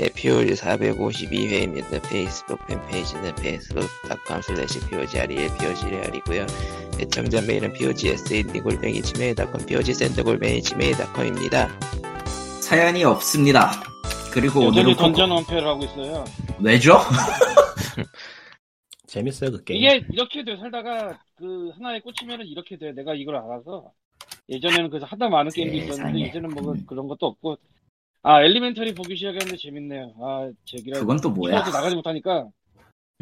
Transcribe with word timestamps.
예, 0.00 0.08
POG 0.08 0.54
452회입니다. 0.54 2.02
페이스북 2.08 2.58
팬페이지는 2.66 3.26
facebook.com 3.38 4.40
slash 4.40 4.80
POGREL, 4.90 5.56
POGREL이고요. 5.56 6.46
애청자 7.00 7.40
메일은 7.40 7.72
POGSAD 7.74 8.60
골뱅이 8.60 9.00
지메일.com, 9.00 9.66
POG센터골뱅이 9.66 10.62
지메일.com입니다. 10.62 11.68
사연이 12.60 13.04
없습니다. 13.04 13.70
그리고 14.32 14.66
오늘은 14.66 14.96
던전 14.96 15.30
원패를 15.30 15.64
하고 15.64 15.84
있어요. 15.84 16.24
왜죠? 16.60 16.98
재밌어요 19.06 19.52
그 19.52 19.62
게임. 19.62 19.80
이게 19.80 20.04
이렇게 20.10 20.42
돼 20.42 20.56
살다가 20.56 21.20
그 21.36 21.70
하나에 21.76 22.00
꽂히면은 22.00 22.46
이렇게 22.46 22.76
돼. 22.76 22.90
내가 22.90 23.14
이걸 23.14 23.36
알아서 23.36 23.92
예전에는 24.48 24.90
그래서 24.90 25.06
하다 25.06 25.28
많은 25.28 25.52
게임도 25.52 25.76
있었는데. 25.76 26.18
이제는 26.18 26.50
뭐 26.50 26.72
음. 26.72 26.84
그런 26.84 27.06
것도 27.06 27.26
없고. 27.26 27.58
아 28.24 28.42
엘리멘터리 28.42 28.94
보기 28.94 29.16
시작했는데 29.16 29.56
재밌네요. 29.58 30.14
아 30.20 30.50
제기라 30.64 31.00
그건 31.00 31.20
또 31.20 31.30
뭐야? 31.30 31.62
도 31.62 31.70
나가지 31.72 31.94
못하니까. 31.94 32.48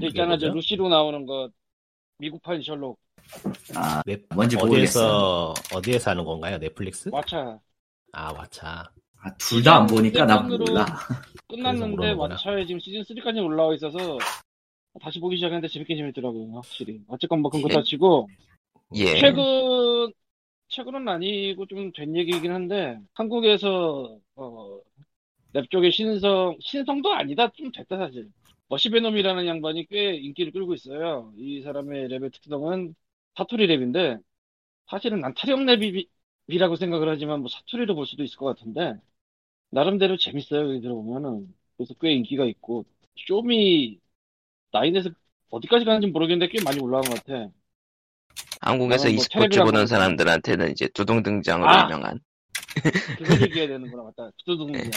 저 0.01 0.07
있잖아 0.07 0.39
저? 0.39 0.49
루시로 0.49 0.89
나오는 0.89 1.27
거 1.27 1.51
미국판 2.19 2.63
셜록 2.63 2.99
아, 3.75 4.03
넷- 4.07 4.25
뭔지 4.35 4.57
모르겠어요. 4.57 5.07
어디에서 5.07 5.55
어디에서 5.75 6.11
하는 6.11 6.25
건가요? 6.25 6.59
넷플릭스? 6.59 7.11
왓챠 7.11 7.61
아 8.13 8.33
왓챠. 8.35 8.65
아, 8.65 9.37
둘 9.39 9.63
다 9.63 9.77
안 9.77 9.87
보니까 9.87 10.25
나 10.27 10.41
몰라. 10.43 10.87
끝났는데. 11.49 12.15
왓챠에 12.15 12.67
지금 12.67 12.81
시즌 12.81 13.05
3까지 13.05 13.41
올라와 13.41 13.75
있어서 13.75 14.19
다시 15.01 15.21
보기 15.21 15.37
시작했는데 15.37 15.69
재밌게 15.69 15.97
재밌더라고요 15.97 16.55
확실히. 16.55 17.01
어쨌건 17.09 17.41
뭐 17.41 17.51
그런 17.51 17.63
거다 17.63 17.83
치고 17.85 18.29
예. 18.97 19.07
최근 19.21 20.13
최근은 20.69 21.09
아니고 21.09 21.67
좀 21.67 21.93
된 21.93 22.17
얘기이긴 22.17 22.53
한데 22.53 22.99
한국에서 23.15 24.19
어, 24.37 24.81
랩 25.53 25.71
쪽의 25.71 25.93
신성 25.93 26.57
신성도 26.61 27.13
아니다. 27.13 27.51
좀 27.53 27.71
됐다 27.73 27.97
사실. 27.99 28.31
머쉬베놈이라는 28.69 29.47
양반이 29.47 29.87
꽤 29.87 30.15
인기를 30.15 30.53
끌고 30.53 30.75
있어요. 30.75 31.33
이 31.37 31.61
사람의 31.63 32.09
랩의 32.09 32.33
특성은 32.33 32.95
사투리 33.37 33.67
랩인데 33.67 34.23
사실은 34.89 35.21
난 35.21 35.35
타령 35.35 35.67
랩이라고 35.67 36.79
생각을 36.79 37.09
하지만 37.09 37.41
뭐 37.41 37.49
사투리로 37.49 37.95
볼 37.95 38.07
수도 38.07 38.23
있을 38.23 38.39
것 38.39 38.47
같은데 38.47 38.95
나름대로 39.71 40.17
재밌어요 40.17 40.71
여기 40.71 40.81
들어보면은. 40.81 41.55
그래서 41.77 41.95
꽤 42.01 42.13
인기가 42.13 42.45
있고 42.45 42.85
쇼미 43.27 43.99
nine에서 44.73 45.11
어디까지 45.51 45.85
가는지 45.85 46.07
모르겠는데 46.07 46.51
꽤 46.51 46.63
많이 46.65 46.81
올라간 46.81 47.11
것 47.11 47.25
같아. 47.25 47.51
한국에서 48.61 49.09
뭐 49.09 49.15
e스포츠 49.15 49.63
보는 49.63 49.87
사람들한테는 49.87 50.71
이제 50.71 50.89
두둥등장으로 50.89 51.69
아! 51.69 51.85
유명한. 51.85 52.21
그걸 53.19 53.43
얘기해야 53.43 53.69
되는구나. 53.69 54.05
맞다. 54.05 54.31
두둥등장 54.45 54.91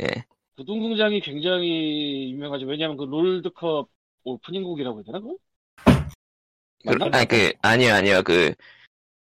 예. 0.00 0.24
두둥등장이 0.56 1.20
굉장히 1.20 2.32
유명하죠 2.32 2.66
왜냐하면 2.66 2.96
그 2.96 3.04
롤드컵 3.04 3.88
오프닝 4.24 4.62
곡이라고 4.64 4.98
해야 4.98 5.04
되나 5.04 5.20
그거? 5.20 5.36
그? 6.84 7.04
아니, 7.12 7.26
그, 7.26 7.52
아니요, 7.62 7.94
아니요. 7.94 8.22
그, 8.22 8.54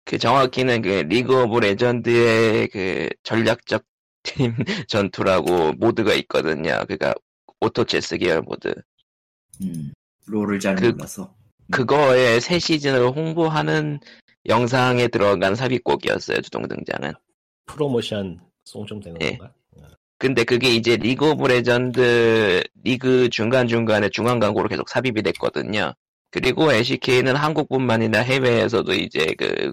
그 0.05 0.17
정확히는 0.19 0.81
그 0.83 0.89
리그 1.09 1.43
오브 1.43 1.59
레전드의 1.59 2.69
그 2.69 3.09
전략적 3.23 3.85
팀 4.23 4.55
전투라고 4.89 5.73
모드가 5.75 6.15
있거든요. 6.15 6.85
그니까 6.87 7.15
오토 7.61 7.85
체스 7.85 8.17
계열 8.17 8.41
모드. 8.43 8.73
음, 9.63 9.93
롤을 10.27 10.59
잘 10.59 10.75
그- 10.75 10.87
몰라서. 10.87 11.35
그거의 11.71 12.41
새 12.41 12.59
시즌을 12.59 13.11
홍보하는 13.11 14.01
영상에 14.47 15.07
들어간 15.09 15.55
삽입곡이었어요. 15.55 16.41
두둥등장은. 16.41 17.13
프로모션 17.67 18.41
송 18.65 18.87
좀 18.87 19.01
되는 19.01 19.21
예. 19.23 19.37
건가? 19.37 19.53
근데 20.21 20.45
그게 20.45 20.69
이제 20.69 20.99
리그 20.99 21.31
오브 21.31 21.47
레전드 21.47 22.63
리그 22.85 23.31
중간중간에 23.31 24.11
중간 24.11 24.39
광고로 24.39 24.69
계속 24.69 24.91
삽입이 24.91 25.23
됐거든요. 25.23 25.95
그리고 26.31 26.71
LCK는 26.71 27.37
한국뿐만 27.37 28.03
아니라 28.03 28.21
해외에서도 28.21 28.93
이제 28.93 29.35
그, 29.39 29.73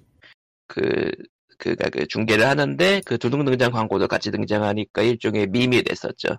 그, 0.68 1.12
그가 1.58 1.90
그 1.90 2.08
중계를 2.08 2.46
하는데 2.48 3.02
그 3.06 3.18
두둥등장 3.18 3.74
광고도 3.74 4.08
같이 4.08 4.32
등장하니까 4.32 5.02
일종의 5.02 5.48
밈이 5.48 5.84
됐었죠. 5.84 6.38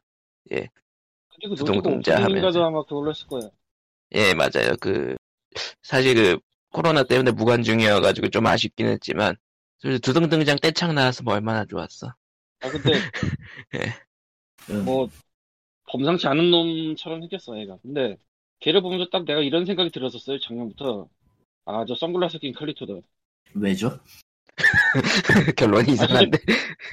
그리고 2.11 2.25
하면서. 2.25 2.65
아마 2.65 2.83
그걸로 2.85 3.11
했을 3.11 3.27
거예요 3.27 3.51
예, 4.15 4.33
맞아요. 4.33 4.75
그, 4.81 5.17
사실 5.83 6.15
그, 6.15 6.39
코로나 6.73 7.03
때문에 7.03 7.33
무관중이어가지고 7.33 8.31
좀 8.31 8.47
아쉽긴 8.47 8.87
했지만, 8.87 9.37
두둥등장 9.83 10.57
떼창 10.63 10.95
나와서 10.95 11.23
뭐 11.23 11.35
얼마나 11.35 11.67
좋았어. 11.67 12.15
아 12.61 12.69
근데 12.71 12.93
음, 14.71 14.85
뭐 14.85 15.09
범상치 15.91 16.27
않은 16.27 16.51
놈처럼 16.51 17.21
생겼어 17.23 17.59
얘가 17.61 17.77
근데 17.83 18.17
걔를 18.61 18.81
보면서 18.83 19.07
딱 19.11 19.25
내가 19.25 19.41
이런 19.41 19.65
생각이 19.67 19.91
들었었어요 19.91 20.39
작년부터 20.41 21.09
아 21.65 21.85
저 21.87 21.95
선글라스 21.95 22.39
낀 22.39 22.53
칼리토다 22.55 22.95
왜죠? 23.55 23.99
결론이 25.57 25.93
이상한데. 25.93 26.39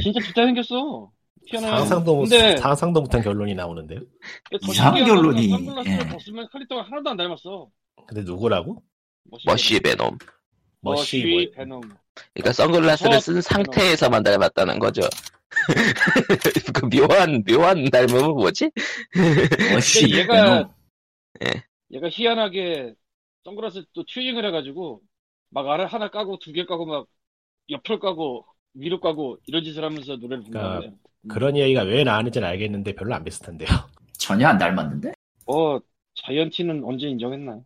진짜 0.02 0.20
좋다 0.20 0.46
생겼어 0.46 1.12
희한해 1.48 1.68
상상도 1.68 2.16
못- 2.16 2.22
근데 2.30 2.58
상상도 2.58 3.02
못한 3.02 3.22
결론이 3.22 3.53
나오는데요. 3.56 4.00
더 4.62 4.72
이상한 4.72 5.06
결론이, 5.06 5.50
선글라스를 5.50 6.00
예. 6.00 6.08
벗으면 6.09 6.47
칼리토가 6.52 6.82
하나도 6.84 7.09
안 7.12 7.18
닮았어 7.18 7.70
근데 8.08 8.22
누구라고? 8.24 8.84
머시 9.46 9.80
베놈. 9.80 10.18
머시 10.82 11.52
베놈 11.56 11.82
그러니까 12.34 12.53
선글라스를 12.53 13.14
어, 13.16 13.20
쓴 13.20 13.42
상태에서만 13.42 14.24
닮았다는 14.24 14.80
거죠. 14.80 15.02
그 16.73 16.85
묘한, 16.89 17.43
묘한 17.43 17.85
닮음은 17.89 18.31
뭐지? 18.35 18.71
어씨, 19.77 20.07
얘가- 20.07 20.33
베놈. 20.33 21.55
얘가 21.91 22.09
희한하게 22.09 22.93
선글라스 23.43 23.83
또 23.93 24.03
튜닝을 24.05 24.45
해가지고 24.45 25.01
막 25.49 25.67
알을 25.67 25.88
하나 25.88 26.09
까고 26.09 26.39
두 26.39 26.51
개 26.51 26.66
까고 26.66 26.85
막 26.85 27.07
옆을 27.69 27.99
까고 27.99 28.45
위로 28.73 28.99
까고 28.99 29.38
이런 29.47 29.63
짓을 29.63 29.83
하면서 29.83 30.16
노래를 30.17 30.43
그러니까 30.49 30.79
부르는데 30.79 30.97
그런 31.27 31.57
얘기가 31.57 31.83
왜 31.83 32.03
나왔는지는 32.03 32.47
알겠는데 32.47 32.95
별로 32.95 33.16
안 33.16 33.23
비슷한데요. 33.23 33.67
전혀 34.17 34.47
안 34.47 34.57
닮았는데? 34.57 35.13
어 35.47 35.79
자이언티는 36.16 36.83
언제 36.83 37.07
인정했나 37.07 37.59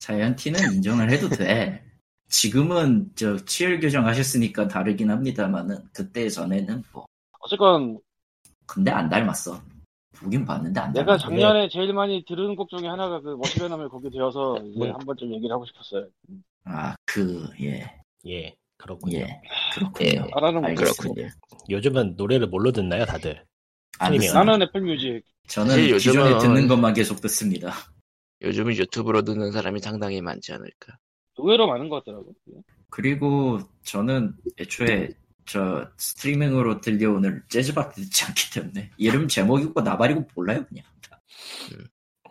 자이언티는 0.00 0.74
인정을 0.74 1.10
해도 1.10 1.28
돼. 1.28 1.82
지금은 2.28 3.10
저 3.16 3.36
치열 3.44 3.80
교정하셨으니까 3.80 4.68
다르긴 4.68 5.10
합니다만은 5.10 5.78
그때 5.92 6.28
전에는 6.28 6.82
뭐 6.92 7.06
어쨌건 7.44 7.98
근데 8.66 8.90
안 8.90 9.08
닮았어. 9.08 9.60
보긴 10.16 10.44
봤는데 10.44 10.80
안 10.80 10.92
내가 10.92 11.16
닮았어. 11.18 11.24
작년에 11.24 11.68
제일 11.68 11.92
많이 11.92 12.24
들은 12.26 12.56
곡 12.56 12.68
중에 12.70 12.88
하나가 12.88 13.20
그 13.20 13.36
머시베놈의 13.36 13.88
곡이 13.88 14.10
되어서 14.10 14.56
이제 14.64 14.78
뭐- 14.78 14.88
한 14.88 14.98
번쯤 15.00 15.32
얘기를 15.34 15.52
하고 15.52 15.66
싶었어요. 15.66 16.08
아, 16.64 16.94
그, 17.04 17.46
예, 17.60 17.84
예, 18.26 18.54
그렇군요. 18.78 19.18
예, 19.18 19.40
그렇군요. 19.74 20.08
예, 20.08 20.30
알아는 20.32 20.60
못 20.62 20.66
알겠습니다. 20.68 21.02
그렇군요. 21.02 21.28
요즘은 21.68 22.14
노래를 22.16 22.46
뭘로 22.46 22.72
듣나요, 22.72 23.04
다들? 23.04 23.44
듣습니다. 23.98 24.32
나는 24.44 24.62
애플 24.62 24.80
뮤직. 24.80 25.22
저는 25.48 25.76
요즘은- 25.76 25.98
기존에 25.98 26.38
듣는 26.38 26.68
것만 26.68 26.94
계속 26.94 27.20
듣습니다. 27.20 27.72
요즘은 28.40 28.76
유튜브로 28.76 29.22
듣는 29.22 29.52
사람이 29.52 29.80
상당히 29.80 30.22
많지 30.22 30.52
않을까. 30.54 30.96
의외로 31.36 31.66
많은 31.66 31.88
것 31.90 31.96
같더라고. 32.04 32.32
그리고 32.88 33.58
저는 33.82 34.34
애초에 34.58 35.10
저 35.46 35.88
스트리밍으로 35.98 36.80
들려오는 36.80 37.42
재즈밖에 37.48 38.02
듣지 38.02 38.24
않기 38.24 38.52
때문에 38.52 38.90
이름 38.96 39.28
제목이고 39.28 39.80
나발이고 39.80 40.28
몰라요 40.34 40.64
그냥. 40.66 40.84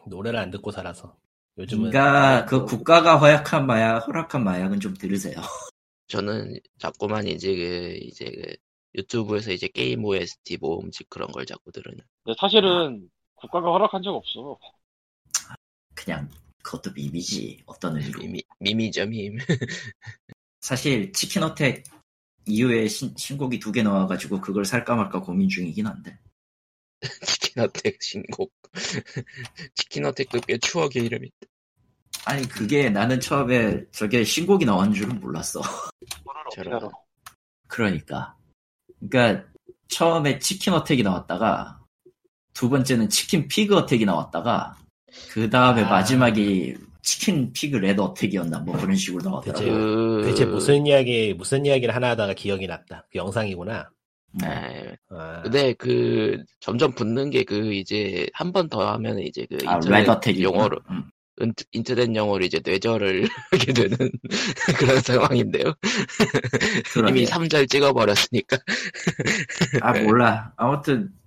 노래를 0.07 0.39
안 0.39 0.51
듣고 0.51 0.71
살아서. 0.71 1.15
요즘은 1.57 1.91
그러니까 1.91 2.45
그 2.45 2.65
국가가 2.65 3.17
허약한 3.17 3.67
마약, 3.67 4.07
허락한 4.07 4.43
마약은 4.43 4.79
좀 4.79 4.93
들으세요. 4.95 5.35
저는 6.07 6.59
자꾸만 6.77 7.27
이제 7.27 7.55
그, 7.55 7.97
이제 8.01 8.25
그, 8.25 8.55
유튜브에서 8.95 9.51
이제 9.51 9.67
게임 9.67 10.03
OST 10.03 10.57
모음집 10.57 11.09
그런 11.09 11.31
걸 11.31 11.45
자꾸 11.45 11.71
들으는. 11.71 11.99
근데 12.23 12.35
사실은 12.39 13.09
국가가 13.35 13.71
허락한 13.71 14.03
적 14.03 14.15
없어. 14.15 14.57
그냥 15.95 16.29
그것도 16.63 16.91
밈이지 16.93 17.63
어떤 17.65 17.97
의미로. 17.97 18.19
미미, 18.19 18.43
미미죠, 18.59 19.05
밈. 19.07 19.37
사실 20.61 21.11
치킨 21.11 21.43
어택 21.43 21.83
이후에 22.45 22.87
신, 22.87 23.13
신곡이 23.17 23.59
두 23.59 23.71
개 23.71 23.83
나와가지고 23.83 24.41
그걸 24.41 24.65
살까 24.65 24.95
말까 24.95 25.21
고민 25.21 25.49
중이긴 25.49 25.87
한데. 25.87 26.17
Chicken 27.25 27.63
Attack 27.63 28.01
신곡. 28.01 28.51
Chicken 29.75 30.05
Attack도 30.05 30.39
꽤 30.41 30.57
추억의 30.57 31.05
이름인데. 31.05 31.47
아니 32.25 32.47
그게 32.47 32.89
나는 32.89 33.19
처음에 33.19 33.83
저게 33.91 34.23
신곡이 34.23 34.65
나온 34.65 34.93
줄은 34.93 35.19
몰랐어. 35.19 35.61
저런. 36.53 36.89
그러니까. 37.67 38.37
그러니까 39.09 39.45
처음에 39.87 40.39
Chicken 40.39 40.73
Attack이 40.73 41.03
나왔다가 41.03 41.79
두 42.53 42.69
번째는 42.69 43.09
Chicken 43.09 43.47
Pig 43.47 43.75
Attack이 43.75 44.05
나왔다가 44.05 44.77
그 45.31 45.49
다음에 45.49 45.83
아. 45.83 45.89
마지막이 45.89 46.75
Chicken 47.03 47.51
Pig 47.53 47.77
Red 47.77 48.01
Attack이었나 48.01 48.59
뭐 48.59 48.75
그런 48.77 48.95
식으로 48.95 49.23
나왔더라고. 49.29 49.59
대체- 49.59 49.71
그... 49.71 50.21
대체 50.25 50.45
무슨 50.45 50.87
이야기 50.87 51.33
무슨 51.33 51.65
이야기를 51.65 51.93
하나 51.93 52.09
하다가 52.11 52.33
기억이 52.33 52.65
났다. 52.67 53.05
그 53.11 53.17
영상이구나. 53.19 53.89
네. 54.41 54.47
예. 54.47 54.95
아, 55.11 55.41
근데 55.43 55.73
그 55.73 56.43
점점 56.59 56.93
붙는 56.93 57.29
게 57.29 57.43
그 57.43 57.73
이제 57.73 58.25
한 58.33 58.51
번 58.51 58.67
더 58.69 58.89
하면 58.93 59.19
이제 59.19 59.45
그 59.49 59.57
아, 59.67 59.75
인터넷 59.83 60.41
용어로 60.41 60.79
음. 60.89 61.03
인- 61.41 61.53
인터넷 61.71 62.15
용어로 62.15 62.43
이제 62.45 62.59
뇌절을 62.63 63.27
하게 63.51 63.73
되는 63.73 63.97
그런 64.79 64.99
상황인데요. 65.01 65.73
이미 67.09 67.25
3절 67.25 67.69
찍어버렸으니까. 67.69 68.57
아 69.81 69.93
몰라. 70.01 70.51
아무튼 70.57 71.09
네. 71.09 71.22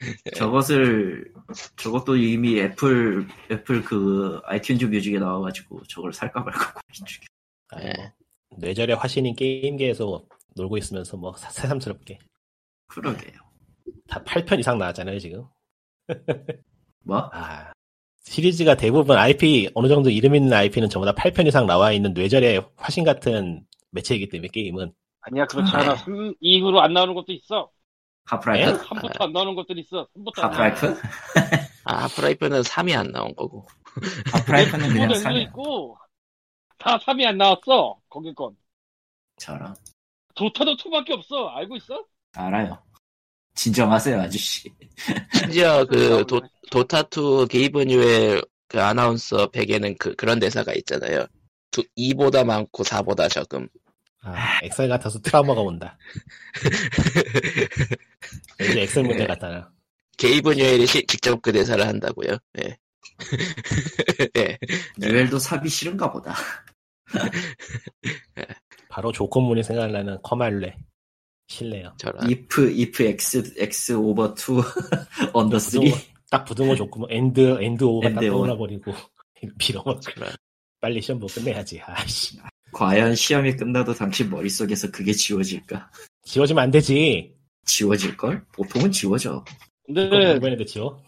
저것을 0.36 1.32
저것도 1.76 2.16
이미 2.16 2.58
애플 2.58 3.26
애플 3.50 3.82
그 3.82 4.40
아이튠즈 4.46 4.88
뮤직에 4.88 5.18
나와가지고 5.18 5.82
저걸 5.84 6.12
살까 6.12 6.40
말까 6.40 6.72
고민 6.80 7.06
중이야. 7.06 7.26
아니, 7.70 7.84
네. 7.84 8.12
뭐, 8.48 8.58
뇌절의 8.60 8.96
화신인 8.96 9.34
게임계에서 9.36 10.24
놀고 10.56 10.78
있으면서 10.78 11.16
뭐 11.16 11.32
사- 11.36 11.50
새삼스럽게 11.50 12.18
그러게요. 12.88 13.38
다 14.08 14.22
8편 14.24 14.58
이상 14.58 14.78
나왔잖아요 14.78 15.18
지금. 15.18 15.44
뭐? 17.04 17.30
아 17.32 17.72
시리즈가 18.24 18.76
대부분 18.76 19.16
IP 19.18 19.70
어느 19.74 19.88
정도 19.88 20.10
이름 20.10 20.34
있는 20.34 20.52
IP는 20.52 20.88
전부 20.88 21.06
다 21.06 21.14
8편 21.14 21.46
이상 21.46 21.66
나와 21.66 21.92
있는 21.92 22.12
뇌절의 22.14 22.66
화신 22.76 23.04
같은 23.04 23.64
매체이기 23.90 24.28
때문에 24.28 24.48
게임은 24.48 24.92
아니야 25.22 25.46
그렇지 25.46 25.70
아, 25.74 25.80
않아. 25.80 25.94
네. 25.94 26.04
3 26.04 26.34
이후로 26.40 26.80
안 26.80 26.92
나오는 26.94 27.14
것도 27.14 27.32
있어. 27.32 27.70
하프라이프? 28.30 28.84
3부터 28.86 29.22
안 29.22 29.32
나오는 29.32 29.54
것들이 29.56 29.80
있어. 29.80 30.06
3부터 30.16 30.44
안 30.44 30.50
나오는 30.52 30.70
하프라이프? 30.70 31.00
아, 31.84 32.04
하프라이프는 32.04 32.62
3이 32.62 32.96
안 32.96 33.10
나온 33.10 33.34
거고. 33.34 33.66
하프라이프는 34.32 34.88
그냥 34.88 35.08
도 35.08 35.14
사냐. 35.14 35.40
있고 35.40 35.96
다 36.78 36.96
3이 36.98 37.26
안 37.26 37.36
나왔어. 37.36 37.98
거기 38.08 38.32
건. 38.34 38.56
저런. 39.36 39.74
도타도 40.34 40.76
2밖에 40.76 41.10
없어. 41.10 41.48
알고 41.48 41.76
있어? 41.76 42.04
알아요. 42.34 42.78
진정하세요 43.54 44.20
아저씨. 44.20 44.72
심지어 45.34 45.84
그 45.84 46.24
도, 46.26 46.40
도타2 46.70 47.50
게이브 47.50 47.82
뉴엘의 47.82 48.42
그 48.68 48.80
아나운서 48.80 49.48
팩에는 49.50 49.96
그, 49.98 50.14
그런 50.14 50.38
대사가 50.38 50.72
있잖아요. 50.74 51.26
2보다 51.98 52.44
많고 52.44 52.84
4보다 52.84 53.28
적음. 53.28 53.68
아, 54.22 54.60
엑셀 54.62 54.88
같아서 54.88 55.18
트라우마가 55.20 55.60
온다. 55.60 55.98
왠지 58.58 58.80
엑셀 58.80 59.04
문제 59.04 59.26
같다나. 59.26 59.70
게이브 60.16 60.52
뉴엘이 60.54 60.86
시- 60.86 61.06
직접 61.06 61.40
그 61.42 61.52
대사를 61.52 61.84
한다고요. 61.86 62.36
예. 62.62 62.76
예. 64.36 64.58
뉴엘도 64.98 65.38
사기 65.38 65.68
싫은가 65.68 66.10
보다. 66.12 66.34
바로 68.88 69.12
조건문이 69.12 69.62
생각나는 69.62 70.18
커말레. 70.22 70.76
실례요. 71.48 71.92
저런. 71.98 72.30
if 72.30 72.58
if 72.60 73.02
x 73.02 73.54
x 73.58 73.92
over 73.92 74.32
2 74.34 74.62
under 75.34 75.58
3 75.58 75.80
부등호, 75.80 75.96
딱 76.30 76.44
부등호 76.44 76.76
조건문 76.76 77.10
엔드 77.10 77.58
엔드 77.60 77.82
오가 77.84 78.08
딱 78.12 78.22
엔드 78.22 78.26
오. 78.26 78.30
떠올라 78.38 78.56
버리고 78.56 78.92
빌어먹. 79.58 80.00
빨리 80.80 81.00
시험 81.02 81.18
보고 81.18 81.32
끝내야지. 81.32 81.80
아씨. 81.84 82.38
과연 82.72 83.14
시험이 83.16 83.56
끝나도 83.56 83.94
당신 83.94 84.30
머릿속에서 84.30 84.90
그게 84.92 85.12
지워질까? 85.12 85.90
지워지면 86.24 86.62
안 86.62 86.70
되지. 86.70 87.34
지워질걸? 87.70 88.44
보통은 88.52 88.90
지워져. 88.90 89.44
근데 89.86 90.34
이번에도 90.36 90.64
지워? 90.64 91.02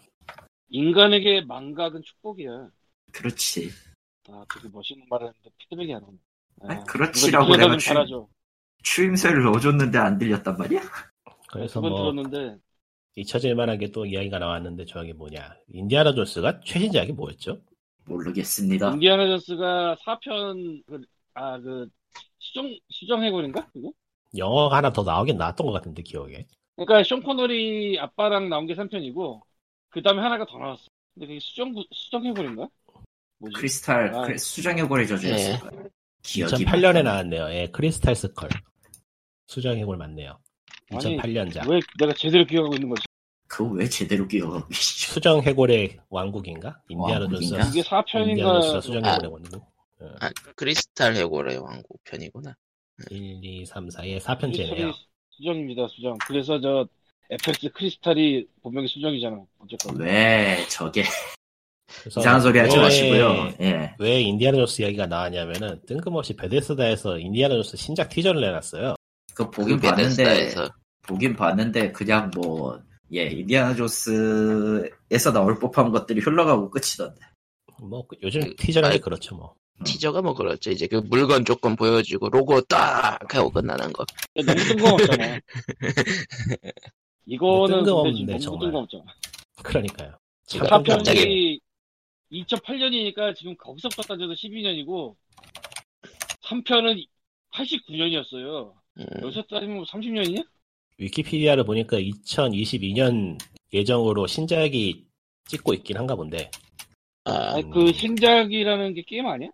인간에게 0.69 1.41
망각은 1.41 2.01
축복이야. 2.03 2.69
그렇지. 3.11 3.69
아, 4.29 4.45
되게 4.53 4.69
멋있는 4.69 5.05
말을 5.09 5.27
했는데 5.27 5.49
피드백이 5.57 5.93
안 5.93 6.03
오네. 6.03 6.17
아니, 6.61 6.85
그렇지라고 6.85 7.55
내가 7.57 7.77
달아줘. 7.77 8.27
추임새를 8.83 9.43
넣어줬는데 9.43 9.97
안 9.97 10.17
들렸단 10.17 10.57
말이야? 10.57 10.81
그래서 11.51 11.81
뭐 11.81 11.95
들었는데 11.95 12.57
잊혀질 13.15 13.55
만한 13.55 13.77
게 13.77 13.91
또 13.91 14.05
이야기가 14.05 14.39
나왔는데 14.39 14.85
저게 14.85 15.13
뭐냐. 15.13 15.55
인디아나 15.73 16.13
존스가 16.13 16.61
최신작이 16.61 17.11
뭐였죠? 17.11 17.61
모르겠습니다. 18.05 18.93
인디아나 18.93 19.27
존스가 19.27 19.95
4편 20.05 20.83
그, 20.87 21.01
아, 21.35 21.59
그 21.59 21.87
수정 22.39 22.73
수정 22.89 23.23
해골인가? 23.23 23.67
그거? 23.71 23.91
영어가 24.37 24.77
하나 24.77 24.91
더 24.91 25.03
나오긴 25.03 25.37
나왔던 25.37 25.65
것 25.67 25.73
같은데 25.73 26.01
기억에. 26.01 26.45
그러니까 26.75 27.03
숀 27.03 27.21
코너리 27.21 27.99
아빠랑 27.99 28.49
나온 28.49 28.65
게 28.65 28.73
3편이고 28.75 29.41
그 29.89 30.01
다음에 30.01 30.21
하나가 30.21 30.45
더 30.45 30.57
나왔어. 30.57 30.83
근데 31.13 31.27
그게 31.27 31.39
수정 31.39 31.73
수정 31.91 32.25
해골인가? 32.25 32.67
뭐지? 33.39 33.53
크리스탈 33.55 34.15
아. 34.15 34.27
고리 34.87 35.07
저주였을 35.07 35.53
예. 35.53 35.57
거야. 35.57 35.71
기억이 36.23 36.65
2008년에 36.65 36.93
막- 36.95 37.03
나왔네요. 37.03 37.49
예, 37.51 37.67
Crystal 37.71 38.15
Skull. 38.15 38.49
수정해골 39.47 39.97
맞네요. 39.97 40.39
아니, 40.91 41.17
2008년작. 41.17 41.69
왜 41.69 41.79
내가 41.99 42.13
제대로 42.13 42.45
기억하고 42.45 42.75
있는 42.75 42.89
거지? 42.89 43.03
그거 43.47 43.69
왜 43.71 43.87
제대로 43.87 44.27
기억하고 44.27 44.67
계시죠? 44.67 45.13
수정 45.13 45.41
해골의 45.43 45.99
왕국인가? 46.09 46.81
인디아나 46.89 47.27
존스. 47.27 47.43
이게 47.53 47.57
인디아나 47.59 48.03
4편인가? 48.03 48.61
존스 48.61 48.81
수정 48.87 49.05
해골의 49.05 49.31
왕국. 49.31 49.65
아, 50.21 50.29
크리스탈 50.55 51.15
해골의 51.15 51.57
왕국 51.57 52.03
편이구나. 52.05 52.55
1, 53.09 53.43
2, 53.43 53.65
3, 53.65 53.87
4의 53.89 54.19
4편째네요. 54.19 54.93
수정입니다, 55.31 55.87
수정. 55.87 56.17
그래서 56.27 56.59
저 56.61 56.87
FX 57.29 57.71
크리스탈이 57.71 58.45
본명이 58.61 58.87
수정이잖아. 58.87 59.41
어쨌건. 59.59 59.99
왜 59.99 60.63
저게 60.69 61.03
그래서 61.99 62.19
이상한 62.19 62.41
소리 62.41 62.59
하지 62.59 62.75
왜- 62.77 62.81
마시고요. 62.83 63.53
예. 63.61 63.95
왜 63.99 64.21
인디아나 64.21 64.57
존스 64.57 64.81
이야기가 64.81 65.07
나왔냐면은 65.07 65.81
뜬금없이 65.87 66.35
베데스다에서 66.35 67.17
인디아나 67.19 67.55
존스 67.55 67.77
신작 67.77 68.09
티저를 68.09 68.41
내놨어요. 68.41 68.95
그 69.33 69.49
보긴 69.49 69.77
그 69.77 69.87
봤는데 69.87 70.23
베데스다에서. 70.23 70.69
보긴 71.07 71.35
봤는데 71.35 71.91
그냥 71.91 72.29
뭐 72.35 72.79
예, 73.13 73.25
인디아나 73.27 73.75
존스에서 73.75 75.31
나올 75.33 75.59
법한 75.59 75.91
것들이 75.91 76.19
흘러가고 76.21 76.69
끝이던데. 76.69 77.19
뭐 77.81 78.05
그- 78.07 78.17
요즘 78.21 78.41
그- 78.41 78.55
티저라는 78.55 78.93
게 78.95 78.97
아이- 78.97 79.01
그렇죠 79.01 79.35
뭐. 79.35 79.55
티저가 79.83 80.21
뭐 80.21 80.33
그렇죠. 80.33 80.71
이제 80.71 80.87
그 80.87 80.95
물건 80.95 81.45
조금 81.45 81.75
보여주고 81.75 82.29
로고 82.29 82.61
딱 82.61 83.17
하고 83.33 83.49
끝나는 83.49 83.91
거. 83.93 84.05
너무 84.35 84.59
뜬금없잖아. 84.59 85.39
이거는 87.25 87.67
근데 87.67 87.85
뜬금없네, 87.85 88.25
너무 88.25 88.39
정말. 88.39 88.59
뜬금없잖아. 88.59 89.03
그러니까요. 89.63 90.17
4편이 90.47 91.59
2008년이니까 92.31 93.35
지금 93.35 93.55
거기서부터 93.57 94.01
따져도 94.01 94.33
12년이고 94.33 95.15
3편은 96.43 97.05
89년이었어요. 97.53 98.73
음, 98.97 99.05
여기서 99.21 99.43
따지면 99.43 99.83
30년이냐? 99.83 100.45
위키피디아를 100.97 101.63
보니까 101.63 101.97
2022년 101.97 103.37
예정으로 103.71 104.27
신작이 104.27 105.05
찍고 105.47 105.73
있긴 105.75 105.97
한가 105.97 106.15
본데. 106.15 106.49
아, 107.25 107.53
아니, 107.53 107.69
그 107.69 107.93
신작이라는 107.93 108.93
게 108.93 109.03
게임 109.03 109.25
아니야? 109.27 109.49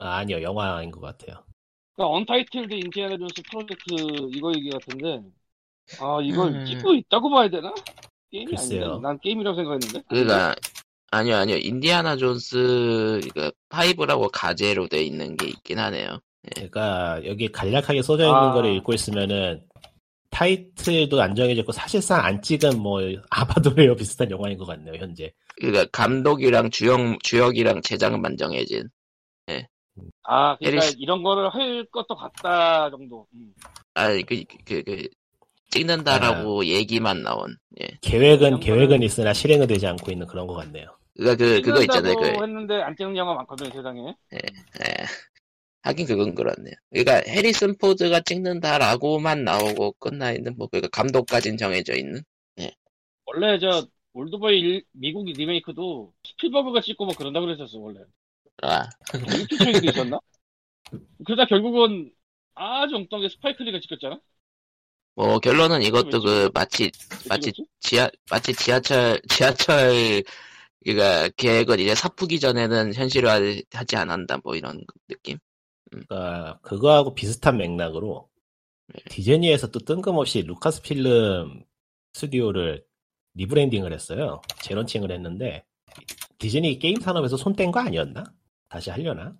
아, 0.00 0.16
아니요, 0.16 0.42
영화인 0.42 0.90
것 0.90 1.00
같아요. 1.00 1.44
그러니까 1.94 2.16
Untitled 2.16 2.74
Indiana 2.74 3.16
Jones 3.18 3.42
Project 3.50 3.94
이거 4.34 4.52
얘기 4.56 4.70
같은데 4.70 5.22
아 6.00 6.18
이걸 6.22 6.54
음. 6.54 6.64
찍고 6.64 6.94
있다고 6.94 7.30
봐야 7.30 7.48
되나? 7.48 7.74
게임이 8.30 8.46
글쎄요. 8.46 8.84
아닌데 8.84 9.02
난 9.02 9.18
게임이라고 9.20 9.56
생각했는데 9.56 10.02
그니까, 10.08 10.54
아니요, 11.10 11.36
아니요. 11.36 11.56
인디아나 11.56 12.16
존스, 12.16 13.20
그, 13.34 13.50
5라고 13.68 14.30
가제로 14.32 14.86
돼 14.88 15.02
있는 15.02 15.36
게 15.36 15.48
있긴 15.48 15.78
하네요. 15.78 16.20
그러니까 16.54 17.20
여기 17.26 17.48
간략하게 17.48 18.02
써져 18.02 18.24
있는 18.24 18.34
아. 18.34 18.52
거를 18.52 18.74
읽고 18.76 18.94
있으면은 18.94 19.62
타이틀도 20.30 21.20
안 21.20 21.34
정해졌고 21.34 21.72
사실상 21.72 22.24
안 22.24 22.40
찍은 22.40 22.78
뭐 22.78 23.00
아바도레어 23.30 23.96
비슷한 23.96 24.30
영화인 24.30 24.56
것 24.56 24.64
같네요 24.64 24.94
현재. 24.94 25.32
그니까, 25.60 25.84
감독이랑 25.92 26.70
주역, 26.70 27.22
주역이랑 27.22 27.82
제작만 27.82 28.36
정해진. 28.38 28.88
아 30.22 30.56
그러니까 30.56 30.84
에리스- 30.86 30.96
이런 30.98 31.22
거를 31.22 31.48
할 31.50 31.84
것도 31.90 32.14
같다 32.14 32.90
정도 32.90 33.26
음. 33.34 33.52
아, 33.94 34.08
그, 34.26 34.44
그, 34.64 34.82
그, 34.82 35.08
찍는다라고 35.70 36.64
얘기만 36.66 37.22
나온. 37.22 37.56
예. 37.80 37.88
계획은 38.00 38.60
계획은 38.60 39.02
있으나 39.02 39.32
실행은 39.32 39.66
되지 39.66 39.86
않고 39.86 40.10
있는 40.10 40.26
그런 40.26 40.46
것 40.46 40.54
같네요. 40.54 40.96
그니까 41.16 41.36
그, 41.36 41.60
그거 41.62 41.82
있잖아요. 41.82 42.14
그, 42.16 42.24
했는데 42.24 42.82
안 42.82 42.96
찍는 42.96 43.16
영화 43.16 43.34
많거든요 43.34 43.70
세상에 43.70 44.14
예. 44.32 44.38
하긴 45.82 46.06
그건 46.06 46.34
그렇네요. 46.34 46.74
그러니까 46.90 47.22
해리슨 47.30 47.76
포드가 47.78 48.20
찍는다라고만 48.20 49.44
나오고 49.44 49.92
끝나 49.98 50.32
있는 50.32 50.54
뭐 50.56 50.66
그러니까 50.68 50.88
감독까진 50.90 51.56
정해져 51.56 51.94
있는. 51.94 52.22
원래 53.26 53.58
저 53.60 53.86
올드보이 54.12 54.58
일- 54.60 54.84
미국 54.92 55.24
리메이크도 55.26 56.12
스필버그가 56.24 56.80
찍고 56.80 57.04
뭐 57.06 57.14
그런다 57.16 57.38
그랬었어 57.40 57.78
원래 57.78 58.00
아, 58.62 58.88
유튜브에도 59.26 59.86
있었나? 59.86 60.18
그러다 61.24 61.46
결국은 61.46 62.12
아주 62.54 62.96
엉뚱하게 62.96 63.28
스파이크 63.30 63.65
리가 63.65 63.80
찍었잖아 63.80 64.20
뭐 65.14 65.38
결론은 65.38 65.82
이것도 65.82 66.20
그 66.22 66.50
마치 66.54 66.90
왜 67.24 67.50
마치? 67.50 67.52
지하 67.80 68.08
마치 68.30 68.54
지하철 68.54 69.20
지하철 69.28 70.22
그러니까 70.84 71.28
계획을 71.36 71.80
이제 71.80 71.94
삽 71.94 72.09
뜨기 72.09 72.40
전에는 72.40 72.94
현실화하지 72.94 73.96
않았다 73.96 74.38
뭐 74.44 74.56
이런 74.56 74.84
느낌. 75.08 75.38
그러니까 75.90 76.60
그거하고 76.62 77.14
비슷한 77.14 77.58
맥락으로 77.58 78.30
디즈니에서 79.10 79.68
또 79.70 79.80
뜬금없이 79.80 80.42
루카스 80.42 80.82
필름 80.82 81.64
스튜디오를 82.14 82.84
rebranding을 83.34 83.92
했어요. 83.92 84.42
재런칭을 84.62 85.12
했는데 85.12 85.64
디즈니 86.38 86.78
게임 86.78 87.00
산업에서 87.00 87.36
손 87.36 87.54
뗀 87.56 87.72
거 87.72 87.80
아니었나? 87.80 88.24
다시 88.70 88.88
하려나? 88.90 89.36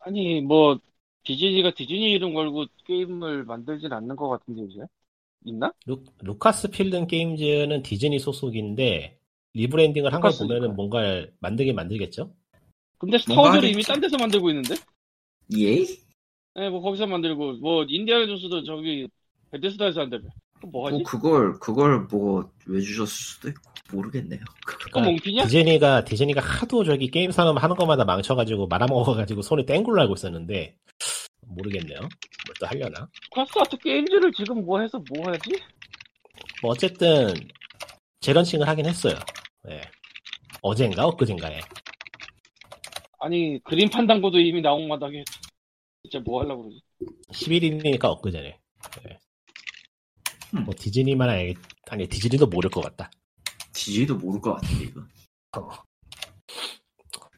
아니 0.00 0.40
뭐 0.40 0.78
디즈니가 1.24 1.72
디즈니 1.74 2.12
이름 2.12 2.34
걸고 2.34 2.66
게임을 2.86 3.44
만들진 3.44 3.92
않는 3.92 4.16
것 4.16 4.28
같은데 4.28 4.62
이제 4.62 4.80
있나? 5.44 5.72
루, 5.86 6.02
루카스 6.20 6.70
필름 6.70 7.06
게임즈는 7.06 7.82
디즈니 7.82 8.18
소속인데 8.18 9.18
리브랜딩을 9.54 10.12
한 10.12 10.20
걸. 10.20 10.30
보면은 10.38 10.76
뭔가 10.76 11.26
만들긴 11.40 11.74
만들겠죠? 11.74 12.32
근데 12.98 13.18
스타워즈를. 13.18 13.70
이미 13.70 13.82
딴 13.82 14.00
데서 14.00 14.16
만들고 14.18 14.50
있는데? 14.50 14.74
예? 15.58 15.84
네, 16.54 16.68
뭐 16.68 16.80
거기서 16.80 17.06
만들고 17.06 17.54
뭐 17.54 17.84
인디아나 17.88 18.26
존스도 18.26 18.64
저기 18.64 19.08
베데스다에서 19.50 20.02
한다며. 20.02 20.28
뭐 20.70 20.86
하지? 20.86 20.96
뭐 20.96 21.02
그걸 21.04 21.58
그걸 21.58 22.06
뭐 22.10 22.50
왜 22.66 22.80
주셨을 22.80 23.06
수도 23.12 23.48
있고 23.48 23.69
모르겠네요. 23.92 24.40
그거 24.66 25.00
몽피냐? 25.00 25.44
디즈니가 25.44 26.04
디즈니가 26.04 26.40
하도 26.40 26.84
저기 26.84 27.08
게임 27.10 27.30
산업 27.30 27.62
하는 27.62 27.76
것마다 27.76 28.04
망쳐가지고 28.04 28.66
말아먹어가지고 28.68 29.42
손에 29.42 29.64
뗀 29.64 29.82
걸로 29.84 30.00
알고 30.02 30.14
있었는데 30.14 30.76
모르겠네요. 31.46 31.98
뭘 32.00 32.10
또 32.60 32.66
하려나? 32.66 33.08
카스아트 33.34 33.76
게임즈를 33.78 34.32
지금 34.32 34.64
뭐 34.64 34.80
해서 34.80 35.02
뭐 35.12 35.30
하지? 35.30 35.50
뭐 36.62 36.72
어쨌든 36.72 37.32
재런칭을 38.20 38.68
하긴 38.68 38.86
했어요. 38.86 39.14
예. 39.70 39.80
어젠가 40.62 41.06
엊그젠가에 41.06 41.60
아니 43.20 43.58
그림 43.64 43.88
판단고도 43.88 44.38
이미 44.40 44.60
나온 44.60 44.88
마당에 44.88 45.22
진짜 46.02 46.18
뭐 46.24 46.42
하려고 46.42 46.64
그러지? 46.64 46.80
11일이니까 47.32 48.04
엊그제네. 48.04 48.58
예. 49.08 49.18
음. 50.54 50.64
뭐 50.64 50.74
디즈니만 50.76 51.28
알 51.28 51.54
아니 51.88 52.06
디즈니도 52.06 52.46
모를 52.46 52.68
것 52.70 52.80
같다. 52.82 53.10
디즈니도 53.72 54.16
모를 54.16 54.40
것 54.40 54.54
같은데 54.54 54.84
이거. 54.84 55.00
어. 55.56 55.68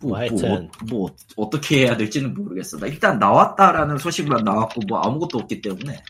뭐, 0.01 0.11
뭐 0.11 0.19
하여튼. 0.19 0.71
뭐, 0.89 1.01
뭐 1.01 1.17
어떻게 1.37 1.85
해야 1.87 1.97
될지는 1.97 2.35
모르겠어. 2.35 2.79
나 2.79 2.87
일단 2.87 3.19
나왔다라는 3.19 3.99
소식만 3.99 4.45
나왔고 4.45 4.81
뭐 4.89 4.99
아무것도 5.01 5.39
없기 5.39 5.61
때문에 5.61 6.03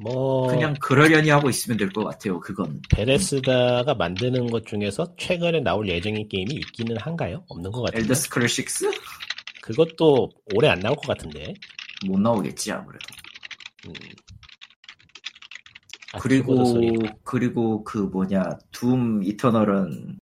뭐 0.00 0.48
그냥 0.48 0.74
그러려니 0.80 1.28
하고 1.30 1.48
있으면 1.50 1.76
될 1.78 1.90
것 1.92 2.02
같아요. 2.04 2.40
그건 2.40 2.80
베데스다가 2.94 3.94
만드는 3.94 4.50
것 4.50 4.66
중에서 4.66 5.14
최근에 5.18 5.60
나올 5.60 5.88
예정인 5.88 6.28
게임이 6.28 6.54
있기는 6.54 6.96
한가요? 6.98 7.44
없는 7.48 7.70
것 7.70 7.82
같은데. 7.82 8.02
엘더 8.04 8.14
스크롤 8.14 8.48
6? 8.48 8.90
그것도 9.62 10.30
올해 10.54 10.68
안 10.70 10.80
나올 10.80 10.96
것 10.96 11.06
같은데. 11.06 11.54
못 12.06 12.18
나오겠지 12.18 12.72
아무래도. 12.72 13.06
음. 13.86 13.92
아, 16.12 16.18
그리고 16.18 16.64
소리. 16.64 16.92
그리고 17.24 17.82
그 17.84 17.98
뭐냐 17.98 18.58
둠 18.70 19.22
이터널은 19.22 20.18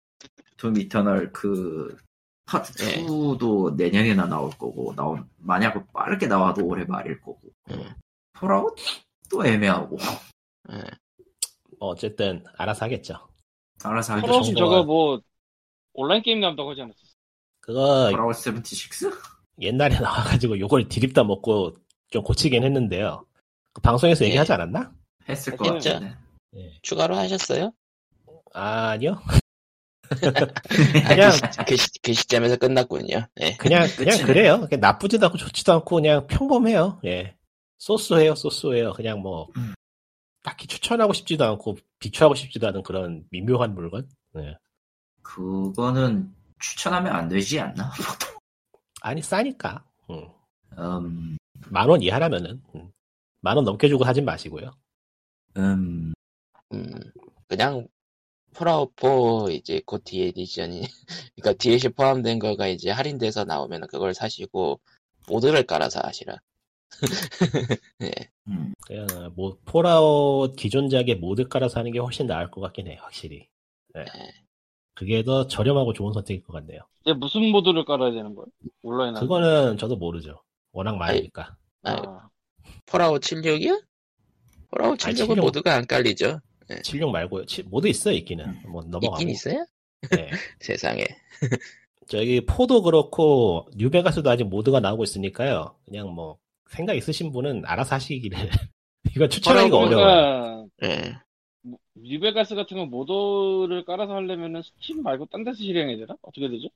둠 0.57 0.77
이터널 0.77 1.33
그 1.33 1.97
파트 2.45 2.73
네. 2.79 3.05
2도 3.05 3.75
내년에나 3.77 4.27
나올 4.27 4.51
거고 4.51 4.95
나온 4.95 5.29
만약 5.37 5.91
빠르게 5.93 6.27
나와도 6.27 6.65
올해 6.67 6.85
말일 6.85 7.21
거고 7.21 7.41
음. 7.71 7.85
폴아웃 8.35 8.75
또 9.31 9.45
애매하고 9.47 9.97
예. 10.73 10.83
뭐 11.79 11.91
어쨌든 11.91 12.45
알아서 12.57 12.85
하겠죠. 12.87 13.15
알아서 13.83 14.21
폴아웃은 14.21 14.55
정도가- 14.55 14.59
저거 14.59 14.85
뭐 14.85 15.21
온라인 15.95 16.23
게임 16.23 16.41
나온다고 16.41 16.71
하지 16.71 16.83
않았어? 16.83 16.99
그거 17.61 18.09
폴아웃 18.11 18.35
76? 18.63 19.13
옛날에 19.61 19.99
나와가지고 20.01 20.59
요걸 20.61 20.89
디립다 20.89 21.25
먹고 21.25 21.77
좀 22.11 22.23
고치긴 22.23 22.65
했는데요. 22.65 23.25
그 23.73 23.81
방송에서 23.83 24.25
예. 24.25 24.29
얘기하지 24.29 24.53
않았나? 24.55 24.93
했을 25.29 25.57
것 25.57 25.65
진짜? 25.81 25.95
같은데 25.95 26.17
예. 26.57 26.79
추가로 26.83 27.17
하셨어요? 27.17 27.73
아니요. 28.55 29.21
아, 30.11 30.15
그냥- 31.09 31.31
그, 31.31 31.37
시, 31.37 31.41
그, 31.67 31.77
시, 31.77 31.89
그 32.03 32.15
시 32.15 32.27
점에서 32.27 32.57
끝났군요. 32.57 33.27
예. 33.41 33.57
그냥 33.57 33.87
그냥 33.97 34.17
끝이네. 34.17 34.25
그래요. 34.25 34.61
그냥 34.69 34.81
나쁘지도 34.81 35.27
않고 35.27 35.37
좋지도 35.39 35.73
않고 35.75 35.97
그냥 35.97 36.27
평범해요. 36.27 37.01
예. 37.05 37.37
소소해요, 37.79 38.35
소소해요. 38.35 38.93
그냥 38.95 39.21
뭐 39.21 39.49
음. 39.57 39.75
딱히 40.43 40.67
추천하고 40.67 41.13
싶지도 41.13 41.45
않고 41.45 41.77
비추하고 41.99 42.35
싶지도 42.35 42.69
않은 42.69 42.83
그런 42.83 43.25
미묘한 43.31 43.75
물건. 43.75 44.09
예. 44.39 44.57
그거는 45.23 46.33
추천하면 46.59 47.15
안 47.15 47.29
되지 47.29 47.61
않나? 47.61 47.93
아니 49.03 49.21
싸니까. 49.23 49.85
음. 50.11 50.27
음, 50.79 51.37
만원 51.69 52.03
이하라면은 52.03 52.63
음. 52.75 52.91
만원 53.41 53.65
넘게 53.65 53.89
주고 53.89 54.05
사진 54.05 54.25
마시고요. 54.25 54.71
음, 55.57 56.13
음, 56.73 56.93
그냥 57.49 57.89
폴아웃 58.55 58.93
4 58.97 59.51
이제 59.53 59.81
GOTY 59.87 60.03
edition이 60.05 60.83
그러니까 61.37 61.53
DLC 61.59 61.91
포함된 61.91 62.39
거가 62.39 62.69
이제 62.69 62.91
할인돼서 62.91 63.45
나오면 63.45 63.87
그걸 63.89 64.15
사시고 64.15 64.81
모드를 65.29 65.65
깔아서 65.65 66.01
하시라. 66.03 66.39
예. 68.03 68.11
음. 68.49 68.75
그냥 68.87 69.07
뭐 69.37 69.59
폴아웃 69.65 70.57
기존작에 70.57 71.15
모드 71.17 71.47
깔아서 71.47 71.81
하는 71.81 71.93
게 71.93 71.99
훨씬 71.99 72.27
나을 72.27 72.51
것 72.51 72.61
같긴 72.61 72.89
해, 72.89 72.97
확실히. 72.97 73.49
예. 73.97 74.05
그게 74.95 75.23
더 75.23 75.47
저렴하고 75.47 75.93
좋은 75.93 76.13
선택일 76.13 76.43
것 76.43 76.55
같네요. 76.55 76.81
이제 77.03 77.13
무슨 77.13 77.51
모드를 77.53 77.85
깔아야 77.85 78.11
되는 78.11 78.35
거야? 78.35 78.47
온라인 78.83 79.15
하는 79.15 79.21
그거는 79.21 79.79
저도 79.79 79.97
모르죠. 79.97 80.43
워낙 80.73 80.97
많으니까. 80.97 81.57
거? 81.83 81.91
아, 81.91 81.93
아, 81.93 82.31
폴아웃 82.87 83.21
76이요? 83.23 83.85
아니, 84.71 84.97
76은 84.97 84.99
76. 84.99 85.39
모드가 85.41 85.75
안 85.75 85.87
깔리죠. 85.87 86.41
76 86.83 87.11
말고요. 87.11 87.47
치- 87.47 87.63
모드 87.63 87.89
있어요, 87.89 88.15
있기는. 88.17 88.45
뭐 88.69 88.83
넘어가고. 88.83 89.15
있긴 89.17 89.31
있어요? 89.31 89.65
예. 90.17 90.29
세상에. 90.61 91.07
저기 92.09 92.41
four도 92.45 92.83
그렇고 92.83 93.69
뉴베가스도 93.77 94.29
아직 94.31 94.45
모드가 94.45 94.81
나오고 94.81 95.05
있으니까요. 95.05 95.75
그냥 95.85 96.11
뭐 96.11 96.39
생각 96.71 96.95
있으신 96.95 97.33
분은 97.33 97.63
알아서 97.67 97.95
하시기를. 97.97 98.39
이거 99.17 99.29
추천하기가 99.29 99.77
어려워요. 99.77 100.69
뭐, 101.63 101.79
뉴베가스 101.95 102.55
같은 102.55 102.77
거 102.77 102.87
모드를 102.87 103.85
깔아서 103.85 104.15
하려면은 104.15 104.63
스팀 104.63 105.03
말고 105.03 105.27
딴 105.27 105.45
데서 105.45 105.57
실행해야 105.57 105.97
되나? 105.99 106.17
어떻게 106.23 106.49
되죠? 106.49 106.69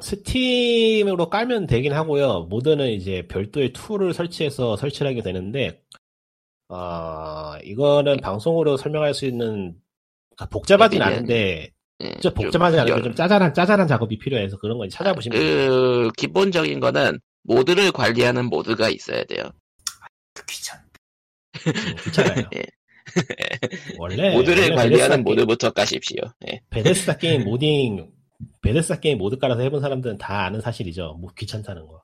스팀으로 0.00 1.30
깔면 1.30 1.66
되긴 1.66 1.92
하고요. 1.92 2.46
모드는 2.50 2.90
이제 2.90 3.26
별도의 3.28 3.72
tool을 3.72 4.12
설치해서 4.12 4.76
설치를 4.76 5.10
하게 5.10 5.22
되는데, 5.22 5.82
어, 6.68 7.54
이거는 7.64 8.18
방송으로 8.18 8.76
설명할 8.76 9.14
수 9.14 9.24
있는, 9.26 9.74
그러니까 10.36 10.46
복잡하진 10.50 11.00
예, 11.00 11.04
예, 11.04 11.06
않은데, 11.08 11.70
예. 12.00 12.14
좀 12.20 12.34
복잡하진 12.34 12.80
않은데 12.80 12.98
여- 12.98 13.02
좀 13.02 13.14
짜잘한, 13.14 13.54
짜잘한 13.54 13.86
작업이 13.86 14.18
필요해서 14.18 14.58
그런 14.58 14.78
건 14.78 14.88
찾아보시면 14.88 15.38
돼요. 15.38 15.68
그 15.70 16.10
기본적인 16.16 16.80
거는 16.80 17.18
모드를 17.44 17.92
관리하는 17.92 18.46
모드가 18.46 18.88
있어야 18.88 19.24
돼요. 19.24 19.44
귀찮. 20.48 20.78
음, 21.66 21.96
귀찮아요. 22.04 22.44
예. 22.56 22.62
원래, 23.98 24.34
모드를 24.34 24.64
원래 24.64 24.74
관리하는 24.74 25.22
모드부터 25.22 25.70
까십시오. 25.70 26.20
예. 26.48 26.60
베데스다 26.70 27.16
게임 27.18 27.44
modding, 27.48 28.10
베데스다 28.62 28.98
게임 29.00 29.18
모드 29.18 29.38
깔아서 29.38 29.62
해본 29.62 29.80
사람들은 29.80 30.18
다 30.18 30.44
아는 30.44 30.60
사실이죠. 30.60 31.16
뭐 31.20 31.30
귀찮다는 31.38 31.86
거. 31.86 32.02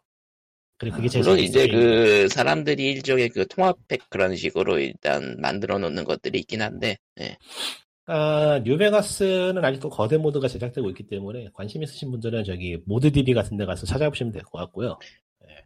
그리고 0.83 0.97
그게 0.97 1.09
제일 1.09 1.23
물론 1.25 1.39
이제. 1.39 1.69
그 1.69 2.29
사람들이 2.29 2.91
일종의 2.91 3.29
그 3.29 3.47
통합팩 3.47 4.11
그런 4.11 4.35
식으로 4.35 4.81
일단 4.81 5.37
만들어 5.41 5.79
놓는 5.79 6.03
것들이 6.05 6.41
있긴 6.41 6.61
한데 6.61 6.99
예. 7.21 7.37
아, 8.07 8.61
뉴베가스는 8.65 9.65
아직도 9.65 9.89
거대 9.89 10.17
모드가 10.19 10.49
제작되고 10.49 10.91
있기 10.91 11.05
때문에 11.07 11.51
관심 11.55 11.85
있으신 11.85 12.11
분들은 12.11 12.43
저기 12.43 12.79
모드 12.85 13.13
DB 13.13 13.33
같은 13.33 13.57
데 13.57 13.65
가서 13.65 13.87
찾아보시면 13.87 14.33
될 14.33 14.43
것 14.43 14.59
같고요. 14.59 14.99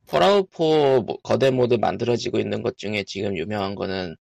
폴아웃 0.07 0.51
4 0.53 1.01
모- 1.01 1.17
거대 1.23 1.51
모드 1.51 1.75
만들어지고 1.75 2.39
있는 2.39 2.61
것 2.63 2.77
중에 2.77 3.05
지금 3.05 3.37
유명한 3.39 3.75
거는 3.75 4.15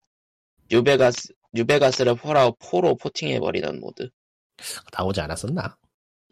뉴베가스 0.70 1.34
뉴베가스를 1.52 2.14
폴아웃 2.16 2.58
4로 2.58 2.98
porting해 2.98 3.38
버리던 3.38 3.80
모드. 3.80 4.08
나오지 4.96 5.20
않았었나? 5.20 5.76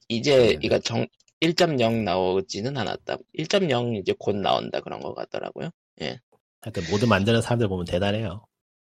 이제 0.09 0.37
네. 0.55 0.59
이거 0.63 0.79
정 0.79 1.07
1.0 1.41 2.03
나오지는 2.03 2.77
않았다. 2.77 3.17
1.0 3.39 4.01
이제 4.01 4.15
곧 4.19 4.37
나온다 4.37 4.81
그런 4.81 5.01
것 5.01 5.15
같더라고요. 5.15 5.71
하여튼 6.61 6.83
모드 6.91 7.05
만드는 7.05 7.43
사람들 7.43 7.69
보면 7.69 7.85
대단해요. 7.85 8.29
난 8.29 8.41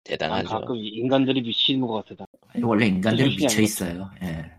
대단하죠. 0.04 0.50
가끔 0.50 0.75
인간들이 0.75 1.42
미치는 1.42 1.88
것 1.88 2.06
같아. 2.06 2.25
원래 2.62 2.88
인간들은 2.88 3.32
정신이 3.32 3.44
미쳐 3.48 3.62
있어요. 3.62 4.12
예. 4.22 4.51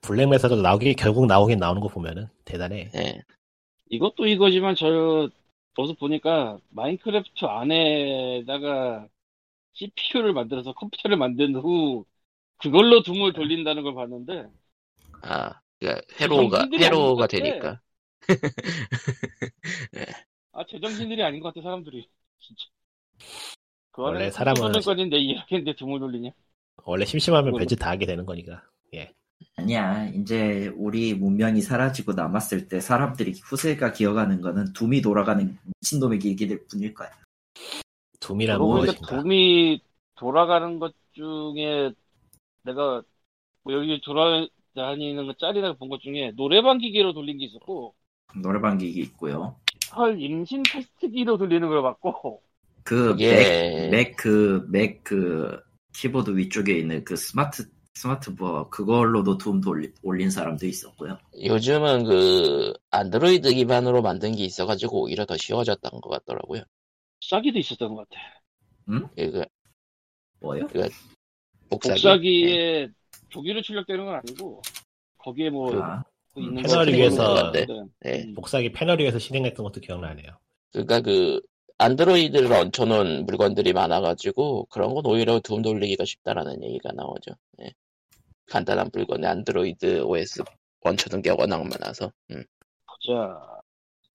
블랙메사도 0.00 0.60
나오기 0.60 0.94
결국 0.94 1.26
나오긴 1.26 1.58
나오는 1.58 1.80
거 1.80 1.88
보면은 1.88 2.26
대단해. 2.44 2.90
예. 2.96 3.22
이것도 3.90 4.26
이거지만 4.26 4.74
저 4.74 5.28
어서 5.76 5.92
보니까 5.94 6.58
마인크래프트 6.70 7.44
안에다가 7.44 9.08
CPU를 9.72 10.32
만들어서 10.32 10.72
컴퓨터를 10.72 11.16
만든 11.16 11.54
후 11.56 12.04
그걸로 12.58 13.02
둠을 13.02 13.32
돌린다는 13.32 13.82
걸 13.82 13.94
봤는데 13.94 14.46
아, 15.22 15.60
그러니까 15.84 16.02
회로가 16.20 16.68
회로가. 16.72 17.26
되니까. 17.26 17.80
아 20.52 20.64
제정신들이 20.66 21.22
아닌 21.22 21.40
것 21.40 21.52
같아 21.52 21.62
사람들이 21.62 22.08
진짜 22.38 22.62
원래 23.96 24.30
사람은- 24.30 24.84
건인데 24.84 25.18
이렇게인데 25.18 25.74
둠을 25.74 26.00
돌리냐? 26.00 26.30
원래 26.84 27.04
심심하면 27.04 27.52
별짓 27.52 27.78
다 27.78 27.90
하게 27.90 28.06
되는 28.06 28.24
거니까. 28.26 28.62
아니야. 29.56 30.06
이제 30.08 30.72
우리 30.76 31.14
문명이 31.14 31.60
사라지고 31.60 32.12
남았을 32.14 32.66
때 32.68 32.80
사람들이 32.80 33.32
후세가 33.44 33.92
기억하는 33.92 34.40
거는 34.40 34.72
둠이 34.72 35.00
돌아가는 35.02 35.56
미친놈의 35.80 36.18
기기들 36.18 36.66
뿐일 36.66 36.94
거야. 36.94 37.10
보니까 38.58 38.92
무엇인가? 38.92 39.06
둠이 39.22 39.80
돌아가는 40.16 40.78
것 40.78 40.94
중에 41.12 41.92
내가 42.62 43.02
뭐 43.62 43.74
여기 43.74 44.00
돌아 44.00 44.46
다니는 44.74 45.26
거 45.26 45.34
짤이나 45.34 45.74
본 45.74 45.88
것 45.88 46.00
중에 46.00 46.32
노래방 46.36 46.78
기계로 46.78 47.12
돌린 47.12 47.38
게 47.38 47.46
있었고 47.46 47.94
노래방 48.42 48.78
기기 48.78 49.00
있고요. 49.00 49.56
헐 49.96 50.20
임신 50.20 50.62
테스트기로 50.70 51.38
돌리는 51.38 51.66
걸 51.68 51.80
봤고 51.82 52.42
그 52.82 53.16
예. 53.20 53.88
맥, 53.88 53.90
맥, 53.90 54.16
그, 54.16 54.66
맥, 54.68 55.04
그, 55.04 55.58
키보드 55.94 56.36
위쪽에 56.36 56.76
있는 56.78 57.02
그 57.04 57.16
스마트, 57.16 57.64
스마트 57.94 58.30
뭐, 58.30 58.68
그걸로도 58.68 59.38
둠 59.38 59.60
돌리, 59.60 59.90
올린 60.02 60.30
사람도 60.30 60.66
있었고요. 60.66 61.16
요즘은 61.42 62.04
그 62.04 62.74
안드로이드 62.90 63.54
기반으로 63.54 64.02
만든 64.02 64.34
게 64.36 64.44
있어가지고 64.44 65.04
오히려 65.04 65.24
더 65.24 65.36
쉬워졌던 65.36 66.00
것 66.00 66.10
같더라고요. 66.10 66.62
복사기도 67.20 67.58
있었던 67.58 67.94
것 67.94 68.08
같아. 68.08 68.20
그 68.86 69.44
뭐요? 70.40 70.66
복사기. 71.68 72.00
복사기에 72.00 72.88
종이로 73.34 73.62
출력되는 73.62 74.04
건 74.04 74.14
아니고 74.14 74.62
거기에 75.18 75.50
뭐 75.50 75.74
아, 75.82 76.04
있는 76.36 76.62
거 76.62 76.82
위해서- 76.82 77.34
같은데. 77.34 77.66
네. 78.00 78.22
음. 78.24 78.34
복사기 78.34 78.70
패널 78.72 79.00
위에서 79.00 79.18
실행했던 79.18 79.64
것도 79.64 79.80
기억나네요. 79.80 80.28
그러니까 80.72 81.00
그 81.00 81.40
안드로이드를 81.78 82.52
얹혀놓은 82.52 83.26
물건들이 83.26 83.72
많아가지고 83.72 84.66
그런 84.66 84.94
건 84.94 85.04
오히려 85.06 85.40
둠 85.40 85.62
돌리기가 85.62 86.04
쉽다라는 86.04 86.62
얘기가 86.62 86.92
나오죠. 86.92 87.32
예. 87.62 87.72
간단한 88.46 88.90
물건에 88.92 89.26
안드로이드 89.26 90.02
OS 90.02 90.44
얹혀둔 90.82 91.22
게 91.22 91.30
워낙 91.30 91.66
많아서. 91.66 92.12
음. 92.30 92.44
자, 93.06 93.40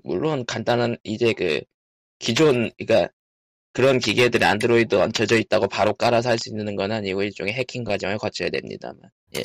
물론 0.03 0.45
간단한 0.45 0.97
이제 1.03 1.33
그 1.33 1.59
기존 2.19 2.71
그러니까 2.77 3.11
그런 3.71 3.99
기계들이 3.99 4.43
안드로이드 4.45 4.95
얹혀져 4.95 5.38
있다고 5.38 5.67
바로 5.67 5.93
깔아서 5.93 6.29
할 6.29 6.38
수 6.39 6.49
있는 6.49 6.75
건 6.75 6.91
아니고 6.91 7.23
일종의 7.23 7.53
해킹 7.53 7.83
과정을 7.83 8.17
거쳐야 8.17 8.49
됩니다만. 8.49 8.99
예. 9.38 9.43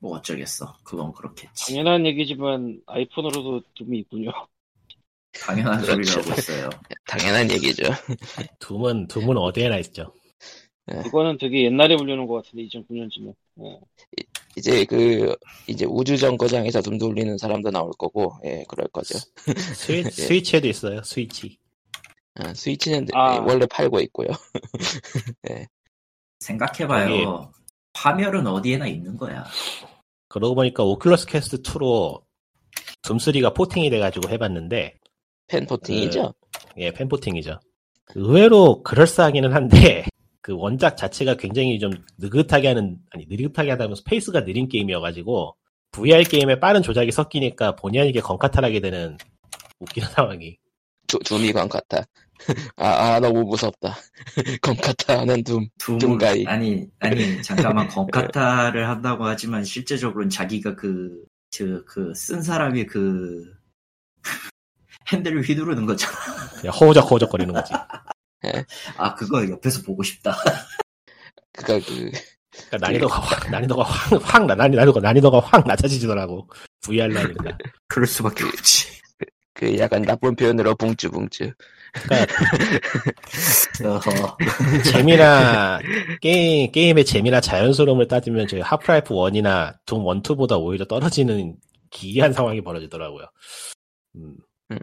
뭐 0.00 0.16
어쩌겠어. 0.16 0.76
그건 0.84 1.12
그렇겠지. 1.12 1.66
당연한 1.66 2.06
얘기지만 2.06 2.80
아이폰으로도 2.86 3.62
둠이 3.74 3.98
있군요. 4.00 4.30
당연한 5.32 5.80
그렇죠. 5.82 5.92
소리를 6.12 6.30
하고 6.30 6.40
있어요. 6.40 6.70
당연한 7.06 7.50
얘기죠. 7.50 7.84
둠은 8.58 9.06
둠은 9.08 9.36
어디에나 9.36 9.78
있죠. 9.78 10.12
그거는 10.86 11.38
되게 11.38 11.64
옛날에 11.66 11.96
불리는 11.96 12.26
것 12.26 12.42
같은데 12.42 12.64
2009년쯤에. 12.66 13.34
이제 14.56 14.84
그 14.86 15.36
이제 15.68 15.84
우주 15.88 16.16
정거장에서 16.18 16.82
둠 16.82 16.98
돌리는 16.98 17.38
사람도 17.38 17.70
나올 17.70 17.92
거고, 17.96 18.32
예, 18.44 18.64
그럴 18.68 18.88
거죠. 18.88 19.16
스위, 19.76 20.02
스위치에도 20.10 20.66
있어요. 20.66 21.02
스위치. 21.04 21.58
아, 22.36 22.54
스위치는 22.54 23.08
아. 23.12 23.38
원래 23.40 23.66
팔고 23.66 24.00
있고요. 24.00 24.28
생각해봐요. 26.40 27.52
파멸은 27.92 28.46
어디에나 28.46 28.86
있는 28.86 29.16
거야. 29.16 29.44
그러고 30.28 30.54
보니까 30.54 30.84
오큘러스 30.84 31.28
퀘스트 31.28 31.62
2로 31.62 32.22
둠3가 33.02 33.54
porting이 33.54 33.90
돼가지고 33.90 34.30
해봤는데 34.30 35.00
fan 35.48 35.66
porting이죠. 35.66 36.32
예, 36.78 36.92
fan 36.92 37.08
porting이죠. 37.08 37.58
의외로 38.14 38.82
그럴싸하기는 38.82 39.52
한데, 39.52 40.04
그 40.40 40.54
원작 40.56 40.96
자체가 40.96 41.34
굉장히 41.34 41.78
좀 41.78 41.92
느긋하게 42.18 42.68
하는, 42.68 42.98
아니, 43.10 43.26
느긋하게 43.28 43.70
하다 43.70 43.84
보면 43.84 43.96
페이스가 43.96 44.44
느린 44.44 44.68
게임이어가지고, 44.68 45.56
VR 45.92 46.22
게임에 46.24 46.60
빠른 46.60 46.82
조작이 46.82 47.10
섞이니까 47.10 47.76
본의 47.76 48.00
아니게 48.02 48.20
gun 48.20 48.32
kata를 48.32 48.64
하게 48.64 48.80
되는 48.80 49.16
웃기는 49.80 50.08
상황이. 50.14 50.56
두, 51.06 51.18
둠이 51.18 51.52
건카타. 51.52 52.04
아, 52.76 52.86
아, 53.14 53.20
너무 53.20 53.44
무섭다. 53.44 53.96
건카타 54.62 55.20
하는 55.20 55.42
둠. 55.44 55.68
둠, 55.78 55.98
둠가이. 55.98 56.44
아니, 56.46 56.86
아니, 56.98 57.42
잠깐만, 57.42 57.88
건카타를 57.88 58.88
한다고 58.88 59.24
하지만 59.26 59.64
실제적으로는 59.64 60.30
자기가 60.30 60.74
그, 60.74 61.24
그, 61.56 61.84
그, 61.86 62.12
쓴 62.14 62.42
사람이 62.42 62.86
그, 62.86 63.44
핸들을 65.12 65.42
휘두르는 65.42 65.86
거잖아. 65.86 66.14
그냥 66.60 66.74
허우적 66.74 67.10
허우적 67.10 67.30
거리는 67.30 67.52
거지. 67.52 67.72
아, 68.96 69.14
그거 69.14 69.48
옆에서 69.48 69.82
보고 69.82 70.02
싶다. 70.02 70.36
그니까 71.52 71.86
그, 71.86 72.10
그러니까 72.50 72.78
난이도가 72.78 73.20
확, 73.20 73.50
난이도가 73.50 73.82
확, 73.82 74.34
확, 74.34 74.46
나- 74.46 74.54
난이도가, 74.54 75.00
난이도가 75.00 75.40
확 75.40 75.66
낮아지더라고. 75.66 76.48
VR로 76.80 77.18
하니까. 77.18 77.58
그럴 77.88 78.06
수밖에 78.06 78.44
없지. 78.44 78.88
그 79.52 79.78
약간 79.78 80.02
나쁜 80.02 80.34
표현으로 80.34 80.74
붕쭈붕쭈. 80.76 81.52
어허. 83.84 84.36
재미나, 84.84 85.80
게임, 86.20 86.70
게임의 86.70 87.04
재미나 87.04 87.40
자연스러움을 87.40 88.08
따지면 88.08 88.46
저희 88.46 88.60
하프라이프 88.60 89.14
1이나 89.14 89.76
둠 89.86 90.00
1, 90.06 90.22
2보다 90.22 90.60
오히려 90.60 90.84
떨어지는 90.84 91.56
기이한 91.90 92.32
상황이 92.32 92.60
벌어지더라고요. 92.62 93.26
음. 94.16 94.36
음, 94.72 94.78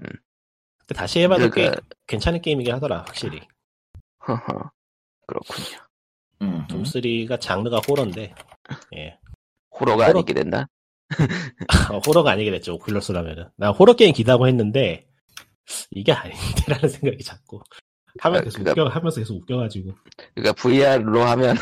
근데 0.79 0.93
다시 0.93 1.19
해봐도 1.21 1.49
꽤 1.49 1.63
그러니까, 1.63 1.81
괜찮은 2.07 2.41
게임이긴 2.41 2.73
하더라, 2.75 2.99
확실히. 3.07 3.41
허허. 4.27 4.71
그렇군요. 5.27 5.77
음, 6.41 6.65
음. 6.71 6.83
둠3가 6.83 7.39
장르가 7.39 7.79
호러인데, 7.87 8.33
예. 8.95 9.17
호러가 9.79 10.07
호러- 10.07 10.19
아니게 10.19 10.33
된다? 10.33 10.67
어, 11.91 11.99
호러가 12.05 12.31
아니게 12.31 12.51
됐죠, 12.51 12.77
오큘러스라면은. 12.77 13.49
난 13.55 13.71
호러 13.73 13.93
게임 13.93 14.13
기다고 14.13 14.47
했는데, 14.47 15.06
이게 15.91 16.11
아닌데라는 16.11 16.89
생각이 16.89 17.23
자꾸. 17.23 17.61
하면 18.19 18.43
계속 18.43 18.59
그러니까- 18.63 18.83
웃겨, 18.83 18.95
하면서 18.95 19.19
계속 19.19 19.35
웃겨가지고. 19.37 19.91
그니까 20.33 20.53
VR로 20.53 21.23
하면 21.23 21.55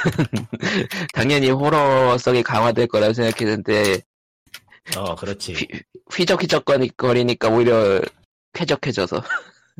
당연히 1.13 1.49
호러성이 1.49 2.43
강화될 2.43 2.87
거라 2.87 3.11
생각했는데 3.13 4.01
어, 4.97 5.15
그렇지. 5.15 5.53
휘, 5.53 5.67
휘적휘적거리니까 6.13 7.49
오히려 7.49 8.01
쾌적해져서 8.53 9.21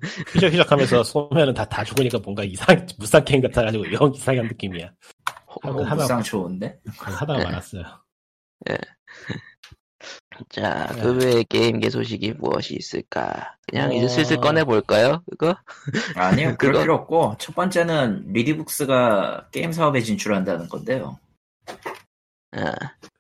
휘적휘적 0.34 0.70
하면서 0.70 1.02
쏘면은 1.04 1.54
다, 1.54 1.64
다 1.64 1.84
죽으니까 1.84 2.20
뭔가 2.20 2.44
이상, 2.44 2.86
무쌍 2.98 3.24
게임 3.24 3.42
같아가지고 3.42 3.94
영 3.94 4.12
이상한 4.14 4.48
느낌이야. 4.48 4.92
어, 5.64 5.84
하나- 5.84 5.96
무쌍 5.96 6.22
좋은데? 6.24 6.78
그래서 7.00 7.18
하다가 7.20 7.44
말았어요. 7.44 7.84
자, 10.50 10.88
네. 10.96 11.02
그 11.02 11.14
외에 11.18 11.44
게임계 11.44 11.90
소식이 11.90 12.34
무엇이 12.34 12.76
있을까? 12.76 13.56
그냥 13.68 13.94
이제 13.94 14.06
어. 14.06 14.10
슬슬 14.10 14.38
꺼내볼까요? 14.38 15.24
그거? 15.30 15.56
아니요, 16.16 16.56
그럴 16.60 16.74
그거- 16.74 16.82
필요 16.84 16.96
없고, 16.96 17.36
첫 17.40 17.56
번째는 17.56 18.32
리디북스가 18.34 19.48
게임 19.52 19.72
사업에 19.72 20.02
진출한다는 20.02 20.68
건데요. 20.70 21.18
아, 22.52 22.74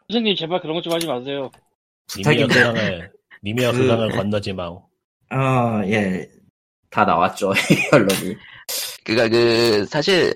선생님 0.09 0.35
제발 0.35 0.61
그런 0.61 0.75
것 0.75 0.81
좀 0.81 0.93
하지 0.93 1.07
마세요. 1.07 1.49
부탁인데. 2.07 2.53
수장을, 2.53 3.11
니미어 3.43 3.71
그- 3.71 3.77
수장을 3.77 4.09
건너지 4.11 4.53
마오. 4.53 4.87
아, 5.29 5.81
예. 5.85 6.29
다 6.89 7.03
나왔죠, 7.05 7.51
결론이. 7.91 8.35
그니까 9.03 9.27
그, 9.29 9.85
사실, 9.85 10.33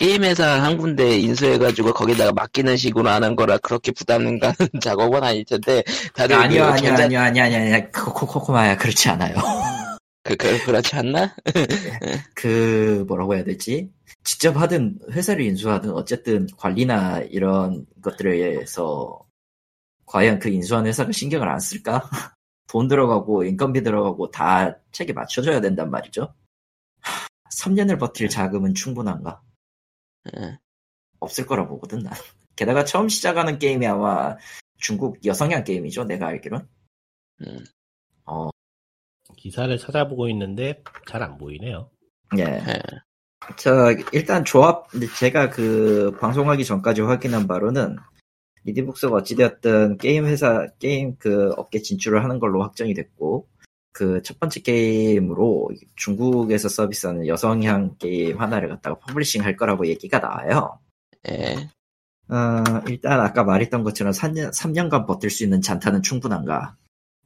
게임 0.00 0.24
회사 0.24 0.62
한 0.62 0.78
군데 0.78 1.18
인수해가지고 1.18 1.92
거기다가 1.92 2.32
맡기는 2.32 2.74
식으로 2.78 3.10
하는 3.10 3.36
거라 3.36 3.58
그렇게 3.58 3.92
부담 3.92 4.38
가는 4.38 4.54
작업은 4.82 5.22
아닐 5.22 5.44
텐데, 5.44 5.82
다들 6.14 6.36
아니요, 6.36 6.62
그 6.62 6.68
아니요, 6.70 6.88
전자- 6.88 7.04
아니요, 7.04 7.20
아니요, 7.20 7.42
아니요, 7.44 7.58
아니요. 7.76 7.90
코코코마야, 7.92 8.78
그렇지 8.78 9.10
않아요. 9.10 9.34
그, 10.24 10.36
그, 10.36 10.64
그렇지 10.64 10.96
않나? 10.96 11.34
그, 12.34 13.04
뭐라고 13.08 13.34
해야 13.34 13.44
되지? 13.44 13.90
직접 14.24 14.56
하든, 14.56 15.00
회사를 15.12 15.42
인수하든, 15.44 15.90
어쨌든 15.90 16.46
관리나 16.56 17.20
이런 17.30 17.84
것들에 18.00 18.36
의해서, 18.36 19.20
과연 20.06 20.38
그 20.38 20.48
인수한 20.48 20.86
회사가 20.86 21.12
신경을 21.12 21.46
안 21.46 21.60
쓸까? 21.60 22.08
돈 22.68 22.88
들어가고, 22.88 23.44
인건비 23.44 23.82
들어가고, 23.82 24.30
다 24.30 24.78
책에 24.92 25.12
맞춰줘야 25.12 25.60
된단 25.60 25.90
말이죠. 25.90 26.32
3년을 27.54 27.98
버틸 27.98 28.30
자금은 28.30 28.72
충분한가? 28.74 29.42
예. 30.36 30.58
없을 31.20 31.46
거라 31.46 31.66
보거든, 31.66 32.00
난. 32.00 32.12
게다가 32.56 32.84
처음 32.84 33.08
시작하는 33.08 33.58
게임이 33.58 33.86
아마 33.86 34.36
중국 34.78 35.24
여성향 35.24 35.64
게임이죠, 35.64 36.04
내가 36.04 36.26
알기론. 36.28 36.68
음, 37.42 37.64
어, 38.26 38.50
기사를 39.36 39.76
찾아보고 39.78 40.28
있는데 40.30 40.82
잘 41.08 41.22
안 41.22 41.38
보이네요. 41.38 41.90
예. 42.38 42.42
예. 42.44 42.82
저, 43.56 43.92
일단 44.12 44.44
조합, 44.44 44.86
제가 45.18 45.50
그, 45.50 46.16
방송하기 46.20 46.64
전까지 46.64 47.00
확인한 47.02 47.46
바로는, 47.46 47.96
리디북스가 48.64 49.14
어찌되었든 49.16 49.96
게임 49.98 50.26
회사, 50.26 50.66
게임 50.78 51.16
그 51.18 51.50
업계 51.56 51.80
진출을 51.80 52.22
하는 52.22 52.38
걸로 52.38 52.62
확정이 52.62 52.94
됐고, 52.94 53.48
그 53.92 54.22
첫 54.22 54.38
번째 54.38 54.60
게임으로 54.60 55.70
중국에서 55.96 56.68
서비스하는 56.68 57.26
여성향 57.26 57.96
게임 57.98 58.40
하나를 58.40 58.68
갖다가 58.68 58.98
publishing 58.98 59.44
할 59.44 59.56
거라고 59.56 59.86
얘기가 59.86 60.18
나와요. 60.18 60.78
예. 61.28 61.68
어, 62.32 62.82
일단 62.88 63.20
아까 63.20 63.42
말했던 63.42 63.82
것처럼 63.82 64.12
3년, 64.12 64.52
3년간 64.54 65.06
버틸 65.06 65.30
수 65.30 65.42
있는 65.42 65.60
잔탄은 65.60 66.02
충분한가. 66.02 66.76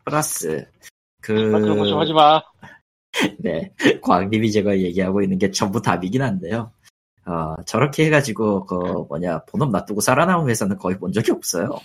플러스, 0.04 0.66
그, 1.20 1.32
아, 1.54 1.58
그런 1.58 1.78
거좀 1.78 1.98
하지 1.98 2.12
마. 2.12 2.40
네, 3.38 3.72
광님이 4.02 4.50
제가 4.50 4.78
얘기하고 4.78 5.22
있는 5.22 5.38
게 5.38 5.50
전부 5.50 5.80
답이긴 5.80 6.22
한데요. 6.22 6.72
어, 7.26 7.54
저렇게 7.64 8.06
해가지고, 8.06 8.64
그, 8.66 8.74
뭐냐, 9.08 9.44
본업 9.44 9.70
놔두고 9.70 10.00
살아남은 10.00 10.48
회사는 10.48 10.76
거의 10.78 10.98
본 10.98 11.12
적이 11.12 11.32
없어요. 11.32 11.78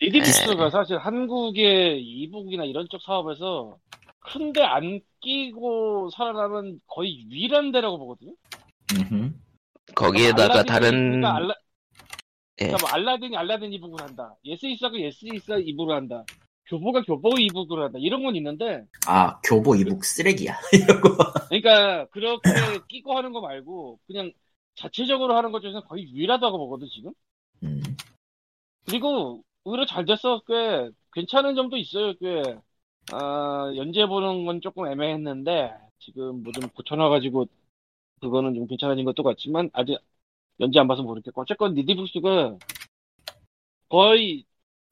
리디북스가 0.00 0.70
사실 0.70 0.98
한국의 0.98 2.02
e-book이나 2.02 2.64
이런 2.64 2.86
쪽 2.90 3.00
사업에서 3.02 3.78
큰데 4.26 4.62
안 4.62 5.00
끼고 5.20 6.10
살아남은 6.10 6.80
거의 6.86 7.24
유일한 7.30 7.72
데라고 7.72 7.98
보거든요. 7.98 8.32
음흠. 8.92 9.32
거기에다가 9.94 10.64
다른 10.64 11.20
그러니까, 11.20 11.36
알라, 11.36 11.54
예. 12.60 12.66
그러니까 12.66 12.78
뭐 12.80 12.90
알라딘이 12.90 13.36
알라딘 13.36 13.72
e-book을 13.72 14.02
한다. 14.02 14.34
예스24가 14.44 14.98
예스24 14.98 15.56
e-book을 15.56 15.94
한다. 15.94 16.24
교보가 16.68 17.02
교보 17.02 17.38
이북을 17.38 17.84
한다. 17.84 17.98
이런 18.00 18.24
건 18.24 18.34
있는데, 18.34 18.84
아, 19.06 19.40
교보 19.42 19.76
이북 19.76 20.04
쓰레기야. 20.04 20.58
이러고. 20.74 21.16
그러니까 21.48 22.06
그렇게 22.06 22.50
끼고 22.88 23.16
하는 23.16 23.32
거 23.32 23.40
말고 23.40 24.00
그냥 24.08 24.32
자체적으로 24.74 25.36
하는 25.36 25.52
것 25.52 25.60
중에서 25.60 25.82
거의 25.82 26.04
유일하다고 26.12 26.58
보거든 26.58 26.88
지금. 26.92 27.12
음, 27.62 27.80
그리고 28.84 29.44
오히려 29.62 29.86
잘 29.86 30.04
됐어. 30.04 30.42
꽤 30.46 30.90
괜찮은 31.12 31.54
점도 31.54 31.76
있어요. 31.76 32.14
꽤 32.18 32.42
아, 33.12 33.72
연재 33.76 34.06
보는 34.06 34.44
건 34.46 34.60
조금 34.60 34.86
애매했는데 34.86 35.72
지금 36.00 36.42
뭐 36.42 36.52
좀 36.52 36.68
고쳐놔가지고 36.70 37.46
그거는 38.20 38.54
좀 38.54 38.66
괜찮아진 38.66 39.04
것도 39.04 39.22
같지만 39.22 39.70
아직 39.74 39.98
연재 40.60 40.80
안 40.80 40.88
봐서 40.88 41.02
모르겠고 41.02 41.42
어쨌건 41.42 41.74
니디북스가 41.74 42.58
거의 43.88 44.44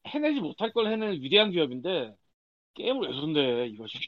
해내지 0.07 0.39
못할 0.41 0.71
걸 0.73 0.87
해내는 0.87 1.21
위대한 1.21 1.51
기업인데 1.51 2.15
게임을 2.75 3.09
왜 3.09 3.15
손대 3.19 3.67
이거지. 3.67 3.99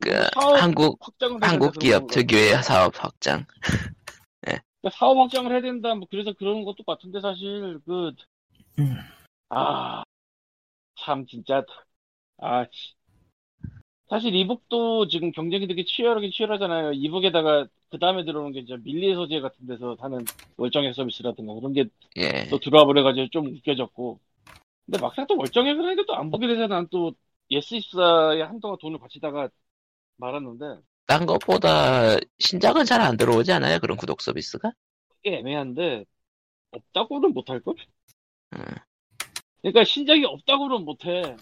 그 0.00 0.28
사업 0.34 0.56
한국 0.60 1.00
한국 1.40 1.78
기업. 1.78 2.06
특유의 2.08 2.62
사업 2.62 2.92
확장. 3.02 3.46
그러니까 4.82 4.96
사업 4.98 5.18
확장을 5.18 5.50
해야 5.52 5.60
된다. 5.60 5.94
뭐 5.94 6.06
그래서 6.10 6.32
그런 6.32 6.64
것도 6.64 6.82
같은데 6.84 7.20
사실 7.20 7.80
그 7.84 8.12
음. 8.78 8.96
아, 9.50 10.04
참, 11.08 11.26
진짜, 11.26 11.64
아, 12.38 12.66
씨. 12.72 12.94
사실 14.08 14.34
이북도 14.34 15.08
지금 15.08 15.32
경쟁이 15.32 15.66
되게 15.66 15.84
치열하게 15.84 16.30
치열하잖아요. 16.30 16.92
이북에다가 16.94 17.66
그 17.90 17.98
다음에 17.98 18.24
들어오는 18.24 18.52
게 18.52 18.60
이제 18.60 18.76
밀리의 18.82 19.14
소재 19.14 19.40
같은 19.40 19.66
데서 19.66 19.96
하는 20.00 20.24
월정액 20.56 20.94
서비스라든가 20.94 21.54
그런 21.54 21.72
게또 21.74 22.14
예. 22.16 22.58
들어와 22.62 22.84
버려가지고 22.86 23.28
좀 23.30 23.46
웃겨졌고. 23.48 24.20
근데 24.86 25.00
막상 25.00 25.26
또 25.28 25.36
월정액을 25.38 25.84
하니까 25.86 26.04
또 26.06 26.14
안 26.14 26.30
보게 26.30 26.46
되잖아. 26.48 26.76
난또 26.76 27.14
예스24에 27.50 28.40
한동안 28.40 28.78
돈을 28.80 28.98
바치다가 29.00 29.50
말았는데, 30.18 30.82
딴 31.06 31.26
것보다 31.26 32.16
신작은 32.38 32.84
잘 32.84 33.00
안 33.00 33.16
들어오지 33.16 33.50
않아요? 33.52 33.78
그런 33.80 33.96
구독 33.96 34.20
서비스가? 34.22 34.72
꽤 35.22 35.36
애매한데, 35.38 36.04
없다고는 36.72 37.32
못할걸? 37.34 37.76
음. 38.52 38.87
그러니까 39.62 39.84
신작이 39.84 40.24
없다고는 40.24 40.84
못해. 40.84 41.36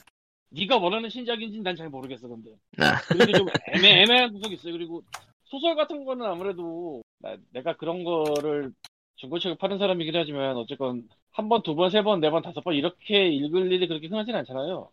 네가 0.51 0.79
원하는 0.79 1.11
신작인지는 1.11 1.63
난 1.65 1.77
잘 1.77 1.89
모르겠어, 1.91 2.29
근데. 2.29 2.51
아. 2.79 3.01
그리고 3.09 3.39
좀 3.39 3.47
애매, 3.75 4.03
애매한 4.03 4.33
구석이 4.33 4.55
있어요. 4.55 4.73
그리고 4.73 5.03
소설 5.45 5.75
같은 5.77 6.05
거는 6.05 6.25
아무래도 6.27 7.03
나- 7.19 7.37
내가 7.53 7.77
그런 7.77 8.05
거를 8.05 8.73
중고책을 9.17 9.57
파는 9.59 9.79
사람이긴 9.79 10.15
하지만 10.15 10.57
어쨌건 10.57 11.09
한 11.33 11.49
번, 11.49 11.63
두 11.63 11.75
번, 11.75 11.91
세 11.91 12.03
번, 12.03 12.21
네 12.21 12.31
번, 12.31 12.43
다섯 12.43 12.63
번 12.63 12.75
이렇게 12.75 13.29
읽을 13.29 13.71
일이 13.73 13.87
그렇게 13.89 14.07
흔하진 14.07 14.35
않잖아요. 14.37 14.91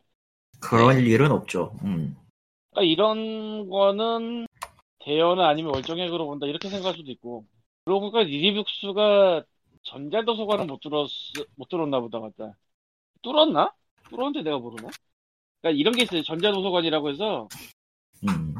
그런 0.59 0.99
일은 0.99 1.31
없죠. 1.31 1.77
음. 1.83 2.15
그러니까 2.71 2.91
이런 2.91 3.69
거는 3.69 4.47
대여나 4.99 5.47
아니면 5.49 5.73
월정액으로 5.75 6.25
본다 6.25 6.47
이렇게 6.47 6.69
생각할 6.69 6.95
수도 6.95 7.11
있고 7.11 7.45
그러고 7.85 8.09
보니까 8.11 8.23
리리북스가 8.23 9.43
전자도서관은 9.83 10.67
못 10.67 10.79
들었 10.79 11.09
못 11.55 11.67
들었나 11.67 11.99
보다 11.99 12.19
같다 12.21 12.55
뚫었나? 13.23 13.73
뚫었는데 14.09 14.43
내가 14.43 14.59
모르나? 14.59 14.89
그러니까 15.61 15.79
이런 15.79 15.93
게 15.93 16.03
있어요 16.03 16.21
전자도서관이라고 16.23 17.09
해서 17.09 17.47
음. 18.27 18.55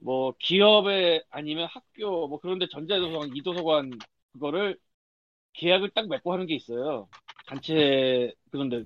뭐 0.00 0.34
기업에 0.38 1.22
아니면 1.30 1.68
학교 1.70 2.28
뭐 2.28 2.38
그런데 2.40 2.66
전자도서관 2.68 3.34
이도서관 3.36 3.92
그거를 4.32 4.78
계약을 5.54 5.90
딱 5.90 6.08
맺고 6.08 6.32
하는 6.32 6.46
게 6.46 6.54
있어요 6.54 7.08
단체 7.46 8.34
그런데 8.50 8.84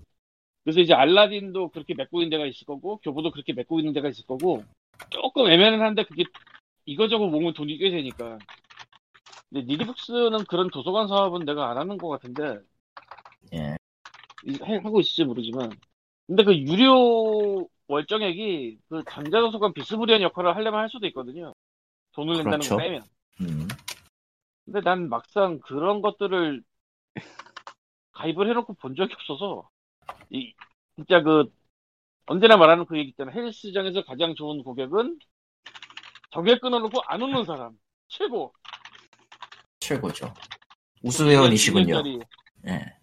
그래서 0.62 0.80
이제 0.80 0.92
알라딘도 0.92 1.70
그렇게 1.70 1.94
맺고 1.94 2.20
있는 2.20 2.30
데가 2.30 2.46
있을 2.46 2.66
거고 2.66 2.98
교보도 2.98 3.30
그렇게 3.30 3.52
맺고 3.54 3.80
있는 3.80 3.92
데가 3.92 4.08
있을 4.08 4.26
거고 4.26 4.62
조금 5.08 5.50
애매는 5.50 5.80
한데 5.80 6.04
그게 6.04 6.24
이거저거 6.84 7.26
모으면 7.26 7.54
돈이 7.54 7.78
꽤 7.78 7.90
되니까 7.90 8.38
근데 9.48 9.64
니디북스는 9.66 10.44
그런 10.44 10.70
도서관 10.70 11.08
사업은 11.08 11.44
내가 11.44 11.70
안 11.70 11.78
하는 11.78 11.96
것 11.96 12.08
같은데 12.08 12.60
예. 13.54 13.79
하고 14.82 15.00
있을지 15.00 15.24
모르지만 15.24 15.70
근데 16.26 16.44
그 16.44 16.56
유료 16.56 17.68
월정액이 17.88 18.78
그 18.88 19.02
전자도서관 19.08 19.72
비스무리한 19.74 20.22
역할을 20.22 20.54
하려면 20.54 20.80
할 20.80 20.90
수도 20.90 21.06
있거든요 21.08 21.54
돈을 22.12 22.34
낸다는 22.34 22.58
그렇죠. 22.58 22.76
거 22.76 22.82
빼면 22.82 23.02
음. 23.40 23.68
근데 24.64 24.80
난 24.82 25.08
막상 25.08 25.58
그런 25.60 26.00
것들을 26.00 26.62
가입을 28.12 28.48
해놓고 28.48 28.74
본 28.74 28.94
적이 28.94 29.14
없어서 29.14 29.68
이 30.30 30.54
진짜 30.96 31.22
그 31.22 31.52
언제나 32.26 32.56
말하는 32.56 32.86
그 32.86 32.96
얘기 32.98 33.10
있잖아 33.10 33.32
헬스장에서 33.32 34.04
가장 34.04 34.34
좋은 34.34 34.62
고객은 34.62 35.18
정액 36.30 36.60
끊어놓고 36.60 37.00
안 37.06 37.22
오는 37.22 37.44
사람 37.44 37.76
최고 38.08 38.52
최고죠. 39.80 40.32
우수회원이시군요. 41.02 42.02
2년짜리 42.02 42.26
예. 42.68 42.96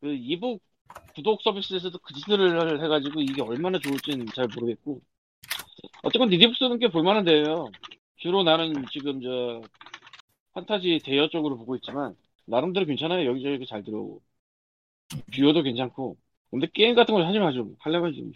그 0.00 0.14
e-book 0.14 0.62
구독 1.14 1.42
서비스에서도 1.42 1.98
그 1.98 2.14
짓을 2.14 2.82
해가지고 2.82 3.20
이게 3.22 3.42
얼마나 3.42 3.78
좋을지는 3.78 4.26
잘 4.34 4.46
모르겠고. 4.54 5.00
어쨌건 6.02 6.28
리디북스는 6.30 6.78
꽤 6.78 6.88
볼만한데요. 6.88 7.66
주로 8.16 8.42
나는 8.42 8.84
지금 8.90 9.20
저 9.20 9.62
판타지 10.52 11.00
대여 11.04 11.28
쪽으로 11.28 11.56
보고 11.56 11.76
있지만 11.76 12.16
나름대로 12.46 12.86
괜찮아요. 12.86 13.28
여기저기 13.28 13.66
잘 13.66 13.82
들어오고. 13.82 14.22
viewer도 15.34 15.62
괜찮고. 15.62 16.16
근데 16.50 16.66
게임 16.72 16.94
같은 16.94 17.14
걸 17.14 17.26
하지 17.26 17.38
마죠 17.38 17.70
하려고 17.78 18.12
지금. 18.12 18.32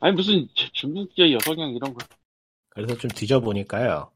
아니 0.00 0.14
무슨 0.14 0.48
중국계 0.72 1.32
여성향 1.32 1.70
이런 1.70 1.94
거. 1.94 2.04
그래서 2.70 2.96
좀 2.96 3.10
뒤져보니까요. 3.10 4.10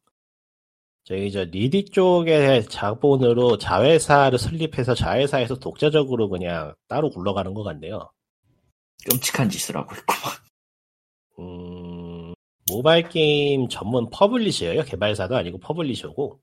저희 1.11 1.33
저 1.33 1.43
리디 1.43 1.87
쪽의 1.87 2.67
자본으로 2.67 3.59
자회사를 3.59 4.39
설립해서 4.39 4.95
자회사에서 4.95 5.57
독자적으로 5.57 6.29
그냥 6.29 6.73
따로 6.87 7.11
굴러가는 7.11 7.53
것 7.53 7.65
같네요. 7.65 8.13
끔찍한 9.11 9.49
짓을 9.51 9.77
하고 9.77 9.93
있구만. 9.97 10.37
음, 11.41 12.35
모바일 12.71 13.09
게임 13.09 13.69
전문 13.69 14.09
publisher예요. 14.11 14.85
개발사도 14.85 15.35
아니고 15.35 15.59
publisher고. 15.59 16.39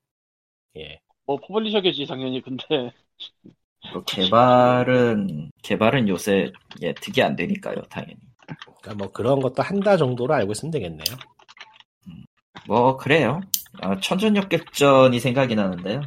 예. 0.76 1.00
뭐 1.24 1.38
publisher겠지 1.38 2.04
당연히 2.04 2.42
근데 2.42 2.92
그 3.90 4.04
개발은 4.04 5.50
개발은 5.62 6.08
요새 6.10 6.52
예 6.82 6.92
득이 6.92 7.22
안 7.22 7.36
되니까요, 7.36 7.80
당연히. 7.88 8.18
그러니까 8.82 8.94
뭐 8.96 9.12
그런 9.12 9.40
것도 9.40 9.62
한다 9.62 9.96
정도로 9.96 10.34
알고 10.34 10.52
있으면 10.52 10.72
되겠네요. 10.72 11.16
뭐 12.66 12.98
그래요. 12.98 13.40
아, 13.80 13.98
천전역객전이 14.00 15.20
생각이 15.20 15.54
나는데요. 15.54 16.02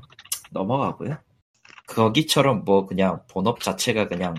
넘어가고요. 0.51 1.17
거기처럼 1.87 2.63
뭐 2.63 2.85
그냥 2.85 3.21
본업 3.29 3.59
자체가 3.59 4.07
그냥 4.07 4.35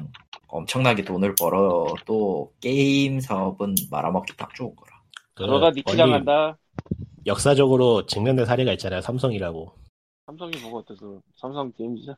엄청나게 0.48 1.04
돈을 1.04 1.34
벌어도 1.34 2.52
게임 2.60 3.20
사업은 3.20 3.74
말아먹기 3.90 4.36
딱 4.36 4.54
좋은 4.54 4.74
거라. 4.76 4.92
그 5.34 5.46
그러다 5.46 5.70
니치 5.70 5.84
원리 5.86 5.98
당한다 5.98 6.58
역사적으로 7.26 8.06
증명된 8.06 8.44
사례가 8.44 8.72
있잖아요. 8.72 9.00
삼성이라고. 9.00 9.72
삼성이 10.26 10.52
뭐가 10.62 10.78
어때서 10.78 11.20
삼성 11.36 11.72
게임즈죠 11.72 12.14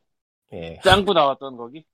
예. 0.53 0.79
짱구 0.85 1.12
나왔던 1.14 1.57
거기 1.57 1.85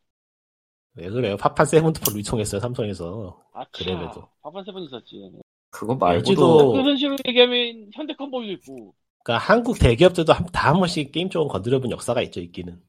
왜 0.94 1.09
그래요? 1.09 1.37
파판 1.37 1.66
세븐트포를 1.66 2.20
이통했어요. 2.20 2.61
삼성에서. 2.61 3.40
아, 3.55 3.64
그래도. 3.73 4.29
파판 4.42 4.64
세븐 4.64 4.83
있었지. 4.83 5.31
그거 5.70 5.94
말고도 5.94 6.72
그 6.72 6.80
현실로 6.80 7.16
얘기하면 7.26 7.90
현대컴보도 7.94 8.50
있고, 8.52 8.94
그러니까 9.22 9.46
한국 9.46 9.78
대기업들도 9.78 10.33
한, 10.33 10.46
다한 10.46 10.78
번씩 10.78 11.12
게임 11.12 11.30
쪽은 11.30 11.48
건드려본 11.48 11.90
역사가 11.90 12.22
있죠. 12.22 12.40
있기는. 12.40 12.80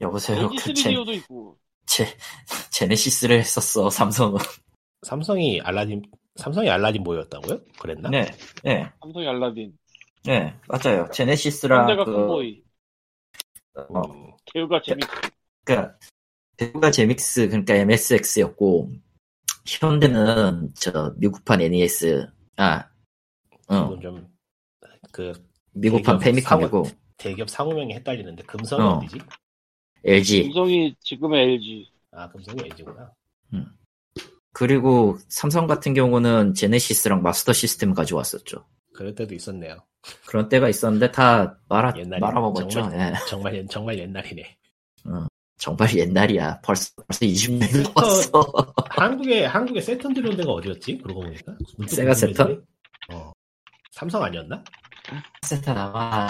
여보세요. 0.00 0.48
그 0.48 0.56
제, 0.56 0.74
스튜디오도 0.74 1.12
있고. 1.12 1.58
제 1.86 2.06
제네시스를 2.70 3.38
했었어 3.38 3.90
삼성은. 3.90 4.38
삼성이 5.02 5.60
알라딘 5.60 6.02
삼성이 6.36 6.70
알라딘 6.70 7.02
모였다고요? 7.02 7.60
그랬나? 7.78 8.08
네, 8.08 8.30
네, 8.62 8.90
삼성이 9.00 9.26
알라딘. 9.28 9.76
네, 10.24 10.54
맞아요. 10.68 11.08
제네시스랑 11.12 11.80
현대가 11.80 12.04
그, 12.04 12.12
콤보이. 12.12 12.62
어, 13.74 14.00
음, 14.00 14.32
개우가 14.46 14.80
재밌. 14.82 15.04
그러니까 15.64 15.98
대구가 16.56 16.90
제믹스 16.90 17.48
그러니까 17.48 17.74
MSX였고 17.74 18.90
현대는 19.66 20.70
저 20.74 21.14
미국판 21.16 21.60
NES 21.60 22.26
아, 22.56 22.88
어 23.68 23.98
좀그 24.00 25.32
미국판 25.72 26.18
페미컴이고 26.18 26.86
대기업 27.16 27.48
상호명이 27.48 27.94
헷갈리는데 27.94 28.42
금성이 28.44 28.82
어. 28.82 28.96
어디지? 28.98 29.18
LG 30.04 30.42
삼성이 30.44 30.94
지금의 31.00 31.52
LG. 31.54 31.88
아 32.12 32.28
금성이 32.30 32.62
LG구나. 32.64 33.12
그리고 34.52 35.18
삼성 35.28 35.66
같은 35.66 35.94
경우는 35.94 36.54
제네시스랑 36.54 37.22
마스터 37.22 37.52
시스템 37.52 37.94
가져왔었죠. 37.94 38.66
그럴 38.94 39.14
때도 39.14 39.34
있었네요. 39.34 39.78
그런 40.26 40.48
때가 40.48 40.68
있었는데 40.68 41.12
다 41.12 41.58
말아 41.68 41.94
말아먹었죠. 42.20 42.68
정말, 42.68 42.98
예. 42.98 43.14
정말 43.28 43.54
옛- 43.56 43.66
정말 43.70 43.98
옛날이네. 43.98 44.58
정말 45.62 45.96
옛날이야. 45.96 46.60
벌써 46.64 46.90
벌써 47.06 47.24
20년 47.24 47.62
세터- 47.68 47.94
넘었어. 47.94 48.74
한국에 48.90 49.44
한국에 49.44 49.80
세턴 49.80 50.12
들여온 50.12 50.36
데가 50.36 50.50
어디였지? 50.50 50.98
그러고 50.98 51.20
보니까 51.20 51.54
세가. 51.86 52.14
세턴? 52.14 52.66
어 53.12 53.30
삼성 53.92 54.24
아니었나? 54.24 54.64
세턴 55.42 55.78
아마 55.78 56.26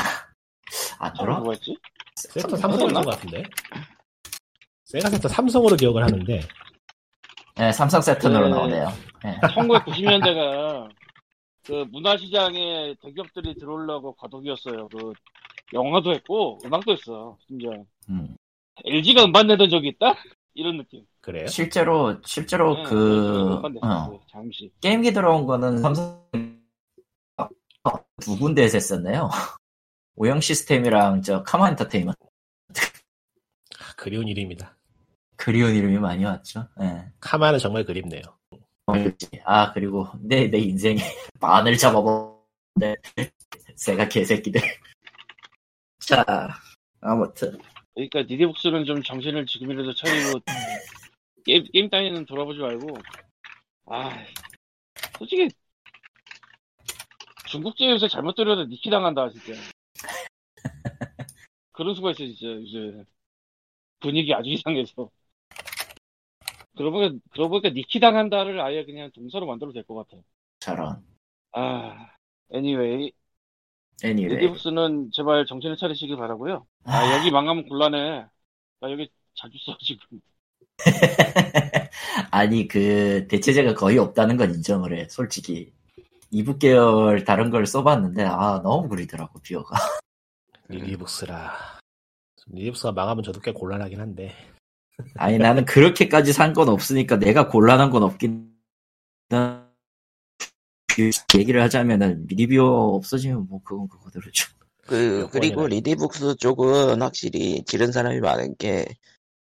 안참 0.98 1.24
들어? 1.26 1.40
뭐였지? 1.40 1.74
세턴 2.16 2.58
삼성이었던 2.58 3.04
것 3.04 3.10
같은데. 3.12 3.42
세가 4.84 5.08
세턴 5.08 5.30
삼성으로 5.30 5.76
기억을 5.76 6.02
하는데 6.04 6.40
네, 7.56 7.72
삼성 7.72 8.02
세턴으로 8.02 8.48
네. 8.48 8.50
나오네요. 8.50 8.88
예. 9.24 9.40
1990년대가 9.46 10.90
그 11.64 11.86
문화시장에 11.90 12.96
대기업들이 13.00 13.54
들어오려고 13.54 14.12
과도기였어요. 14.16 14.88
그 14.88 15.14
영화도 15.72 16.12
했고 16.12 16.58
음악도 16.66 16.92
했어. 16.92 17.38
심지어 17.46 17.70
음. 18.10 18.36
LG가 18.84 19.24
음반 19.24 19.46
내던 19.46 19.70
적이 19.70 19.88
있다? 19.88 20.14
이런 20.54 20.76
느낌. 20.78 21.04
그래요? 21.20 21.46
실제로 21.46 22.20
실제로 22.24 22.74
네, 22.76 22.82
그 22.84 23.54
음반 23.56 23.76
어, 23.82 23.86
냈었어요. 24.08 24.20
잠시. 24.30 24.70
게임기 24.80 25.12
들어온 25.12 25.46
거는 25.46 25.78
삼성 25.78 26.22
어, 27.38 27.92
두 28.20 28.36
군데에서 28.38 28.76
했었네요. 28.76 29.30
오영 30.16 30.40
시스템이랑 30.40 31.22
저 31.22 31.42
카마 31.42 31.70
엔터테인먼트 31.70 32.18
아, 33.80 33.92
그리운 33.96 34.28
이름이다. 34.28 34.76
그리운 35.36 35.74
이름이 35.74 35.98
많이 35.98 36.24
왔죠. 36.24 36.68
예. 36.80 37.06
카마는 37.20 37.58
정말 37.58 37.84
그립네요. 37.84 38.20
아 39.44 39.72
그리고 39.72 40.06
내 40.20 40.48
내 40.50 40.58
인생에 40.58 40.98
반을 41.40 41.76
잡아먹는데 41.78 42.96
새가 43.76 44.08
개새끼들. 44.08 44.60
자 46.00 46.24
아무튼 47.00 47.58
그러니까 47.94 48.22
니디북스는 48.22 48.84
좀 48.84 49.02
정신을 49.02 49.46
지금이라도 49.46 49.94
차리고 49.94 50.40
게임, 51.44 51.64
게임 51.72 51.90
따위는 51.90 52.24
돌아보지 52.26 52.60
말고. 52.60 52.88
아 53.86 54.24
솔직히 55.18 55.48
중국제 57.48 57.90
요새 57.90 58.08
잘못 58.08 58.34
들여도 58.34 58.64
니키 58.66 58.88
당한다 58.90 59.28
진짜. 59.30 59.52
그런 61.72 61.94
수가 61.94 62.12
있어 62.12 62.18
진짜 62.24 62.46
요새. 62.48 63.04
분위기 64.00 64.32
아주 64.34 64.48
이상해서. 64.50 65.10
그러고 66.76 66.98
보니까, 66.98 67.18
그러고 67.30 67.50
보니까 67.50 67.68
니키 67.70 68.00
당한다를 68.00 68.60
아예 68.60 68.84
그냥 68.84 69.10
동사로 69.12 69.46
만들어도 69.46 69.74
될 69.74 69.84
것 69.84 69.94
같아. 70.08 70.22
저런. 70.60 71.04
아 71.52 72.10
anyway 72.54 73.12
anyway. 74.04 74.36
니디북스는 74.36 75.10
제발 75.12 75.46
정신을 75.46 75.76
차리시길 75.76 76.16
바라고요. 76.16 76.66
아 76.84 77.16
여기 77.16 77.30
망하면 77.30 77.68
곤란해. 77.68 78.26
나 78.80 78.90
여기 78.90 79.10
자주 79.34 79.56
써 79.64 79.76
지금. 79.80 80.20
아니 82.30 82.66
그 82.66 83.26
대체제가 83.28 83.74
거의 83.74 83.98
없다는 83.98 84.36
건 84.36 84.54
인정을 84.54 84.98
해 84.98 85.08
솔직히. 85.08 85.72
e-book 86.30 86.58
계열 86.60 87.24
다른 87.24 87.50
걸 87.50 87.66
써봤는데 87.66 88.24
아 88.24 88.60
너무 88.62 88.88
구리더라고 88.88 89.38
viewer가. 89.40 89.76
리디북스라. 90.68 91.52
리디북스가 92.46 92.92
망하면 92.92 93.22
저도 93.22 93.40
꽤 93.40 93.52
곤란하긴 93.52 94.00
한데. 94.00 94.34
아니 95.16 95.38
나는 95.38 95.64
그렇게까지 95.64 96.32
산 96.32 96.52
건 96.54 96.68
없으니까 96.68 97.18
내가 97.18 97.48
곤란한 97.48 97.90
건 97.90 98.02
없긴 98.02 98.52
얘기를 101.38 101.62
하자면은 101.62 102.26
미리비어 102.26 102.64
없어지면 102.64 103.46
뭐 103.48 103.60
그건 103.62 103.88
그거대로죠. 103.88 104.48
그몇 104.86 105.30
그리고 105.30 105.66
리디북스 105.66 106.36
쪽은 106.36 107.00
확실히 107.02 107.62
지른 107.64 107.92
사람이 107.92 108.20
많은 108.20 108.56
게 108.56 108.84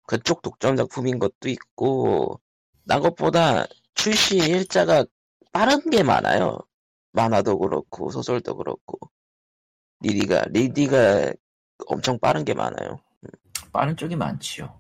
그쪽 0.07 0.42
독점 0.42 0.77
작품인 0.77 1.18
것도 1.18 1.49
있고 1.49 2.40
딴 2.85 3.01
것보다 3.01 3.66
출시 3.94 4.37
일자가 4.37 5.05
빠른 5.53 5.88
게 5.90 6.03
많아요. 6.03 6.59
만화도 7.12 7.59
그렇고 7.59 8.11
소설도 8.11 8.57
그렇고. 8.57 8.99
리디가 10.01 10.47
리디가 10.51 11.33
엄청 11.87 12.18
빠른 12.18 12.44
게 12.44 12.53
많아요. 12.55 13.01
빠른 13.73 13.97
쪽이 13.97 14.16
많지요. 14.16 14.79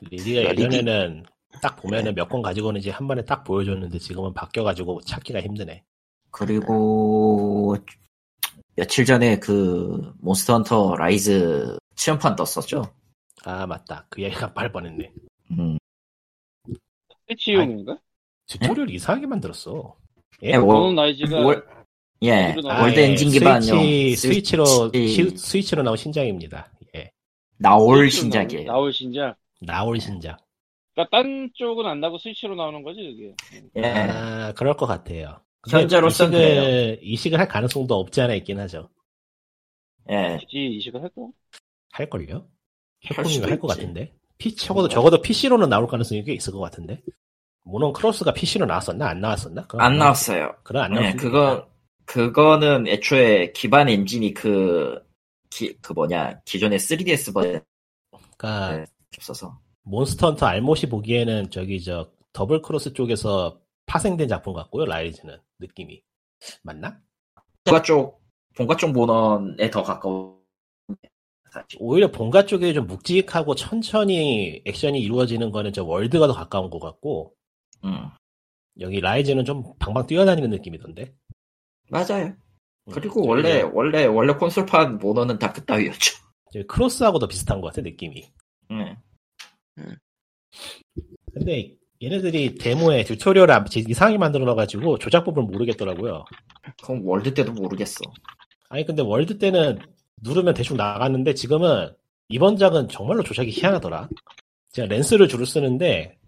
리디가 0.00 0.44
야, 0.44 0.52
리디- 0.52 0.62
예전에는 0.64 1.24
딱 1.60 1.76
보면은 1.76 2.14
몇 2.14 2.28
권 2.28 2.42
가지고 2.42 2.68
오는지 2.68 2.90
한 2.90 3.06
번에 3.08 3.24
딱 3.24 3.44
보여줬는데 3.44 3.98
지금은 3.98 4.34
바뀌어가지고 4.34 5.00
찾기가 5.02 5.40
힘드네. 5.40 5.82
그리고 6.30 7.76
며칠 8.76 9.04
전에 9.04 9.38
그 9.38 10.12
몬스터 10.20 10.54
헌터 10.54 10.96
라이즈 10.96 11.76
체험판 11.96 12.36
떴었죠 12.36 12.84
아 13.44 13.66
맞다. 13.66 14.06
그 14.10 14.22
얘기가 14.22 14.52
빨 14.54 14.70
뻔했네. 14.70 15.12
음. 15.52 15.78
패치용인가? 17.26 17.98
tutorial 18.46 18.90
이상하게 18.90 19.26
만들었어. 19.26 19.94
예? 20.42 20.50
예, 20.52 20.56
월- 20.56 20.94
라이즈가 20.94 21.40
월, 21.40 21.66
예, 22.22 22.54
아, 22.68 22.82
월드 22.82 22.98
예, 23.00 23.04
엔진 23.10 23.30
기반용 23.30 23.60
스위치, 23.80 24.16
스위치로 24.16 24.64
스위치- 24.64 25.08
시- 25.30 25.36
스위치 25.36 25.74
로 25.76 25.82
나온 25.82 25.96
신작입니다. 25.96 26.70
예. 26.96 27.10
나올 27.58 28.10
신작이에요. 28.10 28.66
나올 28.66 28.92
신작. 28.92 29.36
나올 29.60 30.00
신작. 30.00 30.38
그러니까 30.98 31.08
딴 31.16 31.50
쪽은 31.54 31.86
안 31.86 32.00
나고 32.00 32.18
스위치로 32.18 32.56
나오는 32.56 32.82
거지 32.82 33.00
이게. 33.00 33.34
예. 33.76 33.82
아 33.84 34.52
그럴 34.54 34.74
것 34.76 34.86
같아요. 34.86 35.40
현재로선 35.70 36.32
이식을. 36.32 36.98
이식을 37.02 37.38
할 37.38 37.46
가능성도 37.46 37.94
없지 37.94 38.20
않아 38.20 38.34
있긴 38.34 38.58
하죠. 38.60 38.88
예. 40.10 40.38
굳이 40.40 40.66
이식을 40.76 41.00
할까? 41.02 41.22
할걸요? 41.92 42.48
캡콤이가 43.00 43.46
할것 43.48 43.70
있지. 43.70 43.80
같은데. 43.80 44.12
피, 44.38 44.54
적어도, 44.54 44.88
적어도 44.88 45.20
PC로는 45.20 45.68
나올 45.68 45.86
가능성이 45.86 46.24
꽤 46.24 46.32
있을 46.34 46.52
것 46.52 46.60
같은데. 46.60 47.00
몬헌 47.64 47.92
크로스가 47.92 48.32
PC로 48.32 48.66
나왔었나? 48.66 49.08
안 49.08 49.20
나왔었나? 49.20 49.66
안 49.74 49.94
나왔- 49.94 49.98
나왔어요. 49.98 50.54
그건 50.64 50.82
안 50.84 50.92
나왔 50.92 51.10
네, 51.10 51.16
그거, 51.16 51.68
그거는 52.06 52.86
애초에 52.88 53.52
기반 53.52 53.88
엔진이 53.88 54.32
그, 54.34 55.00
기, 55.50 55.76
그 55.82 55.92
뭐냐, 55.92 56.40
기존의 56.44 56.78
3DS 56.78 57.34
버전 57.34 57.60
그러니까 58.36 58.76
네. 58.78 58.84
없어서. 59.18 59.60
몬스터 59.88 60.28
헌터 60.28 60.46
알못이 60.46 60.88
보기에는 60.88 61.50
저기 61.50 61.82
저 61.82 62.10
더블 62.32 62.62
크로스 62.62 62.92
쪽에서 62.92 63.60
파생된 63.86 64.28
작품 64.28 64.52
같고요. 64.54 64.84
라이즈는 64.86 65.38
느낌이 65.58 66.02
맞나? 66.62 67.00
본가 67.64 67.82
쪽, 67.82 68.20
본가 68.56 68.76
쪽 68.76 68.92
모넌에 68.92 69.70
더. 69.70 69.82
사실. 71.50 71.78
오히려 71.80 72.10
본가 72.10 72.44
쪽에 72.44 72.72
좀 72.74 72.86
묵직하고 72.86 73.54
천천히 73.54 74.62
액션이 74.66 75.00
이루어지는 75.00 75.50
거는 75.50 75.72
저 75.72 75.82
월드가 75.84 76.26
더 76.26 76.34
가까운 76.34 76.68
것 76.68 76.78
같고 76.78 77.34
음, 77.84 78.10
여기 78.80 79.00
라이즈는 79.00 79.44
좀 79.46 79.64
방방 79.78 80.06
뛰어다니는 80.06 80.50
느낌이던데. 80.50 81.14
맞아요. 81.90 82.26
음, 82.26 82.92
그리고 82.92 83.20
저기 83.22 83.28
원래, 83.28 83.60
저- 83.62 83.70
원래, 83.72 84.04
원래 84.04 84.34
콘솔판 84.34 84.98
모넌은 84.98 85.38
다 85.38 85.50
그따위였죠. 85.52 86.16
저기 86.52 86.66
크로스하고도 86.66 87.26
비슷한 87.28 87.60
것 87.62 87.68
같아 87.68 87.80
느낌이. 87.80 88.30
음. 88.70 88.94
근데 91.32 91.74
얘네들이 92.02 92.56
데모에 92.58 93.04
tutorial을 93.04 93.52
안- 93.54 93.66
이상하게 93.74 94.18
만들어 94.18 94.44
놔가지고 94.44 94.98
조작법을 94.98 95.42
모르겠더라고요. 95.44 96.24
그럼 96.82 97.06
월드 97.06 97.34
때도 97.34 97.52
모르겠어. 97.52 97.98
아니 98.68 98.84
근데 98.84 99.02
월드 99.02 99.38
때는 99.38 99.78
누르면 100.22 100.54
대충 100.54 100.76
나갔는데 100.76 101.34
지금은 101.34 101.94
이번 102.28 102.56
작은 102.56 102.88
정말로 102.88 103.22
조작이 103.22 103.50
희한하더라. 103.50 104.08
제가 104.72 104.86
lance를 104.88 105.28
주로 105.28 105.44
쓰는데 105.44 106.18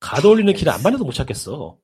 가드 0.00 0.26
올리는 0.26 0.52
키를 0.52 0.72
암만 0.72 0.82
봐도 0.82 1.04
못 1.04 1.12
찾겠어. 1.12 1.78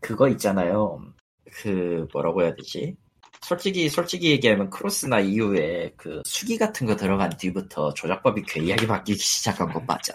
그거 0.00 0.28
있잖아요. 0.30 1.04
그, 1.50 2.06
뭐라고 2.12 2.42
해야 2.42 2.54
되지? 2.54 2.96
솔직히, 3.42 3.88
솔직히 3.88 4.30
얘기하면 4.32 4.68
크로스나 4.70 5.20
이후에 5.20 5.92
그 5.96 6.22
수기 6.24 6.58
같은 6.58 6.86
거 6.86 6.96
들어간 6.96 7.30
뒤부터 7.36 7.94
조작법이 7.94 8.42
괴이하게 8.42 8.86
바뀌기 8.86 9.18
시작한 9.18 9.72
건 9.72 9.84
맞아. 9.86 10.12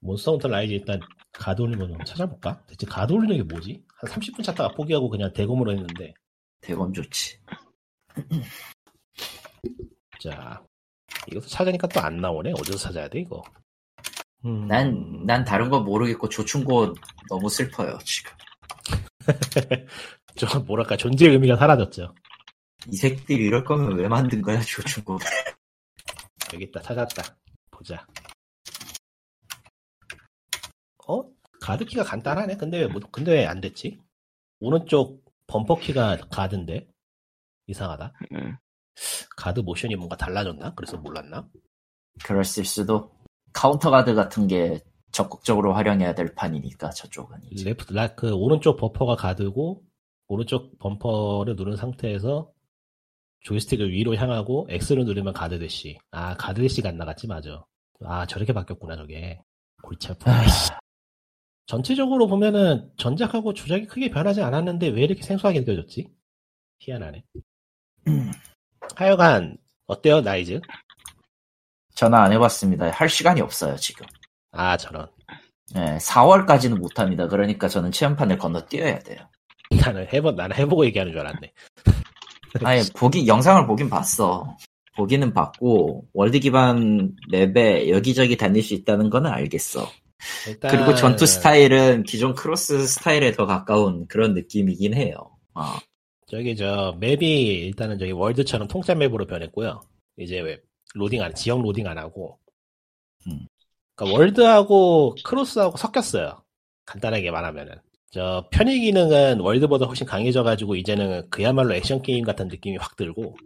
몬스터 0.00 0.32
헌터 0.32 0.48
라이즈 0.48 0.72
일단 0.72 1.00
가드 1.32 1.60
올리는 1.62 1.78
거 1.86 1.92
좀 1.92 2.04
찾아볼까? 2.04 2.62
대체 2.66 2.86
가드 2.86 3.12
올리는 3.12 3.36
게 3.36 3.42
뭐지? 3.42 3.82
한 4.00 4.10
30분 4.10 4.42
찾다가 4.44 4.74
포기하고 4.74 5.08
그냥 5.10 5.32
대검으로 5.32 5.72
했는데 5.72 6.14
대검 6.60 6.92
좋지. 6.92 7.38
자 10.20 10.62
이것도 11.30 11.46
찾으니까 11.46 11.86
또 11.88 12.00
안 12.00 12.16
나오네 12.20 12.52
어디서 12.52 12.78
찾아야 12.78 13.08
돼 13.08 13.20
이거 13.20 13.42
음, 14.44 14.66
난, 14.66 15.24
난 15.26 15.44
다른 15.44 15.68
건 15.68 15.84
모르겠고 15.84 16.28
조충곤 16.28 16.94
너무 17.28 17.48
슬퍼요, 17.48 17.98
지금. 18.04 18.32
저 20.36 20.60
뭐랄까 20.60 20.96
존재의 20.96 21.32
의미가 21.32 21.56
사라졌죠 21.56 22.14
이 22.86 22.96
새끼들이 22.96 23.44
이럴 23.44 23.64
거면 23.64 23.96
왜 23.98 24.08
만든 24.08 24.40
거야, 24.40 24.60
조충곤. 24.60 25.18
여기 26.54 26.64
있다 26.64 26.80
찾았다 26.80 27.36
보자 27.70 28.06
어? 31.06 31.22
가드키가 31.60 32.04
간단하네 32.04 32.56
근데 32.56 32.78
왜 32.80 32.86
못- 32.86 33.10
근데 33.12 33.32
왜 33.32 33.46
안 33.46 33.60
됐지? 33.60 34.00
오른쪽 34.60 35.22
범퍼키가 35.46 36.28
가드인데 36.30 36.88
이상하다 37.66 38.12
음. 38.32 38.56
가드 39.36 39.60
모션이 39.60 39.94
뭔가 39.96 40.16
달라졌나? 40.16 40.74
그래서 40.74 40.96
몰랐나? 40.96 41.48
그랬을 42.24 42.64
수도. 42.64 43.14
카운터 43.52 43.90
가드 43.90 44.14
같은 44.14 44.48
게 44.48 44.80
적극적으로 45.12 45.72
활용해야 45.74 46.14
될 46.14 46.34
판이니까, 46.34 46.90
저쪽은. 46.90 47.38
이제. 47.52 47.64
레프트 47.64 47.92
라, 47.92 48.14
그 48.16 48.32
오른쪽 48.32 48.76
범퍼가 48.76 49.14
가드고 49.14 49.84
오른쪽 50.26 50.76
범퍼를 50.80 51.54
누른 51.54 51.76
상태에서 51.76 52.52
조이스틱을 53.42 53.90
위로 53.92 54.14
향하고 54.16 54.66
X를 54.70 55.04
누르면 55.04 55.32
가드 55.32 55.58
대시. 55.58 55.98
아 56.10 56.36
가드 56.36 56.60
대시가 56.60 56.88
안 56.88 56.96
나갔지 56.98 57.26
맞아. 57.26 57.64
아 58.04 58.26
저렇게 58.26 58.52
바뀌었구나 58.52 58.96
저게. 58.96 59.40
골치 59.82 60.08
아프네. 60.10 60.34
전체적으로 61.66 62.26
보면은 62.26 62.90
전작하고 62.96 63.52
조작이 63.54 63.86
크게 63.86 64.10
변하지 64.10 64.42
않았는데 64.42 64.88
왜 64.88 65.02
이렇게 65.02 65.22
생소하게 65.22 65.60
느껴졌지? 65.60 66.08
희한하네. 66.80 67.24
하여간 68.96 69.56
어때요 69.86 70.20
나이즈? 70.20 70.60
전화 71.94 72.22
안 72.22 72.32
해봤습니다. 72.32 72.90
할 72.90 73.08
시간이 73.08 73.40
없어요, 73.40 73.76
지금. 73.76 74.06
아 74.52 74.76
저런. 74.76 75.08
네, 75.74 75.98
4월까지는 75.98 76.78
못합니다. 76.78 77.28
그러니까 77.28 77.68
저는 77.68 77.92
체험판을 77.92 78.38
건너뛰어야 78.38 79.00
돼요. 79.00 79.28
나는 79.84 80.06
해보 80.06 80.32
나는 80.32 80.56
해보고 80.56 80.86
얘기하는 80.86 81.12
줄 81.12 81.20
알았네. 81.20 81.52
아니, 82.64 82.82
보기, 82.96 83.26
영상을 83.26 83.66
보긴 83.66 83.88
봤어. 83.88 84.56
보기는 84.96 85.32
봤고, 85.32 86.06
월드 86.12 86.40
기반 86.40 87.14
맵에 87.30 87.90
여기저기 87.90 88.36
다닐 88.36 88.62
수 88.62 88.74
있다는 88.74 89.10
거는 89.10 89.30
알겠어. 89.30 89.88
일단 90.48 90.70
그리고 90.70 90.94
전투 90.94 91.26
스타일은 91.26 92.02
기존 92.02 92.34
크로스 92.34 92.86
스타일에 92.86 93.32
더 93.32 93.46
가까운 93.46 94.06
그런 94.08 94.34
느낌이긴 94.34 94.94
해요. 94.94 95.14
어, 95.54 95.62
저기 96.26 96.56
저 96.56 96.96
맵이 96.98 97.66
일단은 97.66 97.98
저기 97.98 98.12
월드처럼 98.12 98.68
통짜 98.68 98.94
맵으로 98.94 99.26
변했고요. 99.26 99.80
이제 100.16 100.40
왜 100.40 100.60
로딩 100.94 101.22
안 101.22 101.34
지역 101.34 101.62
로딩 101.62 101.86
안 101.86 101.98
하고. 101.98 102.38
음. 103.26 103.46
그러니까 103.94 104.18
월드하고 104.18 105.16
크로스하고 105.24 105.76
섞였어요. 105.76 106.42
간단하게 106.86 107.30
말하면은. 107.30 107.74
저 108.10 108.46
편의 108.50 108.80
기능은 108.80 109.40
월드보다 109.40 109.86
훨씬 109.86 110.06
강해져가지고 110.06 110.76
이제는 110.76 111.28
그야말로 111.30 111.74
액션 111.74 112.00
게임 112.02 112.24
같은 112.24 112.48
느낌이 112.48 112.76
확 112.78 112.96
들고 112.96 113.36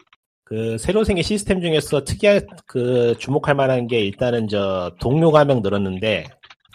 그 0.44 0.78
새로 0.78 1.02
생긴 1.04 1.22
시스템 1.22 1.60
중에서 1.60 2.04
특이한 2.04 2.46
그 2.66 3.16
주목할 3.18 3.54
만한 3.54 3.86
게 3.86 4.00
일단은 4.00 4.48
저 4.48 4.94
동료 5.00 5.30
가명 5.32 5.62
늘었는데 5.62 6.26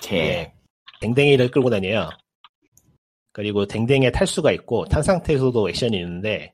개. 0.02 0.17
예, 0.17 0.54
댕댕이를 1.00 1.52
끌고 1.52 1.69
다녀요. 1.69 2.10
그리고 3.32 3.65
댕댕이에 3.67 4.12
탈 4.12 4.26
수가 4.26 4.52
있고 4.52 4.86
탄 4.86 5.04
상태에서도 5.04 5.69
액션이 5.69 5.97
있는데 6.00 6.54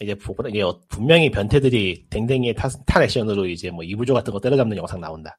이제 0.00 0.14
어- 0.62 0.80
분명히 0.88 1.30
변태들이 1.30 2.06
댕댕이에 2.10 2.54
탄, 2.54 2.70
탄 2.86 3.02
액션으로 3.02 3.46
이제 3.46 3.70
뭐 3.70 3.82
이불조 3.84 4.14
같은 4.14 4.32
거 4.32 4.40
때려잡는 4.40 4.76
영상 4.76 5.00
나온다. 5.00 5.36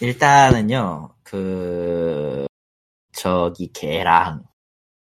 일단은요, 0.00 1.14
그, 1.22 2.46
저기 3.24 3.70
개랑 3.74 4.44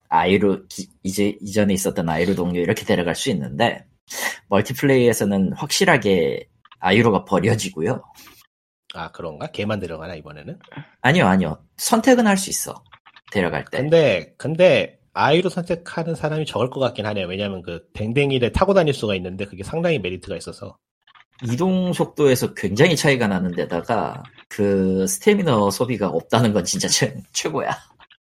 아이루, 0.07 0.67
기- 0.69 0.87
이제, 1.01 1.35
이전에 1.41 1.73
있었던 1.73 2.07
아이루 2.07 2.35
동료 2.35 2.59
이렇게 2.61 2.85
데려갈 2.85 3.15
수 3.15 3.31
있는데, 3.31 3.85
멀티플레이에서는 4.49 5.53
확실하게 5.53 6.47
아이루가 6.79 7.25
버려지고요. 7.25 8.03
아 8.93 9.11
그런가? 9.11 9.47
개만 9.47 9.79
들어가나 9.79 10.13
이번에는? 10.13 10.59
아니요, 11.01 11.25
아니요. 11.25 11.65
선택은 11.77 12.27
할 12.27 12.37
수 12.37 12.51
있어. 12.51 12.83
데려갈 13.31 13.65
때. 13.65 13.77
근데 13.79 14.33
근데 14.37 14.99
아이로 15.13 15.49
선택하는 15.49 16.13
사람이 16.13 16.45
적을 16.45 16.69
것 16.69 16.79
같긴 16.79 17.07
하네요. 17.07 17.25
왜냐면 17.25 17.63
그 17.63 17.87
댕댕이를 17.93 18.51
타고 18.51 18.75
다닐 18.75 18.93
수가 18.93 19.15
있는데 19.15 19.45
그게 19.45 19.63
상당히 19.63 19.97
메리트가 19.97 20.37
있어서. 20.37 20.77
이동 21.43 21.91
속도에서 21.93 22.53
굉장히 22.53 22.95
차이가 22.95 23.27
나는 23.27 23.51
데다가, 23.51 24.21
그, 24.47 25.05
스태미너 25.07 25.71
소비가 25.71 26.07
없다는 26.07 26.53
건 26.53 26.63
진짜 26.63 26.87
최, 26.87 27.15
최고야. 27.33 27.71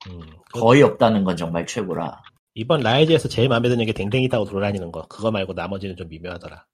음, 0.10 0.22
거의 0.54 0.84
없다는 0.84 1.24
건 1.24 1.36
정말 1.36 1.66
최고라. 1.66 2.22
이번 2.54 2.82
라이즈에서 2.82 3.28
제일 3.28 3.50
마음에 3.50 3.70
드는 3.70 3.86
게 3.86 3.94
댕댕이 3.94 4.30
타고 4.30 4.46
돌아다니는 4.46 4.92
거. 4.92 5.08
그거 5.08 5.30
말고 5.32 5.54
나머지는 5.54 5.96
좀 5.96 6.08
미묘하더라. 6.10 6.66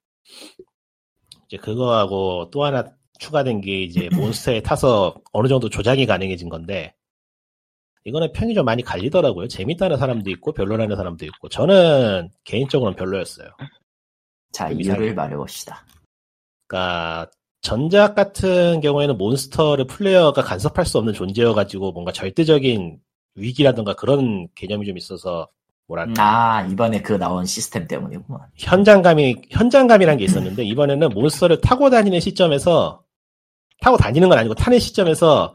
이제 1.46 1.56
그거하고 1.58 2.48
또 2.50 2.64
하나 2.64 2.86
추가된 3.18 3.60
게 3.60 3.82
이제 3.82 4.08
몬스터에 4.14 4.62
타서 4.62 5.14
어느 5.32 5.48
정도 5.48 5.68
조작이 5.68 6.06
가능해진 6.06 6.48
건데, 6.48 6.94
이거는 8.04 8.32
평이 8.32 8.54
좀 8.54 8.64
많이 8.64 8.82
갈리더라고요. 8.82 9.48
재밌다는 9.48 9.96
사람도 9.96 10.30
있고, 10.30 10.52
별로라는 10.52 10.96
사람도 10.96 11.24
있고. 11.26 11.48
저는 11.48 12.30
개인적으로는 12.44 12.96
별로였어요. 12.96 13.48
자, 14.52 14.68
좀 14.68 14.80
이유를. 14.80 15.14
말해봅시다. 15.14 15.84
그러니까 16.66 17.30
전작 17.60 18.14
같은 18.14 18.80
경우에는 18.80 19.16
몬스터를 19.16 19.86
플레이어가 19.86 20.42
간섭할 20.42 20.84
수 20.84 20.98
없는 20.98 21.14
존재여가지고 21.14 21.92
뭔가 21.92 22.12
절대적인 22.12 23.00
위기라든가 23.34 23.94
그런 23.94 24.48
개념이 24.54 24.86
좀 24.86 24.96
있어서 24.96 25.48
뭐랄까 25.86 26.14
아, 26.22 26.62
이번에 26.66 27.02
그 27.02 27.12
나온 27.14 27.44
시스템 27.44 27.86
때문이구만. 27.86 28.40
현장감이 28.56 29.36
현장감이란 29.50 30.16
게 30.16 30.24
있었는데 30.24 30.64
이번에는 30.64 31.08
몬스터를 31.10 31.60
타고 31.60 31.90
다니는 31.90 32.20
시점에서 32.20 33.02
타고 33.80 33.96
다니는 33.96 34.28
건 34.28 34.38
아니고 34.38 34.54
타는 34.54 34.78
시점에서 34.78 35.52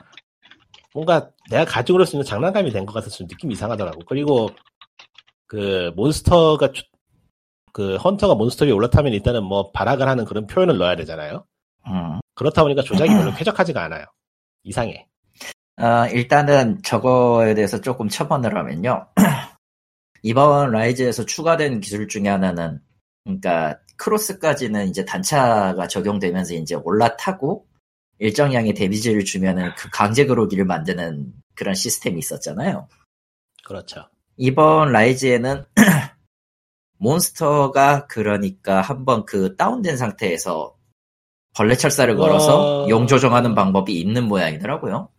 뭔가 0.94 1.30
내가 1.50 1.66
가지고 1.66 1.98
올 2.00 2.06
수 2.06 2.16
있는 2.16 2.26
장난감이 2.26 2.72
된 2.72 2.86
것 2.86 2.94
같아서 2.94 3.16
좀 3.18 3.28
느낌이 3.28 3.54
이상하더라고. 3.54 4.02
그리고 4.06 4.50
그 5.48 5.92
몬스터가 5.96 6.72
주- 6.74 6.84
그 7.72 7.96
헌터가 7.98 8.36
몬스터 8.36 8.66
위에 8.66 8.72
올라타면 8.72 9.14
일단은 9.14 9.44
뭐 9.44 9.72
발악을 9.72 10.08
하는 10.08 10.26
그런 10.26 10.46
표현을 10.48 10.78
넣어야 10.78 10.96
되잖아요. 10.96 11.46
음. 11.88 12.20
그렇다 12.36 12.62
보니까 12.64 12.82
조작이 12.84 13.10
별로 13.12 13.32
쾌적하지가 13.34 13.84
않아요. 13.84 14.06
이상해. 14.64 15.08
어, 15.80 16.08
일단은 16.08 16.82
저거에 16.84 17.54
대해서 17.54 17.80
조금 17.80 18.10
첨언을 18.10 18.56
하면요. 18.58 19.08
이번 20.24 20.72
라이즈에서 20.72 21.26
추가된 21.26 21.80
기술 21.80 22.10
중에 22.10 22.28
하나는, 22.28 22.82
그러니까 23.24 23.80
크로스까지는 23.96 24.90
이제 24.90 25.06
단차가 25.06 25.88
적용되면서 25.88 26.56
이제 26.56 26.76
올라타고 26.76 27.66
일정량의 28.20 28.74
데미지를 28.74 29.24
주면은 29.24 29.74
그 29.78 29.90
강제 29.90 30.26
그로기를 30.26 30.66
만드는 30.66 31.34
그런 31.56 31.74
시스템이 31.74 32.20
있었잖아요. 32.20 32.90
그렇죠. 33.64 34.10
이번 34.36 34.92
라이즈에는 34.92 35.64
몬스터가 36.98 38.08
그러니까 38.08 38.82
한번 38.82 39.26
그 39.26 39.56
다운된 39.56 39.96
상태에서 39.96 40.76
벌레 41.56 41.76
철사를 41.76 42.14
걸어서 42.18 42.84
어. 42.84 42.90
용 42.90 43.08
조정하는 43.08 43.56
방법이 43.56 43.98
있는 43.98 44.26
모양이더라고요. 44.28 45.10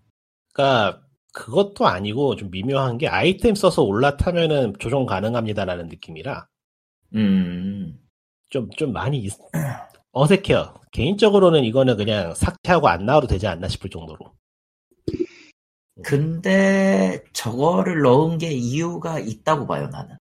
그러니까 0.60 1.00
그것도 1.32 1.86
아니고 1.86 2.36
좀 2.36 2.50
미묘한 2.50 2.98
게 2.98 3.08
아이템 3.08 3.54
써서 3.54 3.82
올라타면은 3.82 4.74
조정 4.78 5.06
가능합니다라는 5.06 5.88
느낌이라 5.88 6.46
음, 7.14 7.98
좀좀 8.50 8.92
많이 8.92 9.18
있- 9.18 9.32
어색해요. 10.12 10.74
개인적으로는 10.92 11.64
이거는 11.64 11.96
그냥 11.96 12.34
삭제하고 12.34 12.88
안 12.88 13.06
나와도 13.06 13.26
되지 13.26 13.46
않나 13.46 13.68
싶을 13.68 13.90
정도로. 13.90 14.34
근데 16.02 17.22
저거를 17.32 18.02
넣은 18.02 18.38
게 18.38 18.50
이유가 18.50 19.18
있다고 19.18 19.66
봐요, 19.66 19.88
나는. 19.88 20.16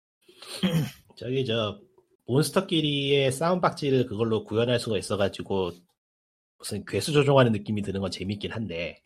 저기 1.16 1.44
저 1.44 1.78
몬스터끼리의 2.26 3.30
싸움 3.32 3.60
박지를 3.60 4.06
그걸로 4.06 4.44
구현할 4.44 4.80
수가 4.80 4.96
있어가지고 4.98 5.72
무슨 6.58 6.84
괴수 6.86 7.12
조종하는 7.12 7.52
느낌이 7.52 7.82
드는 7.82 8.00
건 8.00 8.10
재밌긴 8.10 8.52
한데. 8.52 9.03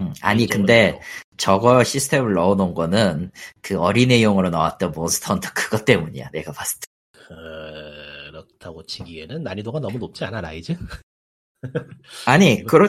음, 0.00 0.12
아니, 0.22 0.46
근데 0.46 0.98
저거 1.36 1.84
시스템을 1.84 2.34
넣어놓은 2.34 2.74
거는 2.74 3.30
그 3.60 3.78
어린애용으로 3.78 4.50
나왔던 4.50 4.92
몬스터 4.92 5.34
헌터 5.34 5.50
그것 5.54 5.84
때문이야, 5.84 6.30
내가 6.30 6.52
봤을 6.52 6.80
때. 6.80 6.86
그렇다고 8.30 8.82
치기에는 8.84 9.42
난이도가 9.42 9.80
너무 9.80 9.98
높지 9.98 10.24
않아 10.24 10.40
라이즈? 10.40 10.76
아니, 12.26 12.64
그렇, 12.64 12.88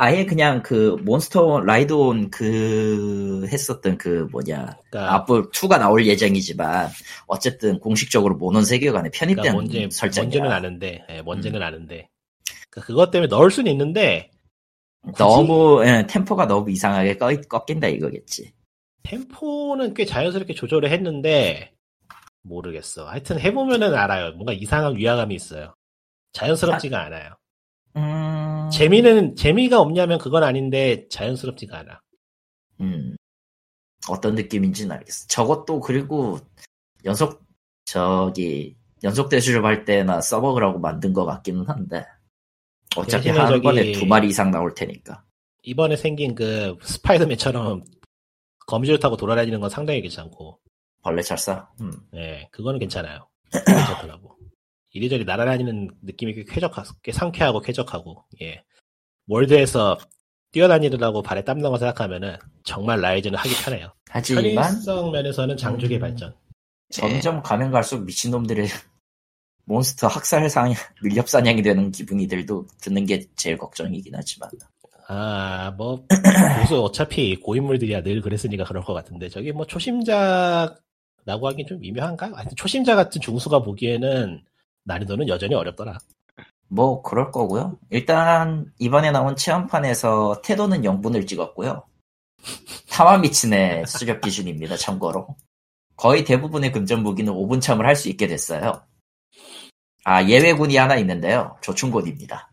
아예 0.00 0.24
그냥 0.24 0.62
그 0.62 0.96
몬스터 1.04 1.62
라이드온 1.62 2.30
그 2.30 3.48
했었던 3.50 3.98
그 3.98 4.28
뭐냐 4.30 4.78
그러니까, 4.90 5.14
앞으로 5.14 5.50
2가 5.50 5.76
나올 5.78 6.06
예정이지만 6.06 6.88
어쨌든 7.26 7.80
공식적으로 7.80 8.36
모논 8.36 8.64
세계관에 8.64 9.10
그러니까 9.10 9.42
편입된 9.42 9.52
뭔지 9.52 9.88
설정이야. 9.90 10.22
뭔지는 10.22 10.52
아는데, 10.52 11.04
예, 11.10 11.20
뭔지는 11.22 11.62
아는데. 11.62 12.08
그러니까 12.70 12.86
그것 12.86 13.10
때문에 13.10 13.28
넣을 13.28 13.50
수는 13.50 13.72
있는데 13.72 14.30
굳이- 15.04 15.18
너무 15.18 15.84
예, 15.86 16.06
템포가 16.08 16.46
너무 16.46 16.70
이상하게 16.70 17.16
꺾, 17.16 17.48
꺾인다 17.48 17.88
이거겠지. 17.88 18.52
템포는 19.04 19.94
꽤 19.94 20.04
자연스럽게 20.04 20.54
조절을 20.54 20.90
했는데 20.90 21.74
모르겠어. 22.42 23.08
하여튼 23.08 23.40
해보면은 23.40 23.94
알아요. 23.94 24.32
뭔가 24.32 24.52
이상한 24.52 24.96
위화감이 24.96 25.34
있어요. 25.34 25.74
자연스럽지가 26.32 27.00
않아요. 27.04 27.34
음, 27.96 28.68
재미는 28.70 29.34
재미가 29.34 29.80
없냐면 29.80 30.18
그건 30.18 30.42
아닌데 30.44 31.06
자연스럽지가 31.08 31.78
않아. 31.78 32.00
음, 32.80 33.16
어떤 34.08 34.34
느낌인지는 34.34 34.94
알겠어. 34.96 35.26
저것도 35.28 35.80
그리고 35.80 36.38
연속 37.04 37.42
저기 37.84 38.76
연속 39.04 39.28
대수업할 39.30 39.84
때나 39.84 40.20
써먹으라고 40.20 40.78
만든 40.80 41.12
것 41.12 41.24
같기는 41.24 41.66
한데 41.66 42.04
어차피 42.96 43.28
한 43.30 43.48
저기- 43.48 43.62
번에 43.62 43.92
두 43.92 44.06
마리 44.06 44.28
이상 44.28 44.50
나올 44.50 44.74
테니까. 44.74 45.22
이번에 45.62 45.96
생긴 45.96 46.34
그 46.34 46.76
스파이더맨처럼 46.82 47.84
거미줄 48.66 48.98
타고 49.00 49.16
돌아다니는 49.16 49.60
건 49.60 49.70
상당히 49.70 50.00
괜찮고, 50.02 50.58
벌레 51.02 51.22
철사. 51.22 51.68
음. 51.80 51.92
예, 52.14 52.48
그거는 52.52 52.78
괜찮아요. 52.78 53.28
괜찮더라고. 53.66 54.36
이리저리 54.92 55.24
날아다니는 55.24 55.90
느낌이 56.02 56.34
꽤 56.34 56.44
쾌적하, 56.44 56.84
꽤 57.02 57.12
상쾌하고 57.12 57.60
쾌적하고, 57.60 58.24
예. 58.42 58.62
월드에서 59.26 59.98
뛰어다니느라고 60.52 61.22
발에 61.22 61.44
땀 61.44 61.58
나고 61.58 61.76
생각하면은 61.76 62.36
정말 62.64 63.00
라이즈는 63.00 63.38
하기 63.38 63.50
편해요. 63.64 63.92
하지만 64.08 64.42
편의성 64.54 65.10
면에서는 65.12 65.56
장족의 65.56 65.98
음. 65.98 66.00
발전. 66.00 66.34
점점 66.90 67.42
가면 67.42 67.70
갈수록 67.70 68.04
미친놈들의 68.04 68.66
몬스터 69.68 70.08
학살 70.08 70.48
상 70.50 70.72
밀렵 71.02 71.28
사냥이 71.30 71.62
되는 71.62 71.92
기분이들도 71.92 72.66
드는 72.80 73.06
게 73.06 73.26
제일 73.36 73.58
걱정이긴 73.58 74.14
하지만 74.16 74.50
아, 75.10 75.72
뭐, 75.78 76.04
고수 76.60 76.82
어차피 76.82 77.36
고인물들이야 77.40 78.02
늘 78.02 78.20
그랬으니까 78.20 78.64
그럴 78.64 78.84
것 78.84 78.92
같은데, 78.92 79.30
저기 79.30 79.52
뭐 79.52 79.64
초심자라고 79.66 80.76
하긴 81.26 81.66
좀 81.66 81.80
미묘한가? 81.80 82.30
하여튼 82.34 82.54
초심자 82.56 82.94
같은 82.94 83.18
중수가 83.20 83.62
보기에는 83.62 84.42
난이도는 84.84 85.28
여전히 85.28 85.54
어렵더라. 85.54 85.98
뭐 86.68 87.00
그럴 87.02 87.30
거고요. 87.30 87.78
일단 87.90 88.70
이번에 88.78 89.10
나온 89.10 89.34
체험판에서 89.34 90.42
태도는 90.44 90.82
0분을 90.82 91.26
찍었고요. 91.26 91.84
타마미츠네 92.90 93.84
수렵 93.86 94.20
기준입니다. 94.20 94.76
참고로 94.76 95.36
거의 95.96 96.24
대부분의 96.24 96.72
금전 96.72 97.02
무기는 97.02 97.32
5분 97.32 97.62
참을 97.62 97.86
할 97.86 97.96
수 97.96 98.08
있게 98.10 98.26
됐어요. 98.26 98.82
아 100.08 100.24
예외군이 100.26 100.74
하나 100.78 100.96
있는데요. 100.96 101.58
조충곤입니다. 101.60 102.50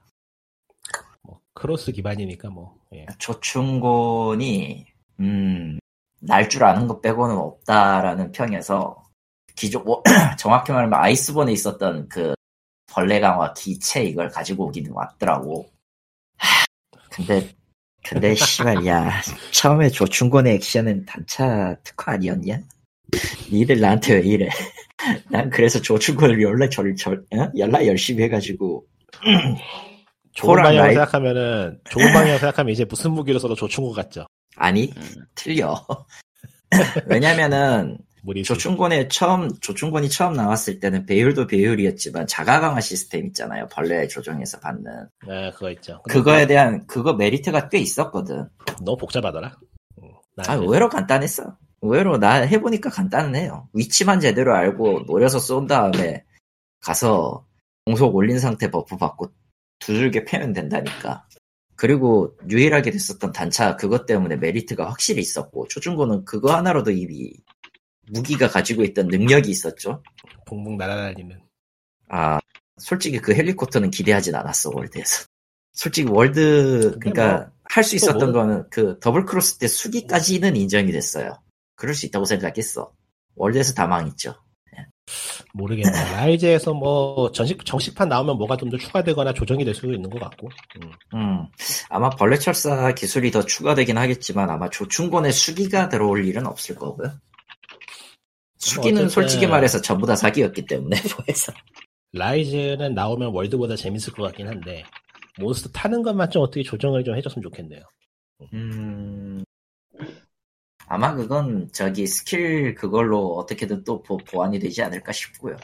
뭐, 1.23 1.39
크로스 1.53 1.93
기반이니까 1.93 2.49
뭐, 2.49 2.75
예. 2.93 3.05
조충곤이 3.17 4.85
음, 5.21 5.79
날 6.19 6.49
줄 6.49 6.65
아는 6.65 6.85
것 6.85 7.01
빼고는 7.01 7.33
없다라는 7.37 8.33
평에서 8.33 9.01
기존 9.55 9.85
뭐, 9.85 10.03
정확히 10.37 10.73
말하면 10.73 10.99
아이스본에 10.99 11.53
있었던 11.53 12.09
그 12.09 12.33
벌레 12.87 13.21
강화 13.21 13.53
기체 13.53 14.03
이걸 14.03 14.27
가지고 14.27 14.65
오기는 14.65 14.91
왔더라고. 14.91 15.69
하, 16.37 16.65
근데 17.09 17.55
근데 18.03 18.35
씨발 18.35 18.85
야 18.85 19.21
처음에 19.51 19.87
조충곤의 19.89 20.55
액션은 20.55 21.05
단차 21.05 21.77
특화 21.85 22.11
아니었냐? 22.13 22.59
니들 23.51 23.79
나한테 23.79 24.15
왜 24.15 24.21
이래? 24.21 24.49
난 25.29 25.49
그래서 25.49 25.81
조충곤을 25.81 26.41
연락 26.41 26.71
절, 26.71 26.95
절, 26.95 27.23
어? 27.33 27.51
연락 27.57 27.85
열심히 27.85 28.23
해가지고 28.23 28.85
좋은 30.33 30.55
라이- 30.57 30.77
생각하면은, 30.93 31.79
좋은 31.89 32.05
방향으로 32.11 32.37
생각하면 32.39 32.73
이제 32.73 32.83
무슨 32.85 33.11
무기로 33.11 33.39
써도 33.39 33.55
조충고 33.55 33.91
같죠. 33.93 34.25
아니 34.57 34.91
음. 34.97 35.03
틀려. 35.35 35.85
왜냐면은 37.07 37.97
무리 38.23 38.43
조충곤에 38.43 39.07
처음 39.07 39.49
조충곤이 39.61 40.09
처음 40.09 40.33
나왔을 40.33 40.79
때는 40.79 41.05
배율도 41.05 41.45
배율이었지만 41.47 42.25
자가 42.27 42.59
강화 42.59 42.81
시스템 42.81 43.27
있잖아요. 43.27 43.67
벌레 43.71 44.07
조정해서 44.07 44.59
받는 44.59 45.07
네, 45.27 45.51
그거 45.51 45.69
있죠. 45.71 46.01
그거에 46.09 46.47
대한 46.47 46.85
그거 46.87 47.13
메리트가 47.13 47.69
꽤 47.69 47.77
있었거든. 47.77 48.47
너무 48.83 48.97
복잡하더라. 48.97 49.55
음, 50.01 50.09
난아 50.37 50.55
의외로 50.59 50.89
간단했어. 50.89 51.55
의외로 51.85 52.17
나 52.17 52.33
해보니까 52.41 52.89
간단해요. 52.89 53.69
위치만 53.73 54.19
제대로 54.19 54.53
알고 54.55 55.03
노려서 55.07 55.39
쏜 55.39 55.67
다음에 55.67 56.23
가서 56.81 57.45
공속 57.85 58.15
올린 58.15 58.39
상태 58.39 58.69
buff 58.69 58.97
받고 58.97 59.31
두들겨 59.79 60.25
패면 60.25 60.53
된다니까. 60.53 61.27
그리고 61.75 62.35
유일하게 62.49 62.91
됐었던 62.91 63.31
단차 63.33 63.75
그것 63.75 64.05
때문에 64.05 64.37
메리트가 64.37 64.87
확실히 64.89 65.21
있었고 65.21 65.67
조충곤은 65.67 66.23
그거 66.25 66.55
하나로도 66.55 66.91
이미 66.91 67.33
무기가 68.11 68.47
가지고 68.47 68.83
있던 68.83 69.07
능력이 69.07 69.49
있었죠. 69.49 70.01
붕붕 70.45 70.77
날아다니는. 70.77 71.41
아, 72.09 72.39
솔직히 72.77 73.19
그 73.19 73.33
헬리콥터는 73.33 73.91
기대하진 73.91 74.35
않았어, 74.35 74.69
월드에서. 74.73 75.25
솔직히 75.73 76.09
월드, 76.09 76.97
그니까, 77.01 77.33
뭐, 77.37 77.47
할수또 77.65 77.95
있었던 77.97 78.31
뭐- 78.31 78.41
거는 78.41 78.63
그 78.69 78.97
더블 79.01 79.25
크로스 79.25 79.57
때 79.57 79.67
수기까지는 79.67 80.55
인정이 80.55 80.91
됐어요. 80.91 81.37
그럴 81.75 81.93
수 81.95 82.05
있다고 82.05 82.25
생각했어. 82.25 82.91
월드에서 83.35 83.73
다 83.73 83.87
망했죠. 83.87 84.35
모르겠네. 85.53 85.91
라이즈에서 86.13 86.73
뭐, 86.73 87.31
전식, 87.31 87.63
정식판 87.65 88.09
나오면 88.09 88.37
뭐가 88.37 88.57
좀 88.57 88.69
더 88.69 88.77
추가되거나 88.77 89.33
조정이 89.33 89.63
될 89.63 89.73
수도 89.75 89.93
있는 89.93 90.09
것 90.09 90.19
같고. 90.19 90.49
음. 90.83 90.91
음, 91.13 91.45
아마 91.89 92.09
벌레 92.09 92.37
철사 92.39 92.91
기술이 92.93 93.29
더 93.31 93.45
추가되긴 93.45 93.97
하겠지만 93.97 94.49
아마 94.49 94.69
조충곤의 94.69 95.31
수기가 95.31 95.89
들어올 95.89 96.25
일은 96.25 96.45
없을 96.47 96.75
거고요. 96.75 97.11
수기는 98.57 99.03
어쨌든- 99.03 99.09
솔직히 99.09 99.47
말해서 99.47 99.81
전부 99.81 100.07
다 100.07 100.15
사기였기 100.15 100.65
때문에, 100.65 100.95
뭐해서. 101.27 101.53
라이즈는 102.13 102.95
나오면 102.95 103.29
월드보다 103.33 103.75
재밌을 103.75 104.13
것 104.13 104.23
같긴 104.23 104.47
한데, 104.47 104.83
몬스터 105.39 105.69
타는 105.69 106.01
것만 106.01 106.31
좀 106.31 106.41
어떻게 106.41 106.63
조정을 106.63 107.03
좀 107.03 107.15
해줬으면 107.15 107.43
좋겠네요. 107.43 107.81
음, 108.53 109.43
아마 110.87 111.13
그건 111.15 111.69
저기 111.71 112.07
스킬 112.07 112.75
그걸로 112.75 113.35
어떻게든 113.37 113.83
또 113.83 114.01
보, 114.01 114.17
보완이 114.17 114.59
되지 114.59 114.83
않을까 114.83 115.11
싶고요. 115.11 115.57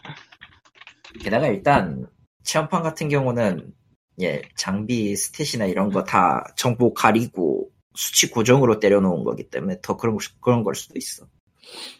게다가 1.21 1.47
일단 1.47 2.07
체험판 2.43 2.83
같은 2.83 3.09
경우는 3.09 3.73
예 4.21 4.41
장비 4.55 5.13
stat이나 5.13 5.69
이런 5.69 5.89
거 5.91 6.03
다 6.03 6.43
정보 6.55 6.93
가리고 6.93 7.69
수치 7.95 8.29
고정으로 8.29 8.79
때려놓은 8.79 9.23
거기 9.23 9.49
때문에 9.49 9.79
더 9.81 9.97
그런 9.97 10.17
그런 10.39 10.63
걸 10.63 10.75
수도 10.75 10.93
있어. 10.97 11.25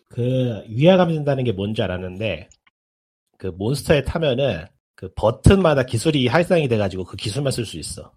그, 0.10 0.64
위화감이 0.68 1.14
든다는 1.14 1.44
게 1.44 1.52
뭔지 1.52 1.82
알았는데, 1.82 2.50
그 3.38 3.48
몬스터에 3.48 4.04
타면은, 4.04 4.66
그 4.96 5.12
버튼마다 5.16 5.84
기술이 5.84 6.28
활성이 6.28 6.68
돼가지고 6.68 7.06
그 7.06 7.18
기술만 7.18 7.52
쓸 7.52 7.66
수 7.66 7.78
있어. 7.78 8.12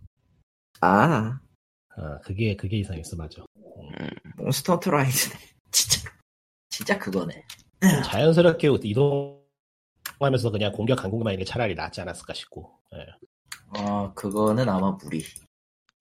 아 0.80 1.40
어, 1.96 2.18
그게, 2.24 2.56
그게 2.56 2.78
이상했어, 2.78 3.16
맞아. 3.16 3.42
몬스터 4.36 4.74
헌터 4.74 4.90
라이드네 4.90 5.34
진짜 5.70 6.10
진짜 6.68 6.98
그거네. 6.98 7.44
자연스럽게 8.04 8.68
이동하면서 8.82 10.50
그냥 10.50 10.72
공격 10.72 10.96
강공만 10.96 11.34
있는 11.34 11.44
게 11.44 11.50
차라리 11.50 11.74
낫지 11.74 12.00
않았을까 12.00 12.34
싶고. 12.34 12.72
예. 12.94 13.78
어 13.78 14.12
그거는 14.14 14.68
아마 14.68 14.90
무리. 14.92 15.24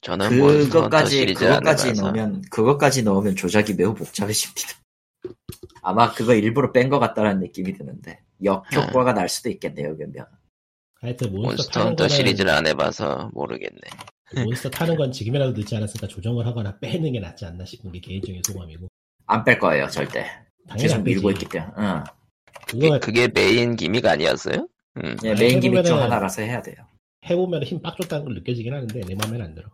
저는 0.01 0.37
몬스터 0.37 0.81
헌터 0.81 0.97
그것까지 0.97 1.33
그것까지 1.33 1.93
넣으면 1.93 2.41
그것까지 2.49 3.03
넣으면 3.03 3.35
조작이 3.35 3.73
매우 3.73 3.93
복잡해집니다. 3.93 4.69
아마 5.81 6.11
그거 6.11 6.33
일부러 6.33 6.71
뺀 6.71 6.89
것 6.89 6.99
같다는 6.99 7.39
느낌이 7.39 7.73
드는데 7.73 8.21
역효과가 8.43 9.13
날 9.13 9.29
수도 9.29 9.49
있겠네요, 9.49 9.95
그러면. 9.95 10.25
하여튼 11.01 11.31
몬스터, 11.31 11.47
몬스터 11.47 11.79
헌터 11.81 11.95
거는 12.03 12.09
시리즈를 12.09 12.51
안 12.51 12.65
해봐서 12.67 13.29
모르겠네. 13.33 13.81
몬스터 14.41 14.69
타는 14.69 14.95
건 14.95 15.11
지금이라도 15.11 15.51
늦지 15.53 15.75
않았으니까 15.75 16.07
조정을 16.07 16.45
하거나 16.45 16.77
빼는 16.79 17.11
게 17.13 17.19
낫지 17.19 17.45
않나 17.45 17.65
싶은 17.65 17.91
게 17.91 17.99
개인적인 17.99 18.41
소감이고. 18.47 18.87
안 19.27 19.43
뺄 19.43 19.59
거예요, 19.59 19.87
절대. 19.87 20.25
당연히 20.67 20.83
계속 20.83 20.95
안 20.95 21.03
빼지. 21.03 21.15
밀고 21.15 21.31
있기 21.31 21.45
때문에. 21.49 21.71
응. 21.77 22.03
그거 22.67 22.99
그게 22.99 23.27
main 23.27 23.75
gimmick 23.75 24.05
아니었어요? 24.05 24.67
음. 24.97 25.15
예, 25.23 25.31
아니, 25.31 25.39
main 25.39 25.59
gimmick 25.59 25.83
중 25.83 25.99
하나라서 25.99 26.41
해야 26.41 26.61
돼요. 26.61 26.75
해보면 27.29 27.63
힘 27.63 27.81
빡 27.81 27.95
줬다는 28.01 28.25
걸 28.25 28.33
느껴지긴 28.35 28.73
하는데 28.73 28.99
내 29.01 29.15
맘에는 29.15 29.45
안 29.45 29.55
들어. 29.55 29.69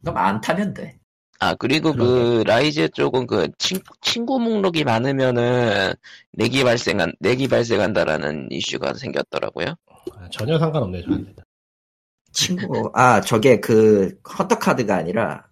그럼 0.00 0.16
안 0.16 0.40
타면 0.40 0.74
돼. 0.74 0.98
아 1.40 1.54
그리고 1.56 1.92
그 1.92 2.44
라이즈 2.46 2.90
쪽은 2.90 3.26
그 3.26 3.48
친, 3.58 3.80
친구 4.00 4.38
목록이 4.38 4.84
많으면은 4.84 5.92
lag이 6.34 6.62
발생한 6.62 7.12
lag이 7.18 7.48
발생한다라는 7.48 8.48
이슈가 8.52 8.94
생겼더라고요. 8.94 9.74
아, 10.16 10.28
전혀 10.30 10.56
상관없네요 10.58 11.02
저한테. 11.02 11.32
친구 12.32 12.90
아 12.94 13.20
저게 13.20 13.60
그 13.60 14.18
헌터 14.38 14.58
카드가 14.58 14.96
아니라 14.96 15.46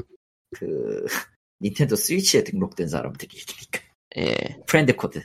그 0.52 1.04
닌텐도 1.62 1.96
스위치에 1.96 2.44
등록된 2.44 2.88
사람들이 2.88 3.36
얘기니까 3.36 3.80
예. 4.16 4.34
friend 4.66 4.96
code 4.96 5.22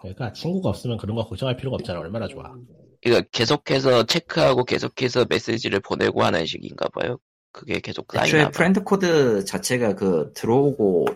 그러니까 0.00 0.32
친구가 0.32 0.70
없으면 0.70 0.96
그런 0.98 1.16
거 1.16 1.24
걱정할 1.24 1.56
필요가 1.56 1.74
없잖아. 1.76 2.00
얼마나 2.00 2.26
좋아. 2.26 2.54
이거 3.04 3.22
계속해서 3.32 4.04
체크하고 4.06 4.64
계속해서 4.64 5.26
메시지를 5.28 5.80
보내고 5.80 6.22
하는 6.22 6.46
식인가 6.46 6.88
봐요. 6.88 7.18
그게 7.52 7.80
계속 7.80 8.06
애초에. 8.14 8.50
friend 8.50 8.82
code 8.82 9.44
자체가 9.44 9.94
그 9.96 10.32
들어오고 10.34 11.06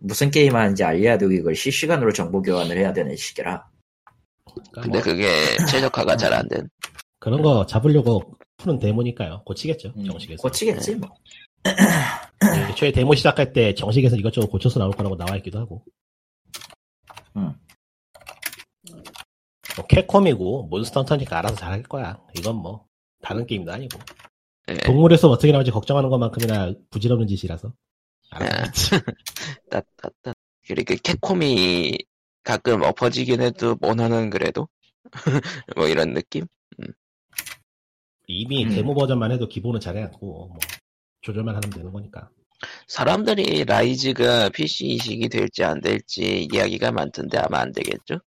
무슨 0.00 0.30
게임 0.30 0.54
하는지 0.54 0.84
알려야 0.84 1.18
되고 1.18 1.32
이걸 1.32 1.54
실시간으로 1.54 2.12
정보 2.12 2.40
교환을 2.42 2.76
해야 2.78 2.92
되는 2.92 3.16
시기라 3.16 3.66
그러니까 4.44 4.80
근데 4.82 4.98
뭐 4.98 5.02
그게 5.02 5.28
최적화가 5.70 6.16
잘 6.16 6.32
안 6.32 6.48
된. 6.48 6.68
그런 7.18 7.42
거 7.42 7.64
잡으려고 7.66 8.36
푸는 8.56 8.78
데모니까요. 8.78 9.42
고치겠죠. 9.44 9.92
음, 9.96 10.04
정식에서. 10.04 10.42
고치겠지 10.42 10.96
뭐 10.96 11.10
네, 11.64 12.70
애초에 12.70 12.92
데모 12.92 13.14
시작할 13.14 13.52
때 13.52 13.74
정식에서 13.74 14.16
이것저것 14.16 14.48
고쳐서 14.48 14.78
나올 14.78 14.92
거라고 14.92 15.16
나와 15.16 15.36
있기도 15.36 15.58
하고. 15.58 15.84
음. 17.36 17.54
뭐 19.76 19.86
캡콤이고 19.88 20.68
몬스터 20.68 21.00
헌터니까 21.00 21.38
알아서 21.38 21.56
잘할 21.56 21.82
거야. 21.82 22.20
이건 22.38 22.56
뭐 22.56 22.86
다른 23.22 23.46
게임도 23.46 23.72
아니고. 23.72 23.98
예. 24.68 24.74
동물에서 24.78 25.28
어떻게 25.28 25.52
나올지 25.52 25.70
걱정하는 25.70 26.10
것만큼이나 26.10 26.72
부질없는 26.90 27.26
짓이라서. 27.26 27.72
따따따. 29.70 30.32
그리고 30.66 30.94
캡콤이 31.02 31.98
가끔 32.42 32.82
엎어지긴 32.82 33.42
해도 33.42 33.76
모너는 33.80 34.30
그래도 34.30 34.68
뭐 35.76 35.88
이런 35.88 36.14
느낌? 36.14 36.46
이미 38.26 38.64
음. 38.64 38.70
데모 38.70 38.94
버전만 38.94 39.32
해도 39.32 39.48
기본은 39.48 39.80
잘해갖고 39.80 40.48
뭐 40.48 40.58
조절만 41.22 41.54
하면 41.56 41.70
되는 41.70 41.92
거니까. 41.92 42.28
사람들이 42.86 43.64
라이즈가 43.64 44.48
PC 44.50 44.86
이식이 44.86 45.28
될지 45.28 45.64
안 45.64 45.80
될지 45.80 46.48
이야기가 46.52 46.92
많던데 46.92 47.38
아마 47.38 47.58
안 47.60 47.72
되겠죠? 47.72 48.20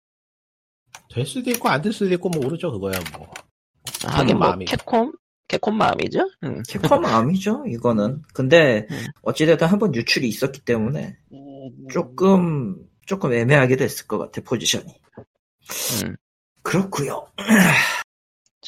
될 1.13 1.25
수도 1.25 1.49
있고 1.51 1.69
안 1.69 1.81
될 1.81 1.93
수도 1.93 2.13
있고 2.13 2.29
뭐 2.29 2.41
모르죠 2.41 2.71
그거야 2.71 2.99
뭐. 3.17 3.29
하긴 4.03 4.37
뭐 4.37 4.47
마음이죠. 4.47 4.75
캡콤? 4.77 5.13
캡콤 5.47 5.77
마음이죠? 5.77 6.29
응. 6.43 6.63
캡콤 6.67 7.01
마음이죠 7.01 7.65
이거는 7.67 8.23
근데 8.33 8.87
음. 8.89 9.05
어찌됐든 9.21 9.67
한번 9.67 9.93
유출이 9.93 10.27
있었기 10.27 10.61
때문에 10.65 11.17
조금 11.91 12.75
조금 13.05 13.31
애매하게 13.33 13.75
됐을 13.77 14.07
것 14.07 14.17
같아 14.17 14.41
포지션이 14.41 14.87
음. 16.05 16.15
그렇고요 16.63 17.27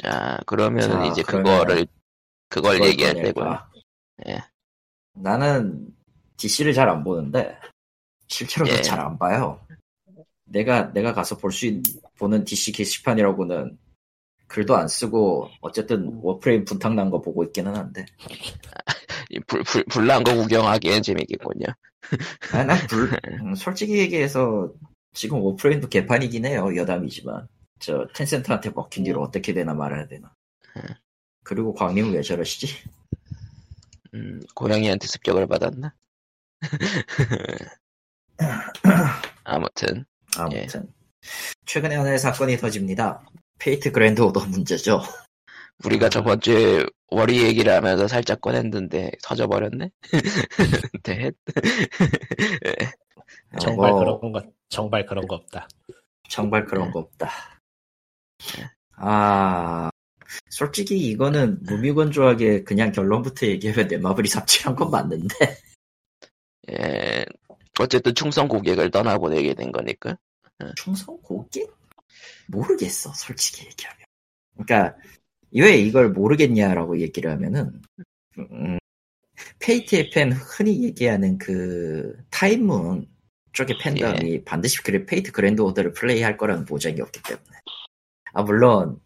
자 0.04 0.40
그러면은 0.46 0.90
자, 0.90 1.06
이제 1.06 1.24
그러면 1.24 1.46
그거를 1.66 1.88
그걸 2.50 2.84
얘기할? 2.86 3.16
때고요. 3.16 3.60
예. 4.28 4.40
나는 5.14 5.88
DC를 6.38 6.74
잘 6.74 6.90
안 6.90 7.04
보는데 7.04 7.58
실제로도 8.28 8.72
예. 8.74 8.82
잘안 8.82 9.18
봐요. 9.18 9.60
내가 10.46 10.94
내가 10.94 11.14
가서 11.14 11.38
볼수 11.38 11.66
있는 11.66 11.84
보는 12.20 12.44
DC 12.46 12.72
게시판이라고는 12.72 13.78
글도 14.48 14.76
안 14.78 14.88
쓰고 14.88 15.50
어쨌든 15.62 16.20
워프레임 16.22 16.66
분탕 16.66 16.96
난 16.96 17.10
거 17.12 17.22
보고 17.22 17.44
있기는 17.44 17.76
한데 17.76 18.06
이 19.30 19.40
불, 19.42 19.64
불, 19.64 19.84
불난 19.86 20.24
거 20.24 20.34
구경하기엔 20.36 21.02
재밌겠군요. 21.04 21.66
아, 22.54 22.64
난 22.64 22.78
불, 22.88 23.10
음, 23.44 23.56
솔직히 23.56 23.98
얘기해서 23.98 24.72
지금 25.14 25.42
워프레임도 25.42 25.90
개판이긴 25.90 26.46
해요 26.46 26.76
여담이지만 26.76 27.48
저 27.80 28.08
텐센트한테 28.14 28.72
먹힌 28.72 29.04
뒤로 29.04 29.22
어떻게 29.22 29.54
되나 29.54 29.74
말아야 29.74 30.08
되나 30.08 30.34
그리고 31.44 31.74
광님은 31.74 32.14
왜 32.14 32.22
저러시지? 32.22 32.68
음, 34.14 34.42
고양이한테 34.56 35.08
습격을 35.08 35.48
받았나? 35.48 35.94
아무튼 39.44 40.06
아무튼 40.38 40.94
최근에 41.66 41.96
하나의 41.96 42.20
사건이 42.20 42.58
터집니다. 42.58 43.26
페이트 43.60 43.92
그랜드 43.92 44.22
오더 44.22 44.46
문제죠. 44.48 45.02
우리가 45.86 46.10
저번 46.10 46.42
주에 46.42 46.86
월희 47.10 47.44
얘기를 47.44 47.72
하면서 47.72 48.08
살짝 48.08 48.42
꺼냈는데 48.42 49.12
터져버렸네. 49.24 49.92
대 51.04 51.32
정말 53.60 53.92
뭐, 53.92 54.00
그런 54.00 54.32
거 54.32 54.44
정말 54.70 55.06
그런 55.06 55.28
거 55.28 55.36
없다. 55.36 55.68
정말 56.30 56.66
그런 56.66 56.92
거 56.92 57.00
없다. 57.00 57.57
아, 58.96 59.90
솔직히 60.50 60.98
이거는 61.10 61.64
무미건조하게 61.64 62.64
그냥 62.64 62.92
결론부터 62.92 63.48
얘기하면 63.48 63.88
넷마블이 63.88 64.28
삽질한 64.28 64.76
건 64.76 64.92
맞는데. 64.92 65.36
예, 66.72 67.26
어쨌든 67.80 68.14
충성 68.16 68.48
고객을 68.48 68.92
떠나보내게 68.92 69.54
된 69.54 69.72
거니까. 69.72 70.18
충성 70.76 71.18
고객? 71.22 71.72
모르겠어, 72.48 73.14
솔직히 73.14 73.66
얘기하면. 73.66 74.00
그러니까, 74.58 74.98
왜 75.52 75.78
이걸 75.78 76.10
모르겠냐라고 76.10 77.00
얘기를 77.00 77.32
하면은, 77.32 77.82
음, 78.38 78.78
페이트의 79.60 80.10
팬 80.10 80.32
흔히 80.32 80.84
얘기하는 80.84 81.38
그, 81.38 82.18
타입문 82.32 83.08
쪽의 83.54 83.78
팬덤이 83.80 84.44
반드시 84.44 84.82
그 84.84 85.06
페이트 85.06 85.32
그랜드 85.32 85.62
오더를 85.62 85.94
플레이할 85.94 86.38
거라는 86.38 86.66
보장이 86.66 87.00
없기 87.02 87.22
때문에. 87.24 87.58
아, 88.38 88.44
물론, 88.44 89.00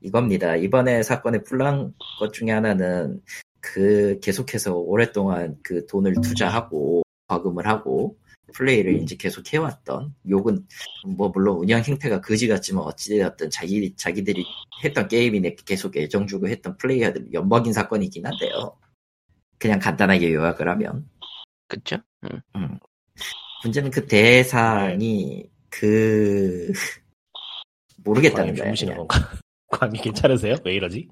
이겁니다. 0.00 0.54
이번에 0.54 1.02
사건의 1.02 1.42
불난 1.42 1.92
것 2.20 2.32
중에 2.32 2.52
하나는 2.52 3.20
그 3.60 4.20
계속해서 4.22 4.76
오랫동안 4.76 5.56
그 5.64 5.84
돈을 5.86 6.14
투자하고 6.22 7.02
과금을 7.26 7.66
하고 7.66 8.16
플레이를 8.54 8.94
이제 9.02 9.16
계속 9.16 9.52
해왔던 9.52 10.14
욕은 10.28 10.64
뭐 11.04 11.30
물론 11.30 11.58
운영 11.58 11.82
행태가 11.82 12.20
거지 12.20 12.46
같지만 12.46 12.84
어찌되었든 12.84 13.50
자기 13.50 13.92
자기들이 13.96 14.44
했던 14.84 15.08
게임이네 15.08 15.56
계속 15.64 15.96
애정 15.96 16.28
주고 16.28 16.46
했던 16.46 16.76
플레이어들 16.76 17.32
연먹인 17.32 17.72
사건이긴 17.72 18.24
한데요. 18.24 18.78
그냥 19.58 19.80
간단하게 19.80 20.32
요약을 20.32 20.68
하면 20.68 21.08
그쵸? 21.66 21.96
음. 22.22 22.78
문제는 23.64 23.90
그 23.90 24.06
대상이 24.06 25.50
그 25.70 26.70
모르겠다는 28.06 28.44
광님 28.46 28.54
거야. 28.56 28.64
주무시는 28.66 28.94
그냥. 28.94 29.06
건가? 29.08 29.32
광님 29.68 30.02
괜찮으세요? 30.02 30.56
왜 30.64 30.74
이러지? 30.74 31.08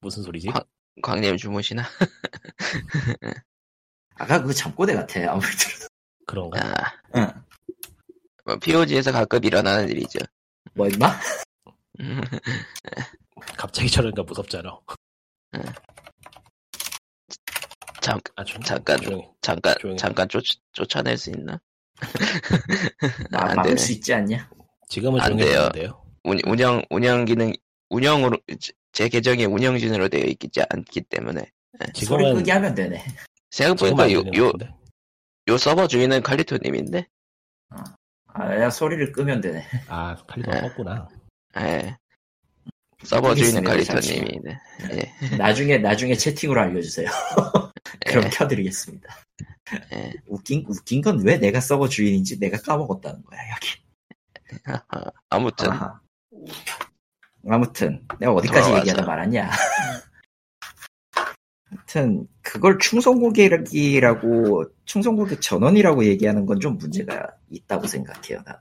무슨 0.00 0.22
소리지? 0.22 0.48
광- 0.48 0.64
광님 1.02 1.36
주무시나? 1.36 1.84
아까 4.16 4.42
그 4.42 4.52
잠꼬대 4.52 4.94
같아 4.94 5.20
아무리 5.32 5.46
들어도. 5.46 5.86
그런가? 6.26 6.60
아, 6.60 6.92
응. 7.16 7.28
뭐 8.44 8.56
POG에서 8.56 9.12
가끔 9.12 9.42
일어나는 9.44 9.88
일이죠. 9.88 10.18
뭐 10.74 10.86
임마? 10.88 11.14
음, 12.00 12.20
갑자기 13.56 13.90
저러니까 13.90 14.22
무섭잖아. 14.22 14.78
잠, 18.00 18.18
아, 18.36 18.44
조, 18.44 18.58
잠깐. 18.60 19.00
조용히. 19.00 19.24
잠깐, 19.40 19.74
조용히. 19.80 19.98
잠깐 19.98 20.28
쫓, 20.28 20.42
쫓아낼 20.72 21.16
수 21.18 21.30
있나? 21.30 21.60
나안 23.30 23.56
막을 23.56 23.70
되네. 23.70 23.76
수 23.76 23.92
있지 23.92 24.14
않냐? 24.14 24.48
지금은 24.88 25.20
안 25.20 25.36
돼요. 25.36 25.58
하는데요. 25.62 26.04
운- 26.28 26.40
운영, 26.46 26.82
운영 26.90 27.24
기능, 27.24 27.52
운영으로, 27.90 28.38
제- 28.60 28.72
제 28.92 29.08
계정이 29.08 29.44
운영진으로 29.46 30.08
되어 30.08 30.24
있지 30.24 30.60
않기 30.70 31.02
때문에. 31.02 31.40
소리 31.80 31.92
지금은 31.94 32.34
끄게 32.34 32.52
하면 32.52 32.74
되네. 32.74 33.04
생각보니까 33.50 34.02
안 34.04 34.12
요, 35.48 35.56
서버 35.58 35.86
주인은 35.86 36.22
칼리토님인데? 36.22 37.06
아, 37.70 38.48
그냥 38.48 38.70
소리를 38.70 39.12
끄면 39.12 39.40
되네. 39.40 39.64
아, 39.88 40.14
칼리버 40.26 40.52
예. 40.56 40.60
껐구나. 40.60 41.08
예. 41.60 41.96
서버 43.04 43.34
주인은 43.34 43.66
알겠습니다, 43.66 44.06
칼리토님인데. 44.06 44.58
예. 44.92 45.36
나중에 45.36 45.78
나중에 45.78 46.14
채팅으로 46.14 46.60
알려주세요. 46.60 47.06
그럼 48.06 48.24
예. 48.24 48.30
켜드리겠습니다. 48.30 49.16
예. 49.92 50.12
웃긴 50.26 50.64
웃긴 50.68 51.00
건 51.00 51.20
왜 51.24 51.36
내가 51.38 51.60
서버 51.60 51.88
주인인지 51.88 52.38
내가 52.38 52.58
까먹었다는 52.58 53.22
거야 53.24 53.40
여기. 53.52 53.68
아무튼, 55.30 55.70
아하. 55.70 56.00
아무튼 57.48 58.04
내가 58.18 58.32
어디까지 58.32 58.60
돌아와서. 58.60 58.78
얘기하다 58.80 59.06
말았냐. 59.06 59.50
하여튼 61.70 62.26
그걸 62.42 62.78
충성고객이라고 62.78 64.64
충성고객 64.84 65.40
전원이라고 65.40 66.04
얘기하는 66.06 66.46
건 66.46 66.58
좀 66.60 66.78
문제가 66.78 67.28
있다고 67.50 67.86
생각해요. 67.86 68.42
난. 68.44 68.56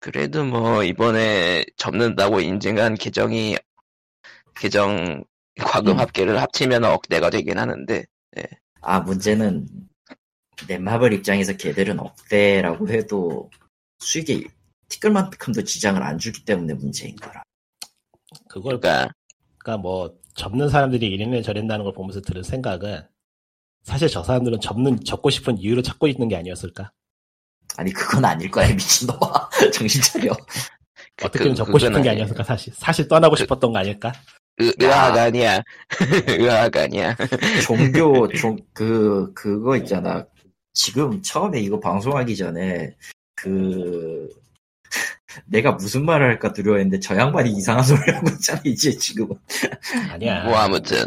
그래도 0.00 0.44
뭐, 0.44 0.82
이번에 0.82 1.64
접는다고 1.76 2.40
인증한 2.40 2.94
계정이, 2.94 3.56
계정 4.54 5.24
과금 5.60 5.94
음. 5.94 5.98
합계를 5.98 6.40
합치면 6.40 6.84
억대가 6.84 7.28
되긴 7.30 7.58
하는데, 7.58 8.06
아 8.80 9.00
문제는 9.00 9.66
넷마블 10.68 11.12
입장에서 11.12 11.54
걔들은 11.56 11.98
억대라고 12.00 12.88
해도 12.88 13.50
수익에 13.98 14.42
티끌만큼도 14.90 15.64
지장을 15.64 16.02
안 16.02 16.18
주기 16.18 16.44
때문에 16.44 16.74
문제인 16.74 17.16
거라. 17.16 17.42
그걸 18.48 18.78
그러니까, 18.78 19.10
그러니까 19.58 19.80
뭐 19.82 20.14
접는 20.34 20.68
사람들이 20.68 21.06
이래는 21.06 21.42
저랬다는 21.42 21.84
걸 21.84 21.94
보면서 21.94 22.20
들은 22.20 22.42
생각은 22.42 23.02
사실 23.82 24.08
저 24.08 24.22
사람들은 24.22 24.60
접는 24.60 25.02
접고 25.04 25.30
싶은 25.30 25.56
이유를 25.58 25.82
찾고 25.82 26.06
있는 26.08 26.28
게 26.28 26.36
아니었을까? 26.36 26.92
아니 27.76 27.92
그건 27.92 28.24
아닐 28.24 28.50
거야 28.50 28.68
미친놈아 28.68 29.48
정신 29.72 30.02
차려 30.02 30.32
어떻게든 31.22 31.50
그- 31.52 31.54
접고 31.54 31.78
싶은 31.78 31.92
게 32.02 32.10
아니에요. 32.10 32.12
아니었을까? 32.24 32.42
사실 32.44 32.72
사실 32.76 33.08
떠나고 33.08 33.36
싶었던 33.36 33.72
거 33.72 33.78
아닐까? 33.78 34.12
의, 34.58 34.74
의학 34.78 35.16
아니야. 35.16 35.62
의학 36.28 36.76
아니야. 36.76 37.16
종교 37.64 38.28
종 38.34 38.56
그 38.74 39.32
그거 39.34 39.76
있잖아 39.76 40.26
지금 40.74 41.22
처음에 41.22 41.60
이거 41.60 41.78
방송하기 41.80 42.36
전에 42.36 42.94
그 43.34 44.28
내가 45.46 45.72
무슨 45.72 46.04
말을 46.04 46.26
할까 46.26 46.52
두려워했는데 46.52 47.00
저 47.00 47.16
양반이 47.16 47.50
이상한 47.50 47.84
소리 47.84 48.10
하고 48.10 48.28
있잖아 48.30 48.60
이제 48.64 48.90
지금은 48.92 49.36
아니야. 50.10 50.44
뭐 50.44 50.56
아무튼 50.56 51.06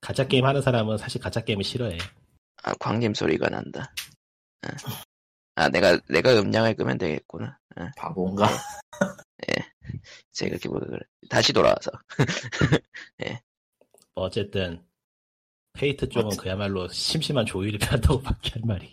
가짜 0.00 0.26
게임 0.26 0.44
하는 0.44 0.62
사람은 0.62 0.98
사실 0.98 1.20
가짜 1.20 1.40
게임을 1.40 1.64
싫어해. 1.64 1.98
아, 2.62 2.74
광님 2.74 3.14
소리가 3.14 3.48
난다. 3.48 3.92
아, 4.62 4.68
아, 5.54 5.68
내가 5.68 5.98
내가 6.08 6.38
음량을 6.38 6.74
끄면 6.74 6.98
되겠구나. 6.98 7.58
아, 7.76 7.90
바본가 7.96 8.48
제가 10.32 10.50
그렇게 10.50 10.68
보고 10.68 10.86
그래. 10.86 11.00
다시 11.28 11.52
돌아와서. 11.52 11.90
뭐 14.14 14.24
어쨌든 14.26 14.84
페이트 15.72 16.08
쪽은 16.08 16.36
그야말로 16.36 16.88
심심한 16.88 17.46
조율이 17.46 17.78
필요하다고밖에 17.78 18.50
할 18.50 18.62
말이. 18.64 18.92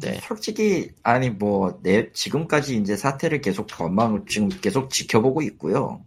네. 0.00 0.20
솔직히 0.22 0.90
아니 1.02 1.30
뭐 1.30 1.80
내 1.82 2.10
지금까지 2.12 2.76
이제 2.76 2.96
사태를 2.96 3.40
계속 3.40 3.68
전망 3.68 4.24
지금 4.26 4.48
계속 4.48 4.90
지켜보고 4.90 5.42
있고요 5.42 6.04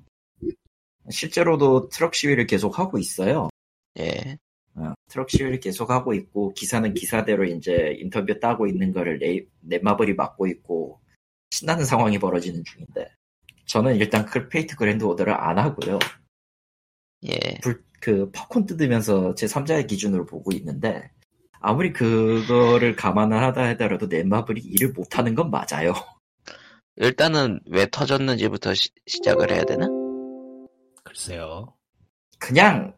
실제로도 1.09 1.89
트럭 1.89 2.15
시위를 2.15 2.47
계속 2.47 2.79
하고 2.79 2.97
있어요 2.97 3.49
예. 3.99 4.37
어, 4.75 4.93
트럭 5.07 5.29
시위를 5.29 5.59
계속 5.59 5.89
하고 5.89 6.13
있고 6.13 6.53
기사는 6.53 6.93
기사대로 6.93 7.45
이제 7.45 7.95
인터뷰 7.99 8.39
따고 8.39 8.67
있는 8.67 8.93
거를 8.93 9.19
넷, 9.19 9.47
넷마블이 9.61 10.13
맡고 10.13 10.47
있고 10.47 11.01
신나는 11.51 11.85
상황이 11.85 12.19
벌어지는 12.19 12.63
중인데 12.63 13.11
저는 13.65 13.95
일단 13.95 14.25
클페이트 14.25 14.75
그랜드 14.75 15.03
오더를 15.03 15.33
안 15.33 15.57
하고요 15.57 15.99
예. 17.23 17.59
불, 17.61 17.83
그 17.99 18.31
팝콘 18.31 18.65
뜯으면서 18.65 19.35
제 19.35 19.45
3자의 19.45 19.87
기준으로 19.87 20.25
보고 20.25 20.51
있는데 20.53 21.11
아무리 21.61 21.91
그거를 21.93 22.95
감안을 22.95 23.41
하다 23.41 23.67
하더라도 23.69 24.07
넷마블이 24.07 24.59
일을 24.61 24.93
못하는 24.93 25.35
건 25.35 25.51
맞아요 25.51 25.93
일단은 26.95 27.59
왜 27.67 27.87
터졌는지부터 27.89 28.73
시, 28.73 28.89
시작을 29.07 29.51
해야 29.51 29.63
되나? 29.63 29.87
글쎄요. 31.03 31.73
그냥 32.37 32.93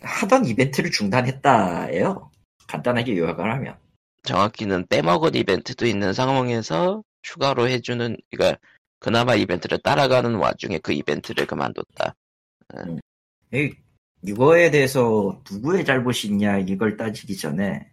하던 0.00 0.46
이벤트를 0.46 0.90
중단했다예요 0.90 2.30
간단하게 2.66 3.16
요약을 3.18 3.52
하면 3.52 3.76
정확히는 4.22 4.86
빼먹은 4.88 5.34
이벤트도 5.34 5.86
있는 5.86 6.12
상황에서 6.12 7.02
추가로 7.22 7.68
해주는, 7.68 8.16
그러니까 8.30 8.58
그나마 8.98 9.34
이벤트를 9.34 9.78
따라가는 9.78 10.34
와중에 10.34 10.78
그 10.78 10.92
이벤트를 10.92 11.46
그만뒀다. 11.46 12.14
이- 13.54 13.72
이거에 14.22 14.70
대해서 14.70 15.40
누구의 15.50 15.84
잘못이 15.84 16.28
있냐 16.28 16.58
이걸 16.58 16.96
따지기 16.96 17.36
전에 17.36 17.90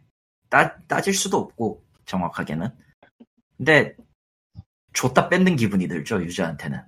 따, 0.49 0.78
따질 0.88 1.13
수도 1.13 1.38
없고 1.38 1.84
정확하게는 2.05 2.69
근데 3.57 3.95
줬다 4.93 5.30
뺏는 5.30 5.55
기분이 5.55 5.88
들죠 5.88 6.21
유저한테는 6.21 6.82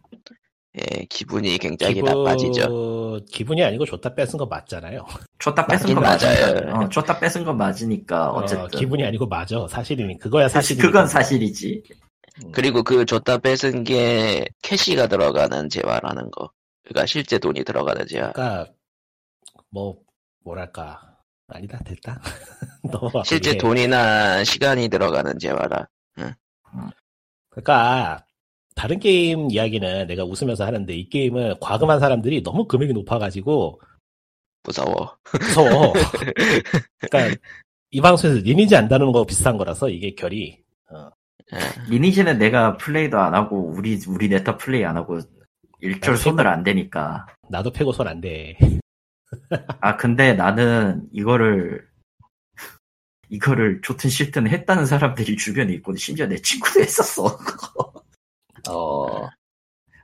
예, 0.80 1.06
기분이 1.10 1.58
굉장히 1.58 2.02
나빠지죠. 2.04 3.22
기분이 3.32 3.64
아니고 3.64 3.86
줬다 3.86 4.14
뺏은 4.14 4.38
거 4.38 4.46
맞잖아요. 4.46 5.06
줬다 5.40 5.66
뺏은 5.66 5.96
건 5.96 6.04
맞아요. 6.04 6.76
어, 6.76 6.90
줬다 6.90 7.20
뺏은 7.20 7.46
건 7.46 7.58
맞으니까 7.58 8.30
어, 8.32 8.40
어쨌든 8.40 8.68
기분이 8.68 9.04
아니고 9.04 9.28
맞아. 9.28 9.68
사실이니 9.68 10.20
그거야 10.20 10.48
사실. 10.48 10.78
그건 10.78 11.08
사실이지 11.08 11.84
그리고 12.52 12.84
그 12.84 13.06
줬다 13.06 13.40
뺏은 13.40 13.84
게 13.84 14.46
캐시가 14.62 15.08
들어가는 15.08 15.70
재화라는 15.70 16.30
거. 16.30 16.52
그러니까 16.84 17.08
실제 17.08 17.40
돈이 17.40 17.64
들어가는 17.64 18.06
재화. 18.08 18.32
그러니까 18.32 18.72
뭐 19.70 19.98
뭐랄까 20.44 21.18
아니다 21.48 21.80
됐다. 21.80 22.22
실제 23.26 23.52
이게- 23.52 23.58
돈이나 23.58 24.44
시간이 24.44 24.90
들어가는 24.90 25.40
재화라. 25.40 25.88
그러니까 27.50 28.26
다른 28.76 29.00
게임 29.00 29.50
이야기는 29.50 30.08
내가 30.08 30.24
웃으면서 30.24 30.66
하는데 30.66 30.94
이 30.94 31.10
게임은 31.10 31.56
과금한 31.60 32.00
사람들이 32.00 32.44
너무 32.44 32.68
금액이 32.68 32.94
높아가지고 32.94 33.82
무서워. 34.64 35.18
무서워. 35.34 35.94
그러니까 37.00 37.36
이 37.90 38.02
방송에서 38.02 38.42
리니지 38.42 38.76
안 38.76 38.88
다루는 38.88 39.14
거 39.14 39.26
비슷한 39.26 39.58
거라서 39.58 39.90
이게 39.90 40.14
결이 40.14 40.62
예. 41.54 41.58
리니지는 41.90 42.38
내가 42.38 42.76
플레이도 42.78 43.18
안 43.18 43.34
하고 43.34 43.72
우리 43.74 44.00
우리 44.08 44.28
네타 44.28 44.58
플레이 44.58 44.84
안 44.84 44.98
하고 44.98 45.20
일절 45.80 46.14
아, 46.14 46.18
손을 46.18 46.46
안 46.46 46.64
대니까 46.64 47.26
나도 47.50 47.72
패고 47.72 47.94
손안 47.94 48.20
돼. 48.22 48.58
아 49.82 49.98
근데 49.98 50.34
나는 50.34 51.08
이거를 51.12 51.88
이거를 53.30 53.82
좋든 53.82 54.10
싫든 54.10 54.48
했다는 54.48 54.86
사람들이 54.86 55.36
주변에 55.36 55.74
있고 55.74 55.96
심지어 55.96 56.28
내 56.28 56.38
친구도 56.38 56.80
했었어. 56.82 57.38
어 58.70 59.26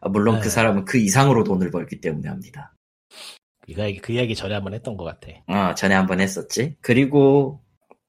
아, 0.02 0.10
물론 0.10 0.40
그 0.40 0.44
네. 0.46 0.50
사람은 0.50 0.86
그 0.86 0.98
이상으로 0.98 1.44
돈을 1.44 1.72
벌기 1.72 2.02
때문에 2.02 2.28
합니다. 2.28 2.74
이거 3.68 3.90
그 4.02 4.12
이야기 4.12 4.36
전에 4.36 4.54
한번 4.56 4.74
했던 4.74 4.98
것 4.98 5.06
같아. 5.06 5.28
어 5.48 5.74
전에 5.74 5.96
한번 5.96 6.20
했었지. 6.20 6.76
그리고 6.82 7.64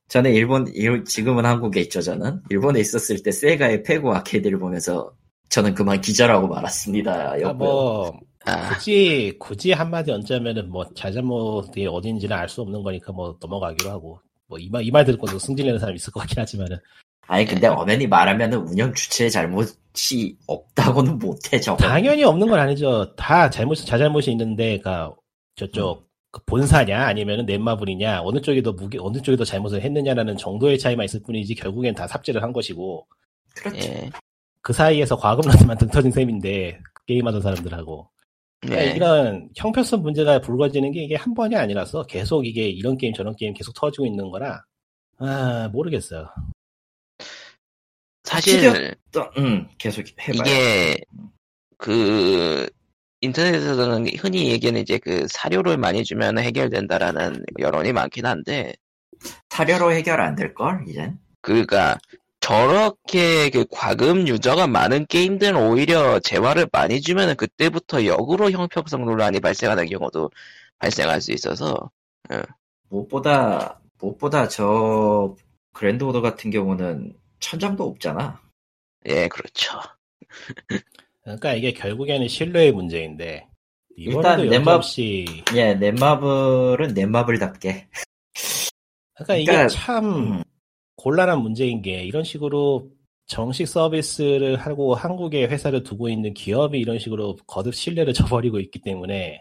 전에 0.08 0.32
일본 0.32 0.66
일- 0.74 1.04
지금은 1.04 1.46
한국에 1.46 1.80
있죠 1.82 2.02
저는 2.02 2.42
일본에 2.50 2.80
있었을 2.80 3.22
때 3.22 3.30
세가의 3.30 3.84
페고 3.84 4.14
아케이드를 4.14 4.58
보면서 4.58 5.16
저는 5.48 5.74
그만 5.74 6.00
기절하고 6.00 6.48
말았습니다. 6.48 7.12
그러니까 7.12 7.40
여보요. 7.40 7.54
뭐 7.70 8.20
아, 8.46 8.68
굳이 8.74 9.34
굳이 9.38 9.72
한마디 9.72 10.10
얹자면은 10.12 10.70
뭐 10.70 10.84
자잘못이 10.94 11.86
어딘지는 11.86 12.36
알 12.36 12.48
수 12.48 12.60
없는 12.62 12.82
거니까 12.82 13.12
뭐 13.12 13.36
넘어가기로 13.40 13.90
하고 13.90 14.20
뭐 14.48 14.58
이 14.58 14.68
말 14.70 14.82
이 14.84 14.90
말 14.90 15.04
듣고도 15.04 15.38
승질내는 15.38 15.78
사람 15.78 15.94
있을 15.96 16.12
것 16.12 16.20
같긴 16.20 16.40
하지만은 16.40 16.76
아니 17.26 17.46
근데 17.46 17.66
엄연히 17.68 18.06
말하면은 18.06 18.58
운영 18.68 18.92
주체의 18.92 19.30
잘못이 19.30 20.36
없다고는 20.46 21.18
못해 21.18 21.58
저거. 21.60 21.78
당연히 21.82 22.22
없는 22.24 22.48
건 22.48 22.58
아니죠. 22.60 23.14
다 23.16 23.48
잘못 23.48 23.76
자잘못이 23.76 24.30
있는데 24.32 24.78
그러니까 24.78 25.14
저쪽 25.56 26.06
그 26.30 26.42
본사냐 26.44 27.06
아니면은 27.06 27.46
넷마블이냐 27.46 28.20
어느 28.24 28.40
쪽이 28.42 28.62
더 28.62 28.72
무게 28.72 28.98
어느 29.00 29.18
쪽이 29.22 29.38
더 29.38 29.44
잘못을 29.44 29.80
했느냐라는 29.82 30.36
정도의 30.36 30.78
차이만 30.78 31.04
있을 31.06 31.22
뿐이지 31.22 31.54
결국엔 31.54 31.94
다 31.94 32.06
삽질을 32.06 32.42
한 32.42 32.52
것이고 32.52 33.06
그렇지. 33.56 33.88
예. 33.88 34.10
그 34.60 34.72
사이에서 34.74 35.16
과금러들만 35.16 35.78
등 35.78 35.88
터진 35.88 36.10
셈인데 36.10 36.78
게임하던 37.06 37.40
사람들하고 37.40 38.10
그러니까 38.64 38.90
예. 38.90 38.96
이런 38.96 39.48
형평성 39.56 40.02
문제가 40.02 40.40
불거지는 40.40 40.92
게 40.92 41.04
이게 41.04 41.16
한 41.16 41.34
번이 41.34 41.56
아니라서 41.56 42.04
계속 42.04 42.46
이게 42.46 42.68
이런 42.68 42.96
게임 42.96 43.12
저런 43.14 43.34
게임 43.36 43.54
계속 43.54 43.72
터지고 43.74 44.06
있는 44.06 44.30
거라 44.30 44.62
아 45.18 45.68
모르겠어요. 45.72 46.28
사실 48.24 48.94
또, 49.12 49.22
음, 49.38 49.68
계속 49.78 50.04
해봐요. 50.20 50.42
이게 50.42 50.96
그 51.76 52.66
인터넷에서는 53.20 54.06
흔히 54.18 54.50
얘기하는 54.50 54.80
이제 54.80 54.98
그 54.98 55.26
사료를 55.28 55.76
많이 55.76 56.04
주면 56.04 56.38
해결된다라는 56.38 57.44
여론이 57.58 57.92
많긴 57.92 58.26
한데 58.26 58.72
사료로 59.50 59.92
해결 59.92 60.20
안 60.20 60.34
될 60.36 60.54
걸 60.54 60.84
이젠. 60.88 61.18
그가 61.42 61.98
저렇게 62.44 63.48
그 63.48 63.64
과금 63.70 64.28
유저가 64.28 64.66
많은 64.66 65.06
게임들은 65.06 65.56
오히려 65.56 66.20
재화를 66.20 66.68
많이 66.70 67.00
주면은 67.00 67.36
그때부터 67.36 68.04
역으로 68.04 68.50
형평성 68.50 69.06
논란이 69.06 69.40
발생하는 69.40 69.86
경우도 69.86 70.30
발생할 70.78 71.22
수 71.22 71.32
있어서 71.32 71.90
무엇보다 72.90 73.80
무엇보다 73.98 74.46
저 74.48 75.34
그랜드 75.72 76.04
오더 76.04 76.20
같은 76.20 76.50
경우는 76.50 77.16
천장도 77.40 77.82
없잖아. 77.82 78.38
예 79.06 79.26
그렇죠 79.28 79.78
그러니까 81.22 81.54
이게 81.54 81.72
결국에는 81.72 82.28
신뢰의 82.28 82.72
문제인데 82.72 83.48
일단 83.96 84.38
이번에도 84.40 84.42
넷마- 84.50 84.72
여지없이 84.72 85.24
예, 85.54 85.72
넷마블은 85.76 86.92
넷마블답게. 86.92 87.88
그러니까 89.14 89.36
이게 89.36 89.44
그러니까, 89.50 89.68
참 89.68 90.04
음, 90.04 90.42
곤란한 90.96 91.40
문제인 91.40 91.82
게 91.82 92.04
이런 92.04 92.24
식으로 92.24 92.90
정식 93.26 93.66
서비스를 93.66 94.56
하고 94.56 94.94
한국에 94.94 95.46
회사를 95.46 95.82
두고 95.82 96.08
있는 96.08 96.34
기업이 96.34 96.78
이런 96.78 96.98
식으로 96.98 97.36
거듭 97.46 97.74
신뢰를 97.74 98.12
저버리고 98.14 98.60
있기 98.60 98.80
때문에 98.80 99.40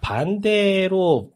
반대로 0.00 1.32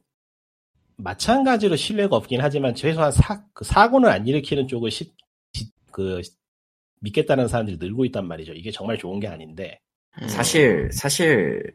마찬가지로 0.97 1.77
신뢰가 1.77 2.17
없긴 2.17 2.41
하지만 2.41 2.75
최소한 2.75 3.11
사, 3.11 3.45
그 3.55 3.65
사고는 3.65 4.09
안 4.09 4.27
일으키는 4.27 4.69
쪽을 4.69 4.91
시- 4.91 5.13
지- 5.53 5.71
그 5.91 6.21
믿겠다는 7.01 7.49
사람들이 7.49 7.79
늘고 7.79 8.05
있단 8.07 8.27
말이죠. 8.27 8.53
이게 8.53 8.71
정말 8.71 8.99
좋은 8.99 9.21
게 9.21 9.27
아닌데 9.27 9.81
음, 10.21 10.29
사실 10.29 10.91
사실 10.93 11.75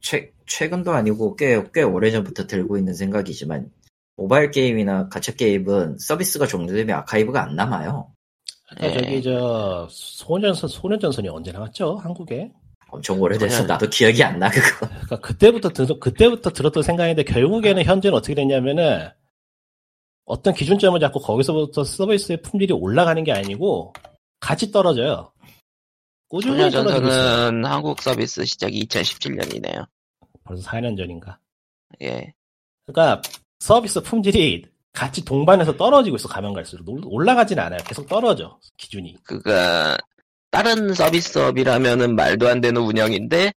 최, 0.00 0.32
최근도 0.46 0.92
아니고 0.92 1.36
꽤, 1.36 1.62
꽤 1.74 1.82
오래전부터 1.82 2.46
들고 2.46 2.76
있는 2.78 2.94
생각이지만 2.94 3.70
모바일 4.18 4.50
게임이나 4.50 5.08
가챠 5.08 5.36
게임은 5.36 5.98
서비스가 5.98 6.44
종료되면 6.46 6.98
아카이브가 6.98 7.40
안 7.44 7.54
남아요. 7.54 8.12
그러니까 8.68 8.98
예. 9.00 9.04
저기 9.04 9.22
저 9.22 9.86
소년전 9.90 10.68
소년전선이 10.68 11.28
언제 11.28 11.52
나왔죠? 11.52 11.96
한국에? 11.98 12.50
엄청 12.90 13.20
오래돼서 13.20 13.64
나도 13.64 13.88
기억이 13.88 14.22
안 14.24 14.38
나 14.40 14.50
그거. 14.50 14.86
그러니까 14.90 15.20
그때부터 15.20 15.68
들 15.70 15.86
그때부터 16.00 16.50
들었던 16.50 16.82
생각인데 16.82 17.22
결국에는 17.22 17.84
현재는 17.84 18.16
어떻게 18.18 18.34
됐냐면은 18.34 19.08
어떤 20.24 20.52
기준점을 20.52 20.98
잡고 20.98 21.20
거기서부터 21.20 21.84
서비스의 21.84 22.42
품질이 22.42 22.72
올라가는 22.72 23.22
게 23.22 23.30
아니고 23.32 23.92
같이 24.40 24.72
떨어져요. 24.72 25.32
꾸준히. 26.28 26.56
소녀전선은 26.56 27.64
한국 27.64 28.02
서비스 28.02 28.44
시작이 28.44 28.84
2017년이네요. 28.86 29.86
벌써 30.42 30.68
4년 30.70 30.96
전인가. 30.96 31.38
예. 32.02 32.34
그러니까 32.84 33.22
서비스 33.58 34.00
품질이 34.02 34.64
같이 34.92 35.24
동반해서 35.24 35.76
떨어지고 35.76 36.16
있어 36.16 36.28
가면 36.28 36.54
갈수록 36.54 36.84
놀- 36.84 37.00
올라가진 37.04 37.58
않아요. 37.58 37.78
계속 37.86 38.08
떨어져 38.08 38.58
기준이. 38.76 39.16
그가 39.24 39.96
다른 40.50 40.94
서비스업이라면은 40.94 42.16
말도 42.16 42.48
안 42.48 42.60
되는 42.60 42.80
운영인데 42.80 43.52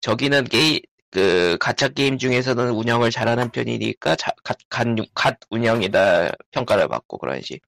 저기는 0.00 0.44
게임 0.44 0.80
그 1.10 1.56
가챠 1.60 1.90
게임 1.94 2.18
중에서는 2.18 2.70
운영을 2.72 3.10
잘하는 3.10 3.50
편이니까 3.50 4.16
자, 4.16 4.32
god, 4.42 4.58
god, 4.68 4.86
god 5.14 5.38
운영이다 5.50 6.32
평가를 6.50 6.88
받고 6.88 7.18
그런 7.18 7.40
식. 7.40 7.62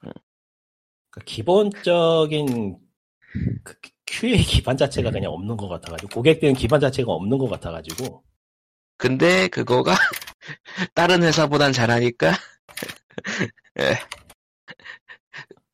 그러니까 0.00 1.24
기본적인 1.26 2.78
그 3.62 3.74
QA 4.06 4.38
기반 4.42 4.76
자체가 4.76 5.10
그냥 5.10 5.30
없는 5.32 5.56
것 5.56 5.68
같아가지고 5.68 6.08
고객들은 6.14 6.54
기반 6.54 6.80
자체가 6.80 7.12
없는 7.12 7.38
것 7.38 7.48
같아가지고 7.48 8.22
근데 8.96 9.48
그거가 9.48 9.94
다른 10.94 11.22
회사보단 11.22 11.72
잘하니까 11.72 12.32
예. 13.80 13.98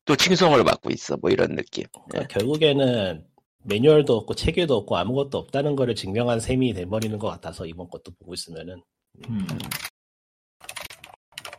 또 0.05 0.15
칭송을 0.15 0.63
받고 0.63 0.89
있어 0.91 1.17
뭐 1.17 1.29
이런 1.29 1.55
느낌. 1.55 1.85
그러니까 2.09 2.27
결국에는 2.39 3.25
매뉴얼도 3.63 4.15
없고 4.15 4.35
체계도 4.35 4.75
없고 4.75 4.97
아무것도 4.97 5.37
없다는 5.37 5.75
거를 5.75 5.93
증명한 5.95 6.39
셈이 6.39 6.73
돼버리는 6.73 7.17
것 7.19 7.27
같아서 7.27 7.65
이번 7.65 7.89
것도 7.89 8.11
보고 8.17 8.33
있으면은 8.33 8.81
음. 9.29 9.47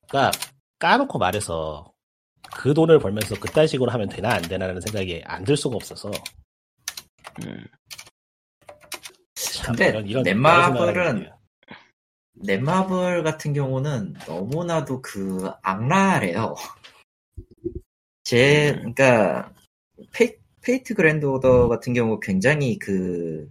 그러니까 0.08 0.32
까놓고 0.78 1.18
말해서 1.18 1.92
그 2.56 2.74
돈을 2.74 2.98
벌면서 2.98 3.38
그딴 3.38 3.66
식으로 3.66 3.90
하면 3.92 4.08
되나 4.08 4.30
안 4.30 4.42
되나라는 4.42 4.80
생각이 4.80 5.22
안 5.24 5.44
들 5.44 5.56
수가 5.56 5.76
없어서 5.76 6.10
음. 7.44 7.64
참 9.34 9.74
근데 9.76 9.90
이런 9.90 10.06
이런 10.06 10.22
넷마블은 10.24 11.30
넷마블 12.42 13.22
같은 13.22 13.52
경우는 13.52 14.14
너무나도 14.26 15.02
그 15.02 15.50
악랄해요. 15.62 16.54
제 18.24 18.72
그러니까 18.76 19.52
페이, 20.12 20.36
페이트 20.62 20.94
그랜드 20.94 21.26
오더 21.26 21.68
같은 21.68 21.92
경우 21.94 22.18
굉장히 22.20 22.78
그 22.78 23.50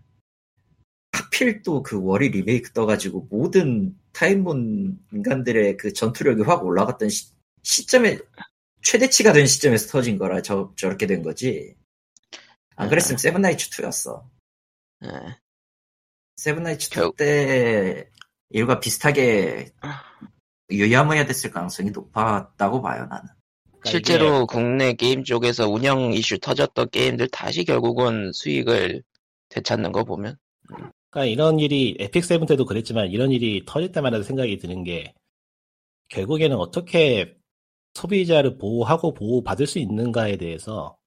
하필 1.12 1.62
또 1.64 1.82
그 1.84 2.02
월희 2.02 2.30
리메이크 2.30 2.72
떠가지고 2.74 3.28
모든 3.30 3.98
타입문 4.14 5.00
인간들의 5.14 5.78
그 5.78 5.92
전투력이 5.94 6.44
확 6.44 6.64
올라갔던 6.66 7.10
시, 7.10 7.28
시점에 7.64 8.18
최대치가 8.84 9.34
된 9.34 9.46
시점에서 9.46 9.88
터진 9.90 10.18
거라 10.18 10.42
저 10.42 10.74
저렇게 10.78 11.06
된 11.08 11.22
거지. 11.24 11.76
안 12.76 12.90
그랬으면 12.90 13.18
세븐나이츠 13.18 13.70
2였어. 13.72 14.24
예. 15.04 15.10
세븐나이츠 16.38 16.90
결- 16.92 17.12
2때 17.12 18.08
일과 18.50 18.80
비슷하게 18.80 19.72
유야무야 20.72 21.26
됐을 21.26 21.52
가능성이 21.52 21.92
높았다고 21.92 22.82
봐요 22.82 23.06
나는. 23.10 23.30
그러니까 23.64 23.90
실제로 23.90 24.38
이게 24.38 24.46
국내 24.50 24.94
게임 24.94 25.24
쪽에서 25.24 25.70
운영 25.70 26.14
이슈 26.14 26.38
터졌던 26.40 26.90
게임들 26.90 27.30
다시 27.30 27.64
결국은 27.64 28.32
수익을 28.34 29.04
되찾는 29.50 29.92
거 29.92 30.04
보면 30.04 30.38
그러니까 31.10 31.26
이런 31.26 31.60
일이 31.60 31.96
에픽 32.00 32.24
세븐 32.26 32.46
때도 32.46 32.66
그랬지만 32.66 33.08
이런 33.08 33.32
일이 33.32 33.64
터질 33.66 33.92
때마다 33.92 34.22
생각이 34.22 34.58
드는 34.58 34.84
게 34.84 35.14
결국에는 36.10 36.58
어떻게 36.58 37.38
소비자를 37.94 38.58
보호하고 38.58 39.14
보호받을 39.14 39.66
수 39.66 39.80
있는가에 39.80 40.38
대해서 40.38 40.98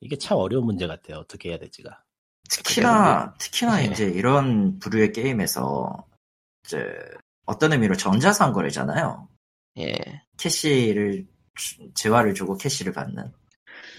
이게 0.00 0.16
참 0.16 0.38
어려운 0.38 0.64
문제 0.64 0.86
같아요. 0.86 1.18
어떻게 1.18 1.50
해야 1.50 1.58
될지가. 1.58 2.02
특히나 2.48 3.34
특히나 3.38 3.76
네. 3.76 3.86
이제 3.86 4.04
이런 4.06 4.78
부류의 4.78 5.12
게임에서 5.12 6.04
어떤 7.46 7.72
의미로 7.72 7.96
전자상 7.96 8.52
거래잖아요. 8.52 9.28
예. 9.78 9.94
캐시를 10.36 11.26
주- 11.54 11.92
재화를 11.94 12.34
주고 12.34 12.56
캐시를 12.56 12.92
받는. 12.92 13.32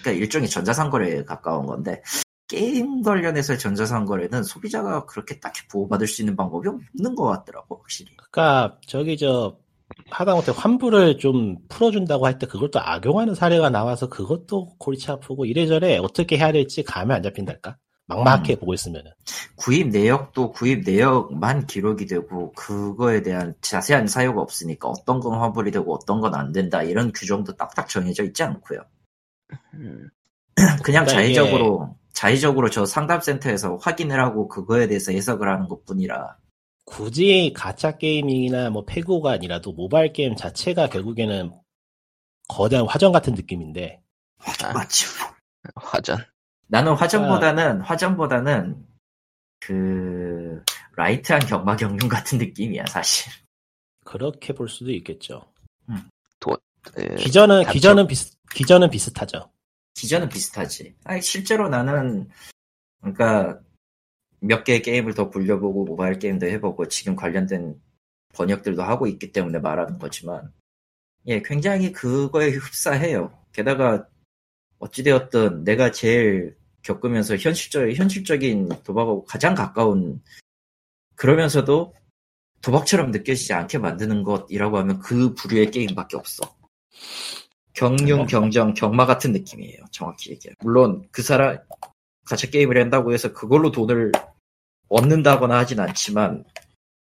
그러니까 0.02 0.12
일종의 0.24 0.50
전자상 0.50 0.90
거래에 0.90 1.24
가까운 1.24 1.66
건데 1.66 2.02
게임 2.48 3.02
관련해서의 3.02 3.60
전자상 3.60 4.06
거래는 4.06 4.44
소비자가 4.44 5.06
그렇게 5.06 5.40
딱히 5.40 5.62
보호받을 5.70 6.08
수 6.08 6.22
있는 6.22 6.36
방법이 6.36 6.68
없는 6.68 7.16
것 7.16 7.24
같더라고 7.26 7.78
확실히. 7.78 8.16
그러니까 8.18 8.78
저기 8.88 9.18
저 9.18 9.58
하다못해 10.10 10.52
환불을 10.56 11.18
좀 11.18 11.58
풀어준다고 11.70 12.26
할 12.26 12.40
때 12.40 12.48
그걸 12.48 12.72
또 12.72 12.80
악용하는 12.80 13.36
사례가 13.36 13.70
나와서 13.70 14.08
그것도 14.10 14.76
골치 14.78 15.12
아프고 15.12 15.46
이래저래 15.46 15.98
어떻게 15.98 16.38
해야 16.38 16.52
될지 16.52 16.84
감이 16.84 17.14
안 17.14 17.22
잡힌달까? 17.24 17.78
막막하게 18.16 18.56
음. 18.56 18.60
보고 18.60 18.74
있으면은. 18.74 19.12
구입 19.56 19.90
내역도 19.90 20.52
구입 20.52 20.84
내역만 20.86 21.68
기록이 21.68 22.08
되고 22.08 22.52
그거에 22.54 23.22
대한 23.22 23.54
자세한 23.62 24.08
사유가 24.08 24.42
없으니까 24.42 24.90
어떤 24.90 25.20
건 25.20 25.40
환불이 25.40 25.72
되고 25.72 25.94
어떤 25.94 26.20
건 26.20 26.32
안 26.34 26.52
된다 26.52 26.82
이런 26.84 27.12
규정도 27.12 27.56
딱딱 27.56 27.90
정해져 27.90 28.24
있지 28.24 28.44
않고요. 28.44 28.82
음. 29.74 30.10
그냥 30.84 31.06
그러니까 31.06 31.12
자의적으로 31.14 31.96
자의적으로 32.14 32.70
저 32.70 32.86
상담센터에서 32.86 33.78
확인을 33.78 34.20
하고 34.22 34.48
그거에 34.48 34.88
대해서 34.88 35.12
해석을 35.12 35.48
하는 35.50 35.68
것뿐이라 35.68 36.38
굳이 36.86 37.54
가짜 37.56 37.98
게이밍이나 37.98 38.70
뭐 38.70 38.86
페고가 38.86 39.32
아니라도 39.32 39.72
모바일 39.72 40.14
게임 40.14 40.36
자체가 40.36 40.88
결국에는 40.90 41.52
거대한 42.48 42.86
화전 42.88 43.12
같은 43.12 43.34
느낌인데 43.34 44.02
아, 44.40 44.74
맞죠. 44.74 45.08
화전. 45.76 46.18
나는 46.72 46.94
화전보다는 46.94 47.82
화전보다는 47.82 48.88
그 49.60 50.64
라이트한 50.96 51.42
경마 51.42 51.76
경륜 51.76 52.08
같은 52.08 52.38
느낌이야 52.38 52.86
사실. 52.88 53.32
그렇게 54.06 54.54
볼 54.54 54.70
수도 54.70 54.90
있겠죠. 54.92 55.52
그, 56.84 57.16
기전은 57.16 57.64
닮죠. 57.64 57.74
기전은 57.74 58.08
비슷 58.08 58.38
기전은 58.54 58.90
비슷하죠. 58.90 59.52
기전은 59.94 60.30
비슷하지. 60.30 60.96
아니, 61.04 61.22
실제로 61.22 61.70
나는, 61.70 62.30
그러니까, 63.02 63.60
몇 64.40 64.64
개의 64.64 64.82
게임을 64.82 65.14
더 65.14 65.30
굴려보고, 65.30 65.86
모바일 65.86 66.18
게임도 66.20 66.48
해보고, 66.48 66.88
지금 66.88 67.16
관련된 67.16 67.80
번역들도 68.34 68.82
하고 68.82 69.08
있기 69.08 69.32
때문에 69.32 69.60
말하는 69.60 70.00
거지만, 70.00 70.52
예, 71.28 71.42
굉장히 71.42 71.92
그거에 71.92 72.50
흡사해요. 72.50 73.38
게다가, 73.52 74.08
어찌되었든 74.80 75.64
내가 75.64 75.92
제일 75.92 76.58
겪으면서 76.82 77.36
현실적, 77.38 77.92
현실적인 77.94 78.70
도박하고 78.84 79.26
가장 79.26 79.56
가까운, 79.56 80.22
그러면서도 81.16 81.94
도박처럼 82.62 83.12
느껴지지 83.12 83.54
않게 83.54 83.78
만드는 83.78 84.24
것이라고 84.24 84.78
하면 84.80 85.00
그 85.00 85.34
부류의 85.34 85.72
게임밖에 85.72 86.18
없어. 86.18 86.44
경륜, 87.74 88.26
경정, 88.28 88.74
경마 88.74 89.06
같은 89.06 89.32
느낌이에요. 89.32 89.84
정확히 89.92 90.32
얘기하면. 90.32 90.56
물론 90.62 91.08
그 91.12 91.22
사람 91.22 91.58
가짜 92.26 92.48
게임을 92.48 92.80
한다고 92.80 93.14
해서 93.14 93.34
그걸로 93.34 93.72
돈을 93.72 94.12
얻는다거나 94.90 95.58
하진 95.58 95.80
않지만 95.80 96.44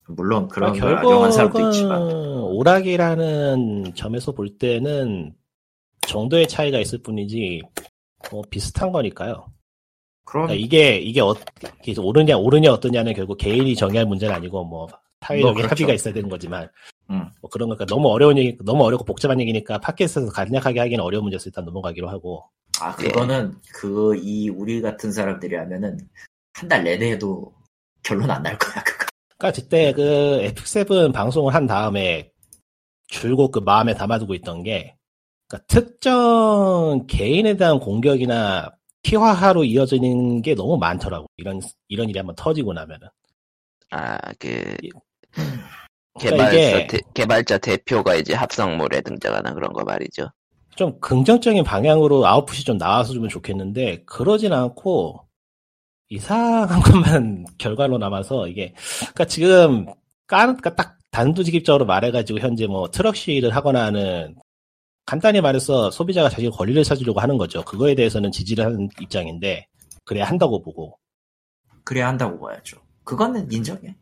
물론 0.09 0.49
그런 0.49 0.79
걸 0.79 0.99
악용한 0.99 1.33
사람도 1.33 1.69
있지만 1.69 2.03
오락이라는 2.03 3.95
점에서 3.95 4.33
볼 4.33 4.57
때는 4.59 5.35
정도의 6.07 6.49
차이가 6.49 6.79
있을 6.79 7.03
뿐이지 7.03 7.63
뭐 8.31 8.43
비슷한 8.51 8.93
거니까요. 8.93 9.47
그런 10.25 10.47
그러니까 10.47 10.55
이게 10.65 10.97
이게 10.99 11.21
어, 11.21 11.35
오르냐 11.99 12.37
오르냐 12.37 12.73
어떠냐는 12.73 13.13
결국 13.15 13.37
개인이 13.37 13.75
정의할 13.75 14.07
문제는 14.07 14.35
아니고 14.35 14.65
뭐 14.65 14.87
사회적인 15.21 15.55
그렇죠. 15.55 15.71
합의가 15.71 15.93
있어야 15.93 16.15
되는 16.15 16.29
거지만 16.29 16.69
음. 17.11 17.27
뭐 17.41 17.51
그런 17.51 17.69
거니까 17.69 17.85
너무 17.87 18.09
어려운 18.09 18.39
얘기 18.39 18.57
너무 18.65 18.85
어렵고 18.85 19.05
복잡한 19.05 19.41
얘기니까 19.41 19.79
팟캐스트에서 19.79 20.33
간략하게 20.33 20.81
하기는 20.81 21.03
어려운 21.05 21.25
문제에서 21.25 21.45
일단 21.49 21.65
넘어가기로 21.65 22.09
하고 22.09 22.45
아 22.81 22.95
그거는 22.97 23.55
그이 23.75 24.49
우리 24.49 24.81
같은 24.81 25.13
사람들이 25.13 25.57
하면은 25.57 25.99
한 26.55 26.69
달 26.69 26.85
내내 26.85 27.13
해도 27.13 27.53
결론 28.03 28.31
안 28.31 28.43
날 28.43 28.59
거야 28.59 28.83
그거. 28.83 29.07
그러니까 29.39 29.61
그때 29.61 29.93
그 29.93 30.53
F7 30.55 31.13
방송을 31.13 31.55
한 31.55 31.67
다음에 31.67 32.31
줄곧 33.09 33.51
그 33.51 33.59
마음에 33.61 33.95
담아두고 33.95 34.35
있던 34.35 34.63
게 34.63 34.97
그러니까 35.49 35.67
특정 35.69 37.05
개인에 37.07 37.57
대한 37.57 37.79
공격이나 37.79 38.71
피화하로 39.03 39.65
이어지는 39.65 40.43
게 40.43 40.55
너무 40.55 40.79
많더라고. 40.79 41.27
이런 41.37 41.61
이런 41.89 42.09
일이 42.09 42.19
한번 42.19 42.35
터지고 42.37 42.73
나면은. 42.73 43.09
아그 43.91 44.77
그러니까 46.19 46.53
개발자 46.53 46.53
이게 46.53 46.87
대, 46.87 46.99
개발자 47.15 47.59
대표가 47.59 48.15
이제 48.15 48.35
합성물에 48.35 49.01
등장하는 49.03 49.55
그런 49.55 49.73
거 49.73 49.85
말이죠. 49.85 50.31
좀 50.77 50.99
긍정적인 51.01 51.65
방향으로 51.65 52.27
아웃풋이 52.27 52.65
좀 52.65 52.79
나와서 52.79 53.13
주면 53.13 53.29
좋겠는데 53.29 54.05
그러진 54.05 54.53
않고 54.53 55.27
이상한 56.09 56.69
것만 56.81 57.47
결과로 57.59 57.99
남아서 57.99 58.49
이게 58.49 58.75
그러니까 59.01 59.25
지금 59.27 59.87
까, 60.27 60.47
그러니까 60.47 60.75
딱 60.75 60.99
단도직입적으로 61.11 61.85
말해가지고 61.87 62.39
현재 62.39 62.67
뭐 62.67 62.91
트럭 62.91 63.17
시위를 63.17 63.55
하거나 63.55 63.85
하는 63.85 64.35
간단히 65.13 65.43
말해서 65.43 65.91
소비자가 65.91 66.31
자기 66.31 66.49
권리를 66.49 66.83
찾으려고 66.85 67.21
하는 67.21 67.37
거죠. 67.37 67.63
그거에 67.67 67.95
대해서는 67.95 68.33
지지를 68.33 68.65
하는 68.65 68.89
입장인데 68.99 69.67
그래야 70.07 70.25
한다고 70.25 70.63
보고 70.63 70.99
그래야 71.85 72.09
한다고 72.09 72.41
봐야죠. 72.41 72.79
그거는 73.05 73.53
인정해. 73.53 73.95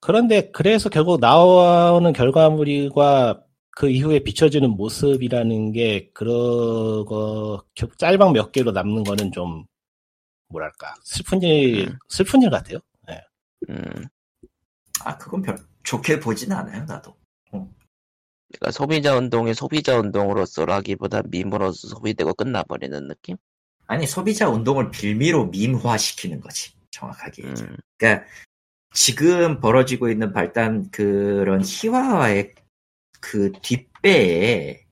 그런데 0.00 0.50
그래서 0.52 0.88
결국 0.88 1.20
나오는 1.20 2.10
결과물과 2.14 3.42
그 3.72 3.90
이후에 3.90 4.20
비춰지는 4.20 4.70
모습이라는 4.70 5.72
게 5.72 6.08
그러거 6.14 7.62
짤방 7.98 8.32
몇 8.32 8.50
개로 8.50 8.72
남는 8.72 9.04
거는 9.04 9.32
좀 9.32 9.66
뭐랄까 10.48 10.94
슬픈 11.04 11.42
일 11.42 11.88
음. 11.88 11.98
슬픈 12.08 12.40
일 12.40 12.48
같아요. 12.48 12.78
음, 13.68 14.06
아 15.04 15.18
그건 15.18 15.42
별 15.42 15.58
좋게 15.82 16.20
보진 16.20 16.52
않아요 16.52 16.86
나도. 16.86 17.17
그러니까 18.52 18.70
소비자 18.72 19.16
운동이 19.16 19.54
소비자 19.54 19.98
운동으로서라기보다 19.98 21.22
밈으로서 21.26 21.88
소비되고 21.88 22.34
끝나버리는 22.34 23.06
느낌? 23.08 23.36
아니 23.86 24.06
소비자 24.06 24.48
운동을 24.48 24.90
빌미로 24.90 25.46
밈화시키는 25.46 26.40
거지 26.40 26.72
정확하게. 26.90 27.42
음, 27.44 27.76
그러니까 27.96 28.26
지금 28.92 29.60
벌어지고 29.60 30.08
있는 30.10 30.32
발단 30.32 30.90
그런 30.90 31.62
희화화의 31.62 32.54
그 33.20 33.52
뒷배에 33.62 34.84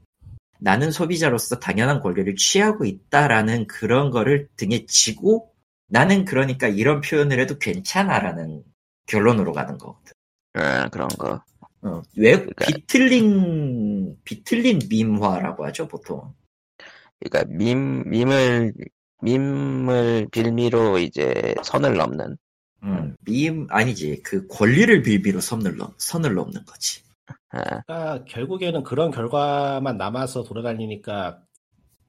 나는 0.58 0.90
소비자로서 0.90 1.58
당연한 1.58 2.00
권리를 2.00 2.34
취하고 2.36 2.84
있다라는 2.84 3.66
그런 3.66 4.10
거를 4.10 4.48
등에 4.56 4.86
지고 4.86 5.52
나는 5.88 6.24
그러니까 6.24 6.66
이런 6.68 7.00
표현을 7.00 7.38
해도 7.38 7.58
괜찮아라는 7.58 8.64
결론으로 9.06 9.52
가는 9.52 9.78
거거든. 9.78 10.12
아, 10.54 10.88
그런 10.88 11.08
거. 11.08 11.42
어, 11.82 12.02
왜 12.16 12.32
그러니까- 12.32 12.66
비틀린 12.66 14.16
비틀린 14.24 14.80
밈화라고 14.88 15.64
하죠 15.66 15.86
보통. 15.88 16.34
그러니까 17.20 17.50
밈, 17.54 18.08
밈을, 18.08 18.72
밈을 19.22 20.28
빌미로 20.30 20.98
이제 20.98 21.54
선을 21.62 21.94
넘는. 21.96 22.36
음, 22.82 23.16
밈 23.24 23.66
아니지 23.70 24.22
그 24.22 24.46
권리를 24.48 25.02
빌미로 25.02 25.40
선을 25.40 25.76
넘 25.76 25.92
선을 25.98 26.34
넘는 26.34 26.64
거지. 26.66 27.02
아, 27.50 27.80
그러니까 27.86 28.24
결국에는 28.26 28.82
그런 28.82 29.10
결과만 29.10 29.96
남아서 29.96 30.44
돌아다니니까 30.44 31.42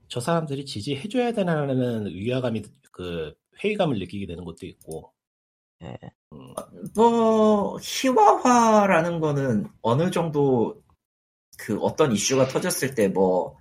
저 0.09 0.19
사람들이 0.19 0.65
지지해줘야 0.65 1.31
되나라는 1.33 2.07
위화감이 2.07 2.63
그 2.91 3.33
회의감을 3.63 3.97
느끼게 3.99 4.25
되는 4.27 4.43
것도 4.43 4.65
있고. 4.65 5.11
예. 5.83 5.97
음, 6.33 6.53
뭐 6.95 7.77
희화화라는 7.81 9.19
거는 9.19 9.67
어느 9.81 10.11
정도 10.11 10.81
그 11.57 11.77
어떤 11.79 12.11
이슈가 12.11 12.47
터졌을 12.47 12.93
때 12.95 13.07
뭐 13.07 13.57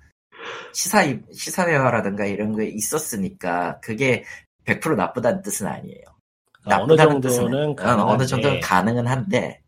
시사 0.73 1.03
시사회화라든가 1.33 2.25
이런 2.27 2.57
게 2.57 2.67
있었으니까 2.69 3.81
그게 3.81 4.25
100% 4.65 4.95
나쁘다는 4.97 5.43
뜻은 5.43 5.67
아니에요. 5.67 6.03
그러니까 6.63 6.83
어느 6.83 6.93
나쁘다는 6.93 7.21
정도는 7.23 7.77
뜻은, 7.77 7.87
어, 7.87 7.93
어느 7.93 7.97
가능한데 7.97 8.27
정도는 8.27 8.61
가능은 8.61 9.07
한데 9.07 9.61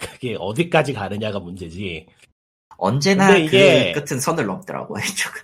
그게 0.00 0.36
어디까지 0.38 0.92
가느냐가 0.92 1.38
문제지. 1.40 2.06
언제나 2.76 3.28
근데 3.28 3.44
이게- 3.44 3.92
그 3.92 4.02
끝은 4.04 4.20
선을 4.20 4.46
넘더라고 4.46 4.98
이쪽은. 4.98 5.42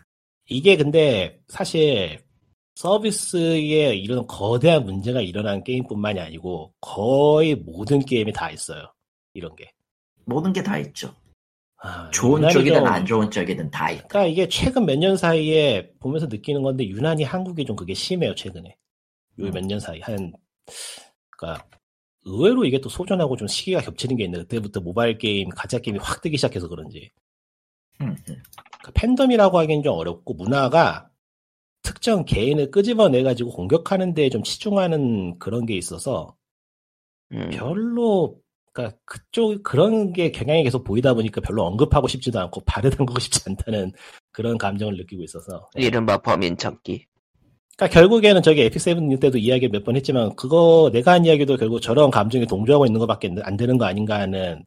이게 0.48 0.76
근데 0.76 1.40
사실 1.48 2.22
서비스에 2.76 3.94
이런 3.96 4.26
거대한 4.26 4.84
문제가 4.84 5.20
일어난 5.22 5.64
게임뿐만이 5.64 6.20
아니고 6.20 6.72
거의 6.80 7.54
모든 7.54 7.98
게임에 8.00 8.32
다 8.32 8.50
있어요. 8.50 8.92
이런 9.34 9.56
게. 9.56 9.72
모든 10.26 10.52
게 10.52 10.62
다 10.62 10.78
있죠. 10.78 11.14
아, 11.78 12.10
좋은 12.10 12.48
쪽이든 12.50 12.78
좀- 12.80 12.86
안 12.86 13.04
좋은 13.06 13.30
쪽이든 13.30 13.70
다 13.70 13.90
있다. 13.90 14.06
그러니까 14.08 14.26
이게 14.30 14.48
최근 14.48 14.84
몇 14.86 14.96
년 14.98 15.16
사이에 15.16 15.90
보면서 16.00 16.26
느끼는 16.26 16.62
건데 16.62 16.86
유난히 16.86 17.22
한국이 17.24 17.64
좀 17.64 17.76
그게 17.76 17.94
심해요 17.94 18.34
최근에. 18.34 18.68
요 19.38 19.44
음. 19.44 19.50
몇년 19.52 19.80
사이 19.80 20.00
한 20.00 20.32
그러니까 21.30 21.66
의외로 22.24 22.64
이게 22.64 22.80
또 22.80 22.88
소전하고 22.88 23.36
좀 23.36 23.46
시기가 23.48 23.80
겹치는 23.82 24.16
게 24.16 24.24
있는데 24.24 24.44
그때부터 24.44 24.80
모바일 24.80 25.16
게임 25.18 25.48
가짜 25.50 25.78
게임이 25.78 25.98
확 26.02 26.20
뜨기 26.22 26.36
시작해서 26.38 26.68
그런지 26.68 27.10
음, 28.00 28.16
음. 28.28 28.42
그 28.82 28.90
팬덤이라고 28.94 29.58
하기엔 29.58 29.82
좀 29.82 29.94
어렵고 29.94 30.34
문화가 30.34 31.10
특정 31.86 32.24
개인을 32.24 32.72
끄집어내 32.72 33.22
가지고 33.22 33.50
공격하는 33.52 34.12
데에 34.12 34.28
좀 34.28 34.42
치중하는 34.42 35.38
그런 35.38 35.66
게 35.66 35.76
있어서 35.76 36.34
음, 37.32 37.50
별로 37.52 38.36
그러니까 38.72 38.98
그쪽 39.04 39.62
그런 39.62 40.12
게 40.12 40.32
경향이 40.32 40.64
계속 40.64 40.82
보이다 40.82 41.14
보니까 41.14 41.40
별로 41.40 41.64
언급하고 41.64 42.08
싶지도 42.08 42.40
않고 42.40 42.62
발에담고 42.66 43.18
싶지 43.20 43.40
않다는 43.48 43.92
그런 44.32 44.58
감정을 44.58 44.96
느끼고 44.96 45.22
있어서 45.22 45.68
이른바 45.76 46.18
범인 46.18 46.56
찾기. 46.56 47.06
그러니까 47.76 47.94
결국에는 47.94 48.42
저기 48.42 48.62
에픽 48.62 48.80
세븐 48.80 49.18
때도 49.20 49.38
이야기 49.38 49.68
몇 49.68 49.84
번 49.84 49.94
했지만 49.96 50.34
그거 50.34 50.90
내가 50.92 51.12
한 51.12 51.24
이야기도 51.24 51.56
결국 51.56 51.80
저런 51.80 52.10
감정에 52.10 52.46
동조하고 52.46 52.86
있는 52.86 52.98
것밖에 52.98 53.32
안 53.42 53.56
되는 53.56 53.78
거 53.78 53.84
아닌가 53.84 54.18
하는 54.18 54.64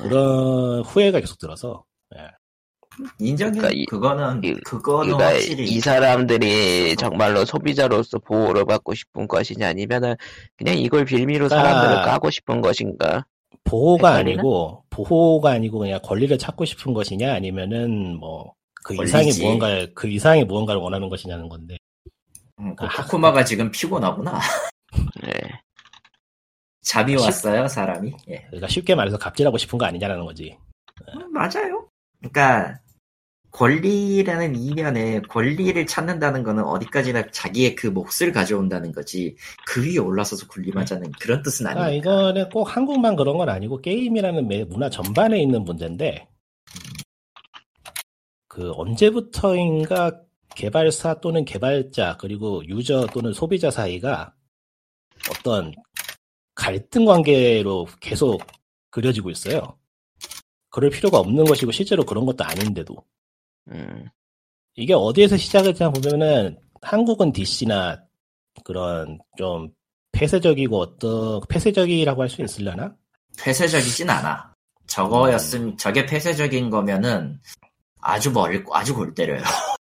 그런 0.00 0.82
후회가 0.82 1.20
계속 1.20 1.38
들어서 1.38 1.84
인정해. 3.18 3.52
그러니까 3.52 3.70
이- 3.74 3.84
그거는 3.86 4.42
이- 4.44 4.54
그거는 4.64 5.12
그러니까 5.16 5.26
확실히 5.34 5.64
이 5.64 5.80
사람들이 5.80 6.96
정말로 6.96 7.44
소비자로서 7.44 8.18
보호를 8.18 8.64
받고 8.64 8.94
싶은 8.94 9.28
것이냐 9.28 9.68
아니면은 9.68 10.14
그냥 10.56 10.76
이걸 10.78 11.04
빌미로 11.04 11.48
그러니까 11.48 11.70
사람들을 11.72 12.02
까고 12.04 12.30
싶은 12.30 12.60
것인가? 12.60 13.24
보호가 13.64 14.16
헷갈리나? 14.16 14.40
아니고 14.40 14.84
보호가 14.90 15.50
아니고 15.50 15.78
그냥 15.80 16.00
권리를 16.02 16.36
찾고 16.38 16.64
싶은 16.64 16.92
것이냐 16.94 17.32
아니면은 17.34 18.16
뭐 18.18 18.54
그. 18.84 18.94
이상의 18.94 19.32
무언가를 19.40 19.92
그 19.94 20.08
이상의 20.08 20.44
무언가를 20.44 20.80
원하는 20.80 21.08
것이냐는 21.08 21.48
건데 21.48 21.76
음, 22.60 22.74
그 22.76 22.86
아. 22.86 22.88
코코마가 23.02 23.44
지금 23.44 23.70
피곤하구나. 23.70 24.40
네. 25.22 25.32
잠이 26.82 27.18
시- 27.18 27.24
왔어요 27.24 27.68
사람이. 27.68 28.12
예. 28.30 28.38
그러니까 28.46 28.66
쉽게 28.68 28.94
말해서 28.94 29.18
갑질하고 29.18 29.58
싶은 29.58 29.78
거 29.78 29.84
아니냐라는 29.84 30.24
거지. 30.24 30.56
음, 31.14 31.32
맞아요. 31.32 31.86
그러니까 32.20 32.74
권리라는 33.50 34.56
이면에 34.56 35.20
권리를 35.22 35.86
찾는다는 35.86 36.42
거는 36.42 36.64
어디까지나 36.64 37.30
자기의 37.30 37.74
그 37.74 37.86
몫을 37.88 38.32
가져온다는 38.32 38.92
거지 38.92 39.36
그 39.66 39.84
위에 39.84 39.98
올라서서 39.98 40.46
군림하자는 40.48 41.12
그런 41.20 41.42
뜻은 41.42 41.64
그러니까 41.64 41.84
아니니까. 41.86 42.10
이거는 42.10 42.48
꼭 42.50 42.64
한국만 42.64 43.16
그런 43.16 43.38
건 43.38 43.48
아니고 43.48 43.80
게임이라는 43.80 44.46
매- 44.48 44.64
문화 44.64 44.90
전반에 44.90 45.40
있는 45.40 45.64
문제인데 45.64 46.28
그 48.48 48.72
언제부터인가 48.72 50.20
개발사 50.54 51.20
또는 51.20 51.44
개발자 51.44 52.16
그리고 52.18 52.66
유저 52.66 53.06
또는 53.12 53.32
소비자 53.32 53.70
사이가 53.70 54.34
어떤 55.30 55.72
갈등 56.54 57.04
관계로 57.04 57.86
계속 58.00 58.40
그려지고 58.90 59.30
있어요. 59.30 59.78
그럴 60.70 60.90
필요가 60.90 61.18
없는 61.18 61.44
것이고 61.44 61.70
실제로 61.72 62.04
그런 62.04 62.26
것도 62.26 62.44
아닌데도 62.44 62.96
음, 63.70 64.08
이게 64.76 64.94
어디에서 64.94 65.36
시작했냐 65.36 65.90
보면은 65.90 66.58
한국은 66.82 67.32
DC나 67.32 68.00
그런 68.64 69.18
좀 69.36 69.68
폐쇄적이고 70.12 70.78
어떤 70.78 71.40
폐쇄적이라고 71.48 72.22
할 72.22 72.28
수 72.28 72.42
있으려나? 72.42 72.94
폐쇄적이진 73.38 74.08
않아. 74.10 74.52
저거였음 74.86 75.76
저게 75.76 76.04
폐쇄적인 76.06 76.70
거면은 76.70 77.38
아주 78.00 78.32
멀 78.32 78.64
아주 78.72 78.94
골 78.94 79.14
때려요. 79.14 79.42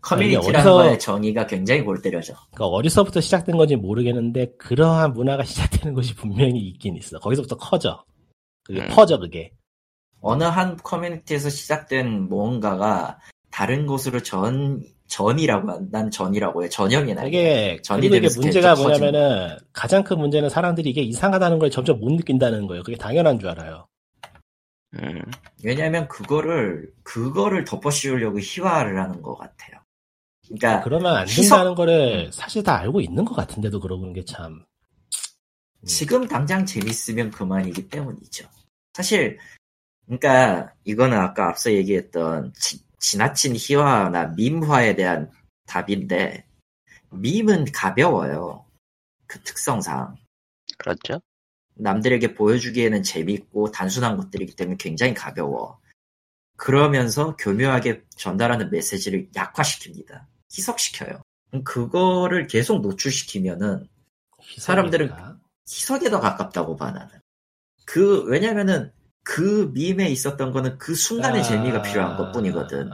커뮤니티라는 0.00 0.60
어디서- 0.70 0.72
거의 0.84 0.98
정의가 0.98 1.46
굉장히 1.46 1.82
골 1.82 2.00
때려져. 2.00 2.32
그러니까 2.52 2.66
어디서부터 2.66 3.20
시작된 3.20 3.56
건지 3.56 3.76
모르겠는데 3.76 4.54
그러한 4.58 5.12
문화가 5.12 5.44
시작되는 5.82 5.94
것이 5.94 6.14
분명히 6.14 6.58
있긴 6.60 6.96
있어. 6.96 7.18
거기서부터 7.18 7.56
커져. 7.56 8.02
그게 8.64 8.80
음. 8.80 8.88
퍼져 8.90 9.18
그게. 9.18 9.52
어느 10.20 10.44
한 10.44 10.76
커뮤니티에서 10.76 11.48
시작된 11.50 12.28
무언가가 12.28 13.18
다른 13.50 13.86
곳으로 13.86 14.22
전 14.22 14.82
전이라고 15.06 15.70
한- 15.70 15.88
난 15.90 16.10
전이라고 16.10 16.64
해 16.64 16.68
전형이 16.68 17.14
나. 17.14 17.24
이게 17.24 17.78
전이 17.82 18.10
되면서 18.10 18.40
문제가 18.40 18.74
뭐냐면은 18.74 19.56
가장 19.72 20.04
큰 20.04 20.18
문제는 20.18 20.50
사람들이 20.50 20.90
이게 20.90 21.00
이상하다는 21.02 21.58
걸 21.58 21.70
점점 21.70 21.98
못 22.00 22.12
느낀다는 22.12 22.66
거예요. 22.66 22.82
그게 22.82 22.96
당연한 22.96 23.38
줄 23.38 23.48
알아요. 23.48 23.86
음, 24.94 25.22
왜냐하면 25.64 26.08
그거를 26.08 26.90
그거를 27.02 27.64
덮어씌우려고 27.64 28.38
희화를 28.40 29.00
하는 29.00 29.22
것 29.22 29.36
같아요. 29.36 29.80
그러니까 30.46 30.80
그러면 30.82 31.14
안 31.16 31.26
희석- 31.26 31.42
된다는 31.56 31.74
거를 31.74 32.30
사실 32.32 32.62
다 32.62 32.78
알고 32.78 33.00
있는 33.00 33.24
것 33.24 33.34
같은데도 33.34 33.80
그러는 33.80 34.12
게 34.12 34.24
참. 34.24 34.62
지금 35.86 36.26
당장 36.26 36.66
재밌으면 36.66 37.30
그만이기 37.30 37.88
때문이죠. 37.88 38.48
사실 38.94 39.38
그러니까 40.08 40.72
이거는 40.84 41.18
아까 41.18 41.48
앞서 41.48 41.70
얘기했던 41.70 42.52
지, 42.54 42.82
지나친 42.98 43.54
희화나 43.56 44.28
밈화에 44.36 44.96
대한 44.96 45.30
답인데 45.66 46.46
밈은 47.10 47.66
가벼워요. 47.72 48.64
그 49.26 49.38
특성상 49.42 50.16
그렇죠. 50.78 51.20
남들에게 51.74 52.34
보여주기에는 52.34 53.02
재밌고 53.02 53.70
단순한 53.70 54.16
것들이기 54.16 54.56
때문에 54.56 54.76
굉장히 54.78 55.12
가벼워. 55.12 55.78
그러면서 56.56 57.36
교묘하게 57.36 58.02
전달하는 58.16 58.70
메시지를 58.70 59.28
약화시킵니다. 59.32 60.24
희석시켜요. 60.56 61.22
그거를 61.64 62.46
계속 62.46 62.80
노출시키면은 62.80 63.86
사람들은 64.56 65.06
희석이니까. 65.06 65.38
희석에 65.68 66.10
더 66.10 66.20
가깝다고 66.20 66.76
봐 66.76 66.90
나는. 66.90 67.20
그 67.84 68.22
왜냐면은 68.24 68.90
그 69.28 69.70
밈에 69.74 70.08
있었던 70.08 70.52
거는 70.52 70.78
그 70.78 70.94
순간의 70.94 71.40
아, 71.40 71.44
재미가 71.44 71.82
필요한 71.82 72.16
것 72.16 72.32
뿐이거든. 72.32 72.90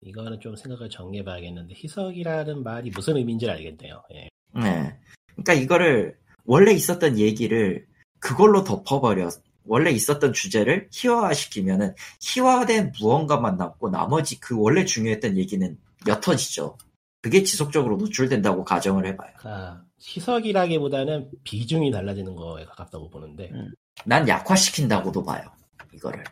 이거는 0.00 0.40
좀 0.40 0.56
생각을 0.56 0.90
정리해봐야겠는데 0.90 1.74
희석이라는 1.76 2.64
말이 2.64 2.90
무슨 2.90 3.16
의미인지 3.16 3.48
알겠네요. 3.48 4.02
예. 4.14 4.28
네. 4.60 4.98
그러니까 5.36 5.52
이거를 5.52 6.18
원래 6.44 6.72
있었던 6.72 7.20
얘기를 7.20 7.86
그걸로 8.18 8.64
덮어버려. 8.64 9.28
원래 9.64 9.92
있었던 9.92 10.32
주제를 10.32 10.88
희화화시키면은 10.90 11.94
희화된 12.20 12.92
무언가만 12.98 13.56
남고 13.56 13.90
나머지 13.90 14.40
그 14.40 14.58
원래 14.58 14.84
중요했던 14.84 15.36
얘기는 15.36 15.78
옅어지죠. 16.04 16.78
그게 17.22 17.44
지속적으로 17.44 17.96
노출된다고 17.96 18.64
가정을 18.64 19.06
해봐요. 19.06 19.30
그러니까 19.38 19.84
희석이라기보다는 20.00 21.30
비중이 21.44 21.92
달라지는 21.92 22.34
거에 22.34 22.64
가깝다고 22.64 23.08
보는데 23.08 23.50
음. 23.52 23.72
난 24.04 24.26
약화시킨다고도 24.26 25.24
봐요. 25.24 25.44
이거를. 25.92 26.24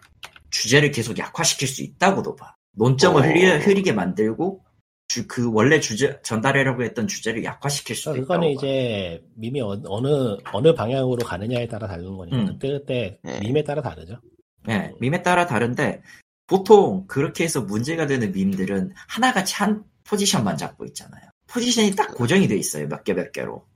주제를 0.51 0.91
계속 0.91 1.19
약화시킬 1.19 1.67
수 1.69 1.83
있다고도 1.83 2.37
봐. 2.37 2.55
논점을 2.77 3.21
어. 3.21 3.25
흐리, 3.25 3.45
흐리게 3.47 3.93
만들고 3.93 4.65
주, 5.09 5.27
그 5.29 5.51
원래 5.53 5.81
주제 5.81 6.19
전달하려고 6.23 6.83
했던 6.83 7.07
주제를 7.07 7.45
약화시킬 7.45 7.95
수도 7.95 8.13
그러니까 8.13 8.35
있다고 8.37 8.41
그거는 8.41 8.57
봐. 8.57 8.61
이제 8.61 9.25
밈이 9.37 9.61
어- 9.61 9.83
어느 9.87 10.37
어느 10.53 10.75
방향으로 10.75 11.25
가느냐에 11.25 11.69
따라 11.69 11.87
다른 11.87 12.17
거니까 12.17 12.37
음. 12.39 12.47
그때 12.47 12.69
그때 12.71 13.19
네. 13.23 13.41
밈에 13.41 13.63
따라 13.65 13.83
다르죠. 13.83 14.19
네, 14.67 14.93
밈에 15.01 15.23
따라 15.23 15.45
다른데 15.47 16.03
보통 16.47 17.07
그렇게 17.07 17.45
해서 17.45 17.61
문제가 17.61 18.07
되는 18.07 18.33
밈들은 18.33 18.93
하나같이 19.09 19.55
한 19.55 19.85
포지션만 20.05 20.57
잡고 20.57 20.85
있잖아요. 20.87 21.23
포지션이 21.49 21.91
딱 21.95 22.15
고정이 22.15 22.49
돼 22.49 22.57
있어요. 22.57 22.89
몇 22.89 23.05
개 23.05 23.13
몇 23.15 23.31
개로. 23.33 23.67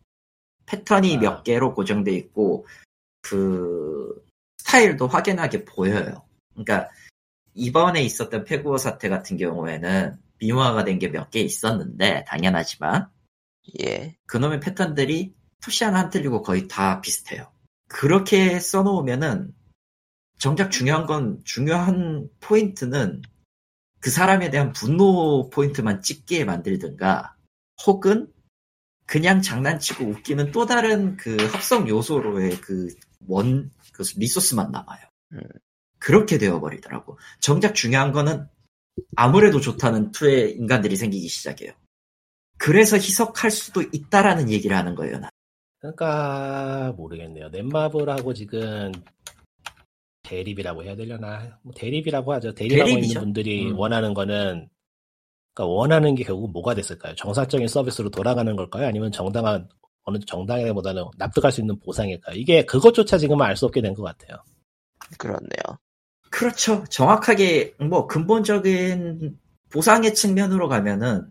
패턴이 0.66 1.16
아. 1.16 1.20
몇 1.20 1.42
개로 1.44 1.74
고정돼 1.74 2.12
있고 2.12 2.66
그 3.22 4.14
스타일도 4.68 5.08
확연하게 5.08 5.64
보여요. 5.64 6.26
그러니까 6.52 6.90
이번에 7.54 8.02
있었던 8.02 8.44
페구어 8.44 8.76
사태 8.78 9.08
같은 9.08 9.36
경우에는 9.38 10.16
미화가 10.38 10.84
된 10.84 10.98
게 10.98 11.08
몇 11.10 11.30
개 11.30 11.40
있었는데 11.40 12.24
당연하지만 12.28 13.08
예. 13.80 14.16
그놈의 14.26 14.60
패턴들이 14.60 15.34
푸시 15.60 15.84
하나 15.84 16.00
안 16.00 16.10
틀리고 16.10 16.42
거의 16.42 16.68
다 16.68 17.00
비슷해요. 17.00 17.50
그렇게 17.88 18.60
써놓으면은 18.60 19.54
정작 20.38 20.70
중요한 20.70 21.06
건 21.06 21.40
중요한 21.44 22.28
포인트는 22.40 23.22
그 24.00 24.10
사람에 24.10 24.50
대한 24.50 24.72
분노 24.72 25.48
포인트만 25.50 26.02
찍게 26.02 26.44
만들든가 26.44 27.34
혹은 27.86 28.28
그냥 29.06 29.40
장난치고 29.40 30.04
웃기는 30.04 30.52
또 30.52 30.66
다른 30.66 31.16
그 31.16 31.36
합성 31.52 31.88
요소로의 31.88 32.60
그 32.60 32.88
원, 33.26 33.70
그 33.98 34.04
리소스만 34.16 34.70
남아요. 34.70 35.04
음. 35.32 35.40
그렇게 35.98 36.38
되어버리더라고. 36.38 37.18
정작 37.40 37.74
중요한 37.74 38.12
거는 38.12 38.46
아무래도 39.16 39.60
좋다는 39.60 40.12
투의 40.12 40.52
인간들이 40.52 40.96
생기기 40.96 41.28
시작해요. 41.28 41.72
그래서 42.56 42.96
희석할 42.96 43.50
수도 43.50 43.82
있다라는 43.82 44.50
얘기를 44.50 44.76
하는 44.76 44.94
거예요. 44.94 45.18
나. 45.18 45.28
그러니까 45.80 46.94
모르겠네요. 46.96 47.48
넷마블하고 47.50 48.34
지금 48.34 48.92
대립이라고 50.22 50.84
해야 50.84 50.96
되려나? 50.96 51.58
뭐 51.62 51.72
대립이라고 51.74 52.32
하죠. 52.34 52.54
대립하고 52.54 52.88
대립이죠. 52.88 53.08
있는 53.08 53.20
분들이 53.20 53.70
음. 53.70 53.78
원하는 53.78 54.14
거는 54.14 54.68
그러니까 55.54 55.74
원하는 55.74 56.14
게 56.14 56.22
결국 56.24 56.52
뭐가 56.52 56.74
됐을까요? 56.74 57.14
정상적인 57.16 57.66
서비스로 57.66 58.10
돌아가는 58.10 58.54
걸까요? 58.54 58.86
아니면 58.86 59.10
정당한 59.10 59.68
어느 60.08 60.18
정당이보다는 60.26 61.04
납득할 61.18 61.52
수 61.52 61.60
있는 61.60 61.78
보상일까요? 61.78 62.34
이게 62.36 62.64
그것조차 62.64 63.18
지금은 63.18 63.44
알 63.44 63.56
수 63.56 63.66
없게 63.66 63.82
된 63.82 63.94
것 63.94 64.02
같아요. 64.02 64.38
그렇네요. 65.18 65.78
그렇죠. 66.30 66.84
정확하게 66.90 67.74
뭐 67.80 68.06
근본적인 68.06 69.38
보상의 69.70 70.14
측면으로 70.14 70.68
가면은 70.68 71.26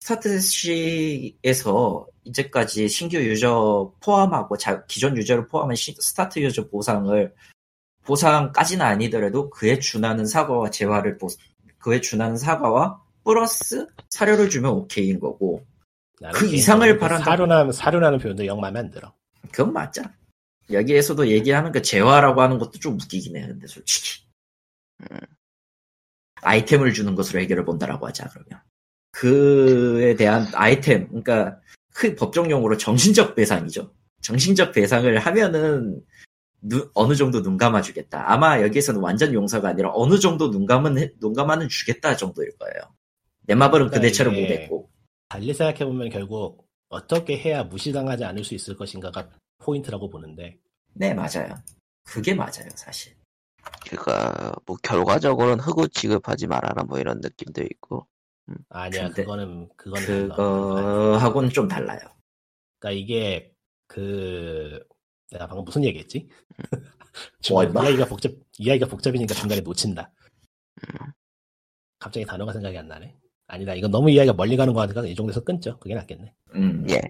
스타트시에서 0.00 2.06
이제까지 2.24 2.88
신규 2.88 3.16
유저 3.18 3.92
포함하고 4.00 4.56
자- 4.56 4.84
기존 4.86 5.16
유저를 5.16 5.46
포함한 5.46 5.76
시- 5.76 5.94
스타트 5.98 6.38
유저 6.40 6.68
보상을 6.68 7.32
보상까지는 8.04 8.84
아니더라도 8.84 9.48
그에 9.50 9.78
준하는 9.78 10.26
사과와 10.26 10.70
재화를 10.70 11.18
보- 11.18 11.28
그에 11.78 12.00
준하는 12.00 12.36
사과와 12.36 13.00
플러스 13.24 13.86
사료를 14.10 14.50
주면 14.50 14.72
오케이인 14.72 15.20
거고 15.20 15.64
그 16.30 16.46
이상을 16.46 16.94
그 16.94 16.98
바란다- 16.98 17.24
사료라는 17.24 17.72
사료라는 17.72 18.18
표현도 18.18 18.46
영 18.46 18.60
마음에 18.60 18.80
안 18.80 18.90
들어. 18.90 19.12
그건 19.50 19.72
맞자. 19.72 20.12
여기에서도 20.70 21.26
얘기하는 21.28 21.72
그 21.72 21.82
재화라고 21.82 22.40
하는 22.40 22.58
것도 22.58 22.78
좀 22.78 22.94
웃기긴 22.94 23.36
해. 23.36 23.46
근데 23.46 23.66
솔직히. 23.66 24.22
음. 25.10 25.16
아이템을 26.42 26.92
주는 26.92 27.14
것으로 27.14 27.40
해결을 27.40 27.64
본다라고 27.64 28.06
하자 28.06 28.28
그러면. 28.28 28.60
그에 29.12 30.14
대한 30.16 30.46
아이템, 30.54 31.06
그러니까 31.08 31.58
그 31.92 32.14
법정용어로 32.14 32.78
정신적 32.78 33.34
배상이죠. 33.34 33.92
정신적 34.22 34.72
배상을 34.72 35.18
하면은 35.18 36.00
누- 36.62 36.90
어느 36.94 37.14
정도 37.14 37.42
눈 37.42 37.56
감아주겠다. 37.56 38.30
아마 38.32 38.62
여기에서는 38.62 39.00
완전 39.00 39.34
용서가 39.34 39.68
아니라 39.70 39.90
어느 39.94 40.18
정도 40.18 40.50
눈 40.50 40.64
감은 40.64 41.14
눈 41.20 41.32
감아는 41.34 41.68
주겠다 41.68 42.16
정도일 42.16 42.56
거예요. 42.58 42.94
넷마블은 43.46 43.86
그 43.86 43.90
그러니까 43.90 44.08
대처를 44.08 44.32
이게 44.32 44.42
못했고. 44.54 44.90
달리 45.32 45.54
생각해보면 45.54 46.10
결국 46.10 46.68
어떻게 46.90 47.38
해야 47.38 47.64
무시당하지 47.64 48.22
않을 48.22 48.44
수 48.44 48.54
있을 48.54 48.76
것인가가 48.76 49.30
포인트라고 49.60 50.10
보는데 50.10 50.58
네 50.92 51.14
맞아요. 51.14 51.54
그게 52.04 52.34
맞아요 52.34 52.68
사실. 52.74 53.16
그니까, 53.88 54.54
뭐, 54.66 54.76
결과적으로는 54.82 55.60
흑우 55.60 55.88
취급하지 55.88 56.48
말아라, 56.48 56.82
뭐 56.82 56.98
이런 56.98 57.20
느낌도 57.20 57.62
있고. 57.62 58.06
아니야 58.68 59.08
근데 59.08 59.24
그거는 59.24 59.70
달라. 60.04 60.36
그거하고는 60.36 61.48
좀 61.48 61.66
달라요. 61.66 62.00
그러니까 62.78 63.00
이게 63.00 63.54
그 63.86 64.86
내가 65.30 65.46
방금 65.46 65.64
무슨 65.64 65.82
얘기했지? 65.84 66.28
뭐, 67.50 67.64
임마? 67.64 67.84
이야기가 67.84 68.04
복잡 68.06 68.32
이야기가 68.58 68.86
복잡이니까 68.86 69.32
중간에 69.32 69.62
놓친다. 69.62 70.12
음. 70.82 71.12
갑자기 71.98 72.26
단어가 72.26 72.52
생각이 72.52 72.76
안 72.76 72.88
나네. 72.88 73.21
아니다 73.52 73.74
이건 73.74 73.90
너무 73.90 74.10
이야기가 74.10 74.32
멀리 74.32 74.56
가는 74.56 74.72
거 74.72 74.80
같으니까 74.80 75.06
이 75.06 75.14
정도에서 75.14 75.44
끊죠. 75.44 75.78
그게 75.78 75.94
낫겠네. 75.94 76.32
음. 76.54 76.86
예. 76.88 77.02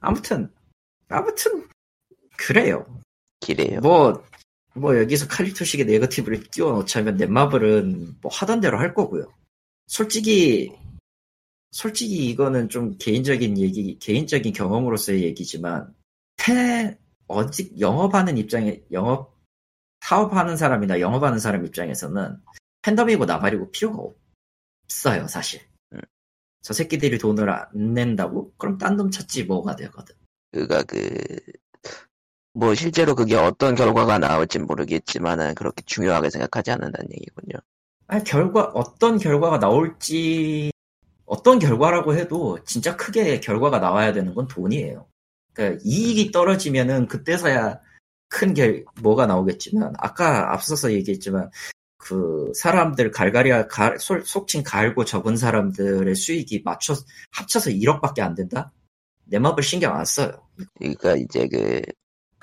아무튼 0.00 0.50
아무튼 1.08 1.68
그래요. 2.36 2.84
기래요. 3.38 3.78
뭐, 3.80 4.24
뭐 4.74 4.98
여기서 4.98 5.28
칼리토식의 5.28 5.86
네거티브를 5.86 6.42
끼워 6.50 6.72
넣자면 6.72 7.16
넷마블은 7.16 8.16
뭐 8.20 8.30
하던 8.32 8.60
대로 8.60 8.78
할 8.78 8.92
거고요. 8.92 9.32
솔직히 9.86 10.72
솔직히 11.70 12.28
이거는 12.28 12.68
좀 12.68 12.96
개인적인 12.98 13.56
얘기, 13.58 13.98
개인적인 14.00 14.52
경험으로서의 14.52 15.22
얘기지만 15.22 15.94
팬 16.36 16.98
어디 17.28 17.72
영업하는 17.78 18.36
입장에 18.36 18.80
영업 18.90 19.38
사업하는 20.00 20.56
사람이나 20.56 20.98
영업하는 20.98 21.38
사람 21.38 21.64
입장에서는 21.64 22.36
팬덤이고 22.82 23.26
나발이고 23.26 23.70
필요가 23.70 24.02
없 24.02 24.21
어요 25.06 25.26
사실. 25.28 25.60
음. 25.92 26.00
저 26.62 26.72
새끼들이 26.72 27.18
돈을 27.18 27.50
안 27.50 27.68
낸다고? 27.72 28.52
그럼 28.56 28.78
딴 28.78 28.96
놈 28.96 29.10
찾지 29.10 29.44
뭐가 29.44 29.76
되거든. 29.76 30.14
그가 30.52 30.82
그, 30.82 31.18
뭐 32.54 32.74
실제로 32.74 33.14
그게 33.14 33.34
어떤 33.36 33.74
결과가 33.74 34.18
나올진 34.18 34.66
모르겠지만은 34.66 35.54
그렇게 35.54 35.82
중요하게 35.86 36.30
생각하지 36.30 36.70
않는다는 36.72 37.10
얘기군요. 37.12 37.58
아, 38.08 38.22
결과, 38.22 38.64
어떤 38.74 39.16
결과가 39.18 39.58
나올지, 39.58 40.70
어떤 41.24 41.58
결과라고 41.58 42.14
해도 42.14 42.62
진짜 42.64 42.94
크게 42.94 43.40
결과가 43.40 43.78
나와야 43.78 44.12
되는 44.12 44.34
건 44.34 44.46
돈이에요. 44.48 45.06
그러니까 45.54 45.80
이익이 45.82 46.30
떨어지면은 46.30 47.08
그때서야 47.08 47.80
큰 48.28 48.52
결, 48.52 48.84
뭐가 49.00 49.26
나오겠지만, 49.26 49.94
아까 49.96 50.52
앞서서 50.52 50.92
얘기했지만, 50.92 51.50
그 52.04 52.50
사람들 52.56 53.12
갈갈이, 53.12 53.50
갈, 53.68 53.96
속- 54.00 54.26
속칭 54.26 54.64
갈고 54.64 55.04
적은 55.04 55.36
사람들의 55.36 56.12
수익이 56.16 56.62
맞춰, 56.64 56.94
합쳐서 57.30 57.70
1억밖에 57.70 58.20
안 58.20 58.34
된다? 58.34 58.72
내 59.24 59.38
맘을 59.38 59.62
신경 59.62 59.94
안 59.96 60.04
써요. 60.04 60.32
그러니까 60.80 61.14
이제 61.14 61.46
그 61.46 61.80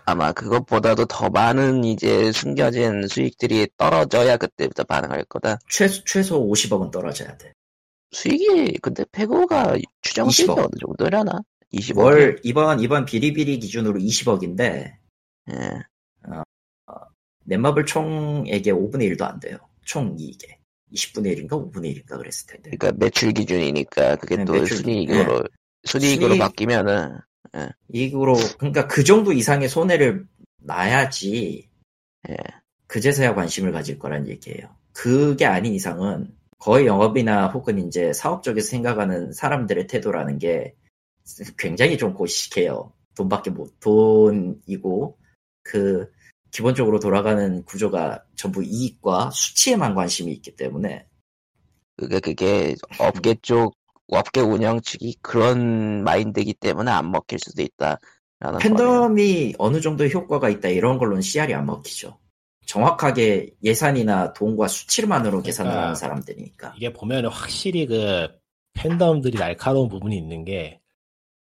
아마 0.05 0.31
그것보다도 0.31 1.05
더 1.07 1.29
많은 1.29 1.83
이제 1.83 2.31
숨겨진 2.31 3.05
수익들이 3.07 3.67
떨어져야 3.77 4.37
그때부터 4.37 4.85
반응할 4.85 5.25
거다. 5.25 5.59
최소 5.69 6.01
최소 6.05 6.41
50억은 6.49 6.89
떨어져야 6.89 7.37
돼. 7.37 7.51
수익이 8.11 8.77
근데 8.81 9.03
페고가 9.11 9.75
추정 10.01 10.29
수익이 10.29 10.51
20억. 10.53 10.57
어느 10.57 10.69
정도려나? 10.79 11.41
20억. 11.73 11.97
월 11.97 12.39
이번 12.43 12.79
이번 12.79 13.03
비리비리 13.05 13.59
기준으로 13.59 13.99
20억인데 13.99 14.93
예. 15.51 15.71
넷마블 17.49 17.85
총액의 17.85 18.73
5분의 18.73 19.11
1도 19.11 19.23
안 19.23 19.39
돼요. 19.39 19.57
총 19.83 20.15
이익에 20.19 20.59
20분의 20.93 21.35
1인가 21.35 21.51
5분의 21.51 21.95
1인가 21.95 22.17
그랬을 22.17 22.45
텐데. 22.47 22.71
그러니까 22.77 22.91
매출 23.03 23.31
기준이니까 23.33 24.17
그게 24.17 24.37
네, 24.37 24.45
또 24.45 24.53
매출 24.53 24.77
순이익으로 24.77 25.43
순이익으로 25.85 26.35
순이익- 26.35 26.39
바뀌면은 26.39 27.17
이익으로 27.91 28.35
그러니까 28.59 28.87
그 28.87 29.03
정도 29.03 29.33
이상의 29.33 29.67
손해를 29.67 30.27
나야지 30.59 31.67
예. 32.29 32.35
그제서야 32.85 33.33
관심을 33.33 33.71
가질 33.71 33.97
거란 33.97 34.27
얘기예요. 34.27 34.69
그게 34.93 35.45
아닌 35.45 35.73
이상은 35.73 36.31
거의 36.59 36.85
영업이나 36.85 37.47
혹은 37.47 37.79
이제 37.87 38.13
사업 38.13 38.43
쪽에서 38.43 38.67
생각하는 38.67 39.31
사람들의 39.31 39.87
태도라는 39.87 40.37
게 40.37 40.75
굉장히 41.57 41.97
좀 41.97 42.13
고시해요. 42.13 42.91
돈밖에 43.15 43.49
못 43.49 43.79
돈이고 43.79 45.17
그 45.63 46.11
기본적으로 46.51 46.99
돌아가는 46.99 47.63
구조가 47.63 48.23
전부 48.35 48.63
이익과 48.63 49.31
수치에만 49.31 49.95
관심이 49.95 50.31
있기 50.33 50.55
때문에 50.55 51.05
그게 51.97 52.19
그게 52.19 52.75
업계 52.99 53.35
쪽 53.41 53.75
업계 54.07 54.41
운영 54.41 54.81
측이 54.81 55.17
그런 55.21 56.03
마인드이기 56.03 56.53
때문에 56.55 56.89
안 56.91 57.11
먹힐 57.11 57.37
수도 57.39 57.61
있다라는 57.61 57.99
거네요. 58.41 58.59
팬덤이 58.59 59.55
어느 59.57 59.81
정도 59.81 60.05
효과가 60.05 60.49
있다 60.49 60.69
이런 60.69 60.97
걸로는 60.97 61.21
CR이 61.21 61.53
안 61.53 61.65
먹히죠. 61.65 62.17
정확하게 62.65 63.55
예산이나 63.63 64.33
돈과 64.33 64.67
수치만으로 64.67 65.41
계산을 65.41 65.71
그러니까 65.71 65.83
하는 65.83 65.95
사람들이니까. 65.95 66.73
이게 66.77 66.93
보면 66.93 67.25
확실히 67.25 67.85
그 67.87 68.27
팬덤들이 68.73 69.37
날카로운 69.37 69.89
부분이 69.89 70.15
있는 70.15 70.45
게 70.45 70.78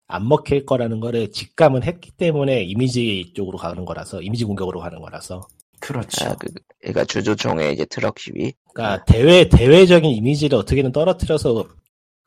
안 0.07 0.27
먹힐 0.27 0.65
거라는 0.65 0.99
거를 0.99 1.31
직감은 1.31 1.83
했기 1.83 2.11
때문에 2.11 2.63
이미지 2.63 3.31
쪽으로 3.35 3.57
가는 3.57 3.83
거라서 3.85 4.21
이미지 4.21 4.45
공격으로 4.45 4.79
가는 4.79 4.99
거라서 4.99 5.47
그렇죠. 5.79 6.25
아, 6.25 6.35
그, 6.39 6.47
그러니까 6.79 7.03
주주총회 7.05 7.71
이제 7.71 7.85
트럭 7.85 8.17
시위. 8.19 8.53
그러니까 8.73 9.03
대외 9.05 9.47
대외적인 9.49 10.09
이미지를 10.09 10.57
어떻게든 10.57 10.91
떨어뜨려서 10.91 11.67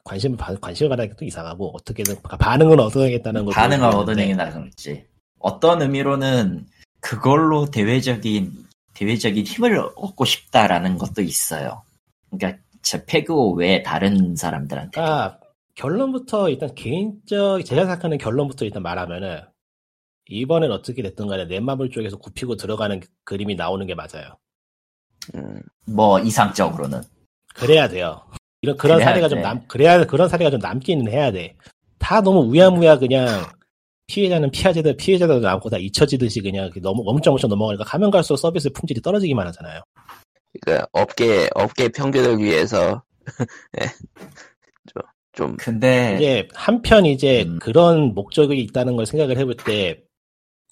관심을 0.05 0.37
받- 0.37 0.61
관심을 0.61 0.89
받는 0.91 1.09
게또 1.09 1.25
이상하고 1.25 1.73
어떻게든 1.75 2.17
그러니까 2.17 2.37
반응을 2.37 2.79
얻어내겠다는 2.81 3.45
걸 3.47 3.55
반응을 3.55 3.89
얻어내긴 3.89 4.37
나겠지. 4.37 5.05
어떤 5.39 5.83
의미로는 5.83 6.67
그걸로 7.01 7.67
대외적인 7.67 8.53
대외적인 8.95 9.45
힘을 9.45 9.79
얻고 9.97 10.25
싶다라는 10.27 10.99
것도 10.99 11.23
있어요. 11.23 11.83
그러니까 12.31 12.63
제 12.83 13.05
페그 13.07 13.53
외 13.53 13.83
다른 13.83 14.37
사람들한테. 14.37 14.91
그러니까 14.93 15.40
결론부터 15.81 16.51
일단 16.51 16.75
개인적 16.75 17.65
제가 17.65 17.83
생각하는 17.83 18.19
결론부터 18.19 18.67
일단 18.67 18.83
말하면은 18.83 19.41
이번엔 20.27 20.71
어떻게 20.71 21.03
됐든 21.03 21.27
간에 21.27 21.47
넷마블 21.47 21.89
쪽에서 21.91 22.19
굽히고 22.19 22.57
들어가는 22.57 23.01
그림이 23.25 23.55
나오는 23.55 23.87
게 23.87 23.95
맞아요. 23.95 24.37
음, 25.35 25.63
뭐 25.87 26.21
이상적으로는. 26.21 27.03
그래야 27.55 27.89
돼요. 27.89 28.27
이런 28.61 28.77
그런 28.77 29.01
사례가 29.01 29.29
좀 29.31 29.39
돼. 29.39 29.43
남, 29.43 29.67
그래야 29.67 30.05
그런 30.05 30.29
사례가 30.29 30.51
좀 30.51 30.61
남기는 30.61 31.11
해야 31.11 31.33
돼. 31.33 31.57
다 31.99 32.21
너무 32.21 32.41
우야무야 32.41 32.99
그냥 32.99 33.27
피해자는 34.07 34.51
피해자들 34.51 34.99
피해자도 34.99 35.41
남고 35.41 35.71
다 35.71 35.79
잊혀지듯이 35.79 36.43
그냥 36.43 36.71
너무 36.83 37.03
멈쩍멈쩍 37.05 37.49
넘어가니까 37.49 37.85
가면 37.85 38.11
갈수록 38.11 38.37
서비스 38.37 38.69
품질이 38.71 39.01
떨어지기만 39.01 39.47
하잖아요. 39.47 39.81
그러니까 40.61 40.89
업계 40.93 41.49
업계 41.55 41.89
평균을 41.89 42.39
위해서 42.39 43.03
예. 43.81 43.87
좀, 45.41 45.49
좀 45.49 45.57
근데 45.57 46.17
이제 46.17 46.49
한편 46.55 47.07
이제 47.07 47.45
음. 47.45 47.59
그런 47.59 48.15
목적이 48.15 48.61
있다는 48.61 48.97
걸 48.97 49.07
생각을 49.07 49.39
해볼 49.39 49.57
때 49.57 50.03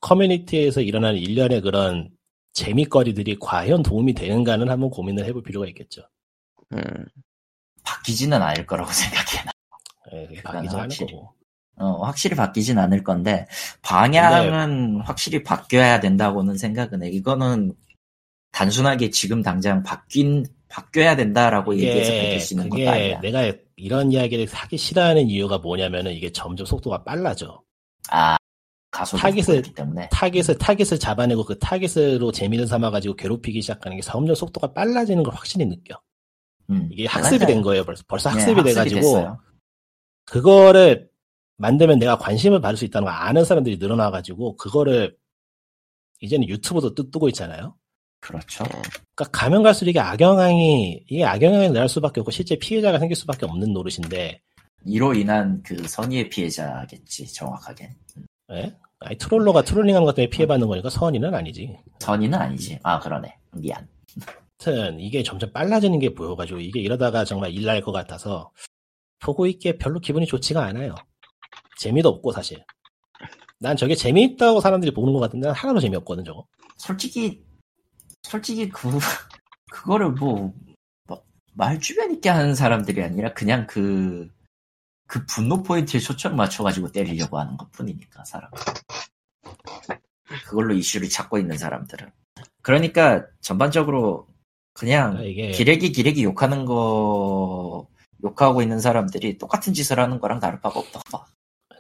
커뮤니티에서 0.03 0.83
일어나는 0.83 1.19
일련의 1.19 1.63
그런 1.63 2.11
재미거리들이 2.53 3.39
과연 3.41 3.83
도움이 3.83 4.15
되는가는 4.15 4.69
한번 4.69 4.91
고민을 4.91 5.25
해볼 5.25 5.43
필요가 5.43 5.67
있겠죠. 5.69 6.03
음, 6.73 6.83
바뀌지는 7.83 8.41
않을 8.43 8.67
거라고 8.67 8.91
생각해. 8.93 9.45
나. 9.45 9.53
예, 10.13 10.27
그건 10.37 10.53
바뀌지 10.53 10.77
않을. 10.77 11.13
거고. 11.13 11.35
어, 11.77 12.05
확실히 12.05 12.37
바뀌진 12.37 12.79
않을 12.79 13.05
건데 13.05 13.47
방향은 13.83 15.01
확실히 15.03 15.43
바뀌어야 15.45 16.01
된다고는 16.01 16.59
생각은 16.59 17.05
해. 17.05 17.09
이거는 17.09 17.73
단순하게 18.53 19.11
지금 19.11 19.43
당장 19.43 19.83
바뀐 19.83 20.45
바뀌어야 20.69 21.17
된다라고 21.17 21.75
얘기해서 21.77 22.13
바뀔 22.13 22.41
수 22.41 22.55
있는 22.55 22.69
것도 22.69 22.77
그게 22.79 22.89
아니야. 22.89 23.21
내가 23.21 23.53
이런 23.77 24.13
이야기를 24.13 24.47
하기 24.51 24.77
싫어하는 24.77 25.29
이유가 25.29 25.59
뭐냐면은 25.59 26.13
이게 26.13 26.31
점점 26.33 26.67
속도가 26.67 27.05
빨라져. 27.05 27.63
아 28.11 28.37
타깃을- 28.91 29.75
때문에 29.75 30.09
타겟을 30.11 30.59
타겟을 30.59 30.99
잡아내고 30.99 31.45
그 31.45 31.59
타겟으로 31.59 32.33
재미를 32.33 32.67
삼아가지고 32.67 33.17
괴롭히기 33.17 33.61
시작하는 33.63 33.97
게 33.97 34.03
점점 34.03 34.35
속도가 34.35 34.73
빨라지는 34.73 35.23
걸 35.23 35.35
확실히 35.35 35.67
느껴. 35.67 36.01
음, 36.71 36.89
이게 36.93 37.07
학습이 37.07 37.39
맞아요. 37.39 37.55
된 37.55 37.63
거예요. 37.63 37.85
벌써 37.85 38.03
벌써 38.09 38.31
네, 38.31 38.41
학습이 38.41 38.63
돼가지고 38.63 39.01
됐어요. 39.01 39.41
그거를 40.25 41.09
만들면 41.57 41.99
내가 41.99 42.19
관심을 42.19 42.61
받을 42.61 42.77
수 42.77 42.85
있다는 42.85 43.07
걸 43.07 43.15
아는 43.15 43.45
사람들이 43.45 43.79
늘어나가지고 43.79 44.57
그거를 44.57 45.17
이제는 46.21 46.49
유튜브도 46.49 46.95
뜨, 46.95 47.11
뜨고 47.11 47.29
있잖아요. 47.29 47.75
그렇죠. 48.21 48.65
그러니까 48.65 49.25
가면 49.33 49.63
갈수록 49.63 49.91
이게 49.91 50.01
악영향이 50.01 51.05
이게 51.09 51.25
악영향이 51.25 51.71
날 51.71 51.89
수밖에 51.89 52.21
없고 52.21 52.31
실제 52.31 52.57
피해자가 52.57 52.99
생길 52.99 53.17
수밖에 53.17 53.47
없는 53.47 53.73
노릇인데 53.73 54.41
이로 54.85 55.15
인한 55.15 55.63
그 55.65 55.87
선의의 55.87 56.29
피해자겠지 56.29 57.33
정확하게. 57.33 57.91
예? 58.53 58.77
아니 59.01 59.17
트롤러가 59.19 59.63
트롤링하는 59.63 60.05
것 60.05 60.15
때문에 60.15 60.31
피해받는 60.31 60.67
거니까 60.69 60.91
선의는 60.91 61.35
아니지. 61.35 61.77
선의는 62.01 62.39
아니지. 62.39 62.79
아 62.83 62.99
그러네. 62.99 63.37
미안. 63.53 63.87
하여튼 64.61 64.99
이게 64.99 65.23
점점 65.23 65.53
빨라지는 65.53 66.01
게 66.01 66.13
보여가지고 66.15 66.59
이게 66.61 66.81
이러다가 66.81 67.25
정말 67.25 67.53
일 67.53 67.65
날 67.67 67.81
것 67.83 67.93
같아서 67.93 68.51
보고 69.21 69.47
있기에 69.47 69.79
별로 69.79 70.01
기분이 70.01 70.27
좋지가 70.27 70.65
않아요. 70.65 70.95
재미도 71.79 72.09
없고 72.09 72.33
사실. 72.33 72.65
난 73.61 73.77
저게 73.77 73.95
재미있다고 73.95 74.61
사람들이 74.61 74.93
보는 74.93 75.13
것 75.13 75.21
같은데 75.21 75.47
난 75.49 75.55
하나도 75.55 75.81
재미없거든 75.81 76.25
저거. 76.25 76.47
솔직히 76.77 77.43
솔직히 78.23 78.69
그 78.69 78.89
그거를 79.71 80.11
뭐 80.11 80.53
말주변 81.55 82.13
있게 82.13 82.29
하는 82.29 82.55
사람들이 82.55 83.03
아니라 83.03 83.33
그냥 83.35 83.67
그 83.67 84.29
그 85.09 85.25
분노 85.25 85.63
포인트에 85.63 85.99
초점 85.99 86.37
맞춰가지고 86.37 86.93
때리려고 86.93 87.39
하는 87.39 87.57
것 87.57 87.73
뿐이니까 87.73 88.25
사람. 88.27 88.51
그걸로 90.47 90.75
이슈를 90.75 91.09
찾고 91.09 91.39
있는 91.39 91.57
사람들은. 91.57 92.11
그러니까 92.61 93.27
전반적으로 93.41 94.29
그냥 94.75 95.13
그러니까 95.13 95.31
이게 95.31 95.51
기레기 95.51 95.93
기레기 95.93 96.25
욕하는 96.25 96.67
거 96.67 97.89
욕하고 98.23 98.61
있는 98.61 98.81
사람들이 98.81 99.39
똑같은 99.39 99.73
짓을 99.73 99.99
하는 99.99 100.21
거랑 100.21 100.41
다를 100.41 100.61
바가 100.61 100.79
없다. 100.79 101.01
봐. 101.11 101.25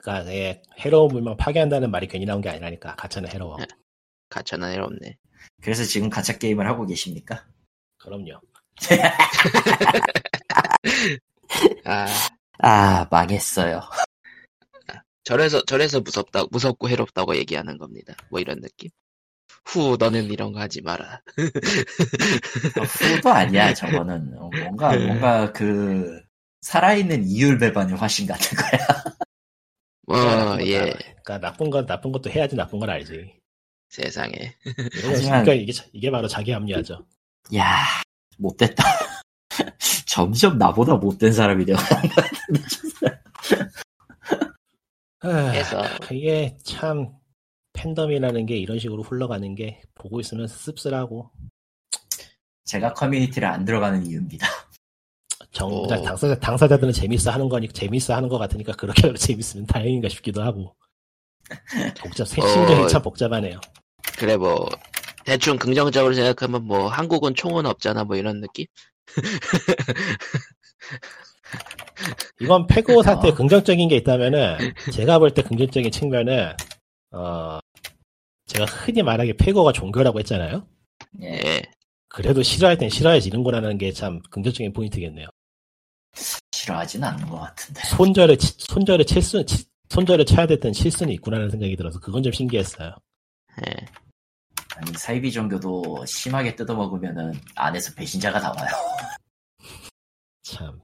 그러니까 0.01 0.33
예, 0.33 0.62
해로운 0.79 1.09
물망 1.09 1.37
파괴한다는 1.37 1.91
말이 1.91 2.09
괜히 2.09 2.25
나온 2.25 2.41
게 2.41 2.49
아니라니까 2.49 2.97
가차는 2.97 3.29
해로워. 3.31 3.59
가차는 4.31 4.71
해롭네. 4.73 5.19
그래서 5.62 5.85
지금 5.85 6.11
가짜 6.11 6.37
게임을 6.37 6.66
하고 6.66 6.87
계십니까? 6.87 7.45
그럼요. 7.99 8.41
아, 11.85 12.07
아 12.59 13.07
망했어요. 13.11 13.83
저래서 15.25 15.62
저래서 15.66 16.01
무섭다 16.01 16.45
무섭고 16.51 16.89
해롭다고 16.89 17.37
얘기하는 17.37 17.77
겁니다. 17.77 18.15
뭐 18.31 18.41
이런 18.41 18.61
느낌. 18.61 18.91
후, 19.65 19.97
너는 19.99 20.31
이런 20.31 20.53
거 20.53 20.61
하지 20.61 20.81
마라. 20.81 21.20
어, 22.79 22.83
후도 22.83 23.31
아니야 23.31 23.75
저거는 23.75 24.35
어, 24.39 24.49
뭔가 24.62 24.97
뭔가 24.97 25.53
그 25.53 26.23
살아있는 26.62 27.27
이율 27.27 27.59
배반의 27.59 27.97
화신 27.97 28.27
같은 28.27 28.57
거야. 28.57 29.05
뭐, 30.07 30.16
예, 30.62 30.93
그러니까 31.23 31.39
나쁜 31.39 31.69
건 31.69 31.85
나쁜 31.85 32.12
것도 32.12 32.31
해야지 32.31 32.57
나쁜 32.57 32.79
건 32.79 32.89
알지. 32.89 33.39
세상에. 33.89 34.55
이런 34.65 35.12
하지만- 35.12 35.44
그러니까 35.44 35.55
이게 35.55 35.73
이게 35.93 36.10
바로 36.10 36.28
자기 36.28 36.51
합리화죠. 36.52 37.05
야 37.56 37.85
못됐다. 38.39 38.85
점점 40.06 40.59
나보다 40.59 40.94
못된 40.97 41.32
사람이 41.32 41.65
되어. 41.65 41.77
해서 45.52 45.82
이게 46.12 46.56
참 46.62 47.12
팬덤이라는 47.73 48.47
게 48.47 48.56
이런 48.56 48.78
식으로 48.78 49.02
흘러가는 49.02 49.55
게 49.55 49.82
보고 49.94 50.20
있으면 50.20 50.47
씁쓸하고 50.47 51.31
제가 52.65 52.93
커뮤니티를 52.93 53.48
안 53.48 53.65
들어가는 53.65 54.06
이유입니다. 54.06 54.47
정작 55.51 56.01
오. 56.01 56.02
당사자 56.05 56.39
당사자들은 56.39 56.93
재밌어 56.93 57.31
하는 57.31 57.48
거니까 57.48 57.73
재밌어 57.73 58.15
하는 58.15 58.28
것 58.28 58.39
같으니까 58.39 58.73
그렇게 58.74 59.12
재밌으면 59.15 59.66
다행인가 59.66 60.09
싶기도 60.09 60.43
하고 60.43 60.77
복잡 62.01 62.27
심정이 62.27 62.83
어. 62.83 62.87
참 62.87 63.03
복잡하네요. 63.03 63.61
그래 64.19 64.37
뭐 64.37 64.69
대충 65.25 65.59
긍정적으로 65.59 66.15
생각하면 66.15 66.65
뭐 66.65 66.89
한국은 66.89 67.35
총은 67.35 67.66
없잖아 67.66 68.05
뭐 68.05 68.16
이런 68.16 68.41
느낌? 68.41 68.66
이번 72.41 72.66
패고 72.66 73.03
사태 73.03 73.29
어. 73.29 73.35
긍정적인 73.35 73.89
게 73.89 73.97
있다면은 73.97 74.75
제가 74.93 75.19
볼 75.19 75.31
때 75.35 75.43
긍정적인 75.43 75.91
측면은 75.91 76.53
어 77.11 77.59
제가 78.47 78.65
흔히 78.66 79.03
말하기 79.03 79.37
패고가 79.37 79.73
종교라고 79.73 80.19
했잖아요. 80.20 80.66
예. 81.23 81.27
예. 81.45 81.62
그래도 82.09 82.43
싫어할 82.43 82.79
땐 82.79 82.89
싫어해지는구나는 82.89 83.79
게 83.79 83.93
참 83.93 84.20
긍정적인 84.31 84.73
포인트겠네요. 84.73 85.27
싫어하진 86.53 87.05
않는 87.05 87.29
것 87.29 87.39
같은데. 87.41 87.83
손절에 87.85 88.37
치- 88.37 88.55
손절에 88.59 89.05
칠수 89.05 89.45
치- 89.47 89.66
손절에 89.90 90.24
쳐야 90.24 90.47
됐던 90.47 90.73
실수는 90.73 91.12
있구나라는 91.15 91.51
생각이 91.51 91.77
들어서 91.77 91.98
그건 92.01 92.23
좀 92.23 92.32
신기했어요. 92.32 92.94
예. 93.66 93.86
아니 94.77 94.93
사이비 94.93 95.32
종교도 95.32 96.05
심하게 96.06 96.55
뜯어먹으면은 96.55 97.32
안에서 97.56 97.94
배신자가 97.94 98.39
나와요. 98.39 98.69
참 100.43 100.81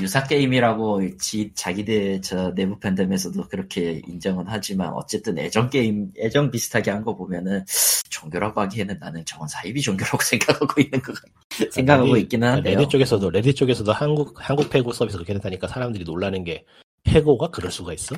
유사 0.00 0.22
게임이라고 0.24 1.16
지, 1.16 1.50
자기들 1.54 2.20
저 2.20 2.52
내부 2.54 2.78
팬덤에서도 2.78 3.48
그렇게 3.48 4.02
인정은 4.06 4.44
하지만 4.46 4.92
어쨌든 4.92 5.38
애정 5.38 5.70
게임 5.70 6.12
애정 6.18 6.50
비슷하게 6.50 6.90
한 6.90 7.02
거 7.04 7.14
보면은 7.16 7.64
종교라고 8.10 8.60
하기에는 8.62 8.98
나는 8.98 9.24
저건 9.24 9.48
사이비 9.48 9.80
종교라고 9.80 10.18
생각하고 10.24 10.80
있는 10.80 11.00
거 11.00 11.12
같- 11.14 11.72
생각하고 11.72 12.08
레딧- 12.16 12.22
있기는 12.24 12.48
한데요. 12.48 12.76
레딧 12.76 12.90
쪽에서도 12.90 13.30
레딧 13.30 13.56
쪽에서도 13.56 13.90
한국 13.92 14.34
한국 14.36 14.68
페고 14.68 14.92
서비스 14.92 15.16
그렇게 15.16 15.32
된다니까 15.34 15.68
사람들이 15.68 16.04
놀라는 16.04 16.44
게 16.44 16.64
페고가 17.04 17.48
그럴 17.50 17.70
수가 17.70 17.92
있어? 17.94 18.14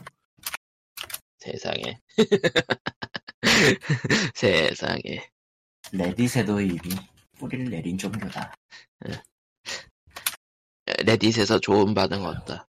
세상에. 1.40 1.98
세상에. 4.34 5.00
레딧에도 5.92 6.60
이미 6.60 6.78
뿌리를 7.38 7.70
내린 7.70 7.96
종교다. 7.98 8.52
레딧에서 11.04 11.58
좋은 11.60 11.94
반응 11.94 12.24
없다. 12.26 12.66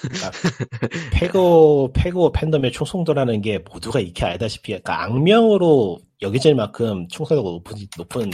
그러니까 0.00 0.30
패고 1.12 1.92
패고 1.94 2.32
팬덤의 2.32 2.72
충성도라는 2.72 3.40
게 3.42 3.58
모두가 3.58 4.00
익히 4.00 4.24
알다시피 4.24 4.72
그러니까 4.72 5.02
악명으로 5.04 6.00
여겨질 6.22 6.54
만큼 6.54 7.06
충성도가 7.08 7.48
높은 7.48 7.76
높은 7.96 8.30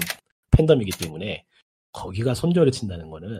팬덤이기 0.52 0.92
때문에 0.98 1.44
거기가 1.92 2.34
손절을 2.34 2.72
친다는 2.72 3.10
거는 3.10 3.38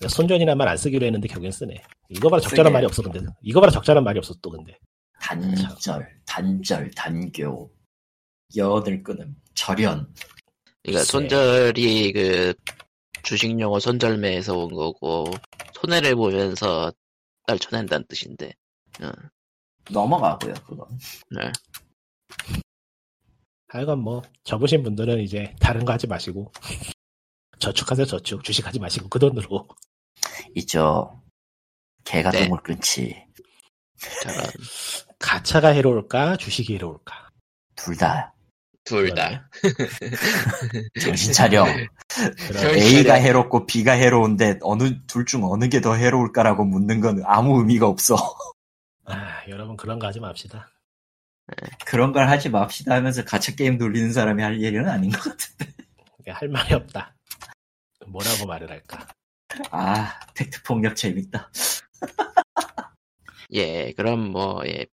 내가 0.00 0.08
손절이란 0.08 0.56
말 0.58 0.68
안 0.68 0.76
쓰기로 0.76 1.06
했는데 1.06 1.28
결국엔 1.28 1.52
쓰네. 1.52 1.80
이거 2.08 2.28
봐라 2.28 2.40
적절한. 2.40 2.72
말이 2.72 2.86
없어 2.86 3.02
근데 3.02 3.20
이거 3.42 3.60
봐라 3.60 3.70
적절한 3.70 4.02
말이 4.02 4.18
없어 4.18 4.34
또 4.42 4.50
근데 4.50 4.76
단절, 5.20 6.20
단절, 6.26 6.90
단교, 6.92 7.70
연을 8.56 9.02
끊음, 9.02 9.36
절연. 9.54 10.12
그러니까 10.82 11.00
글쎄. 11.00 11.04
손절이 11.04 12.12
그 12.12 12.54
주식 13.22 13.58
용어 13.60 13.78
손절매에서 13.78 14.56
온 14.56 14.74
거고 14.74 15.26
손해를 15.74 16.16
보면서 16.16 16.92
떨쳐낸다는 17.46 18.06
뜻인데. 18.08 18.52
어, 19.02 19.10
넘어가고요, 19.90 20.54
그건. 20.66 20.86
네. 21.30 21.52
하여간 23.68 23.98
뭐 24.00 24.22
접으신 24.42 24.82
분들은 24.82 25.20
이제 25.20 25.54
다른 25.60 25.84
거 25.84 25.92
하지 25.92 26.08
마시고 26.08 26.50
저축하세요 27.60 28.06
저축 28.06 28.42
주식하지 28.42 28.80
마시고 28.80 29.08
그 29.08 29.18
돈으로 29.18 29.68
있죠. 30.56 31.22
개가 32.04 32.30
네. 32.30 32.46
똥을 32.46 32.62
끊지. 32.62 33.14
저런 34.22 34.44
가차가 35.20 35.68
해로울까 35.68 36.36
주식이 36.36 36.74
해로울까 36.74 37.28
둘 37.76 37.96
다. 37.96 38.34
둘 38.84 39.14
다. 39.14 39.48
정신 41.00 41.32
차려. 41.32 41.64
A가 42.74 43.14
해롭고 43.14 43.66
B가 43.66 43.92
해로운데 43.92 44.58
어느 44.62 44.98
둘 45.06 45.24
중 45.26 45.44
어느 45.44 45.68
게 45.68 45.80
더 45.80 45.94
해로울까라고 45.94 46.64
묻는 46.64 47.00
건 47.00 47.22
아무 47.26 47.58
의미가 47.60 47.86
없어. 47.86 48.16
아, 49.04 49.42
여러분 49.48 49.76
그런 49.76 49.98
거 49.98 50.06
하지 50.08 50.18
맙시다. 50.20 50.68
그런 51.84 52.12
걸 52.12 52.28
하지 52.28 52.48
맙시다 52.48 52.94
하면서 52.94 53.24
가챠 53.24 53.56
게임 53.56 53.76
돌리는 53.78 54.12
사람이 54.12 54.42
할 54.42 54.60
일은 54.60 54.88
아닌 54.88 55.10
것 55.10 55.20
같은데. 55.20 55.72
할 56.28 56.48
말이 56.48 56.74
없다. 56.74 57.14
뭐라고 58.06 58.46
말을 58.46 58.70
할까? 58.70 59.06
아, 59.70 60.18
팩트 60.34 60.62
폭력 60.62 60.96
재밌다. 60.96 61.50
예, 63.52 63.92
그럼 63.92 64.30
뭐, 64.30 64.62
예, 64.66 64.86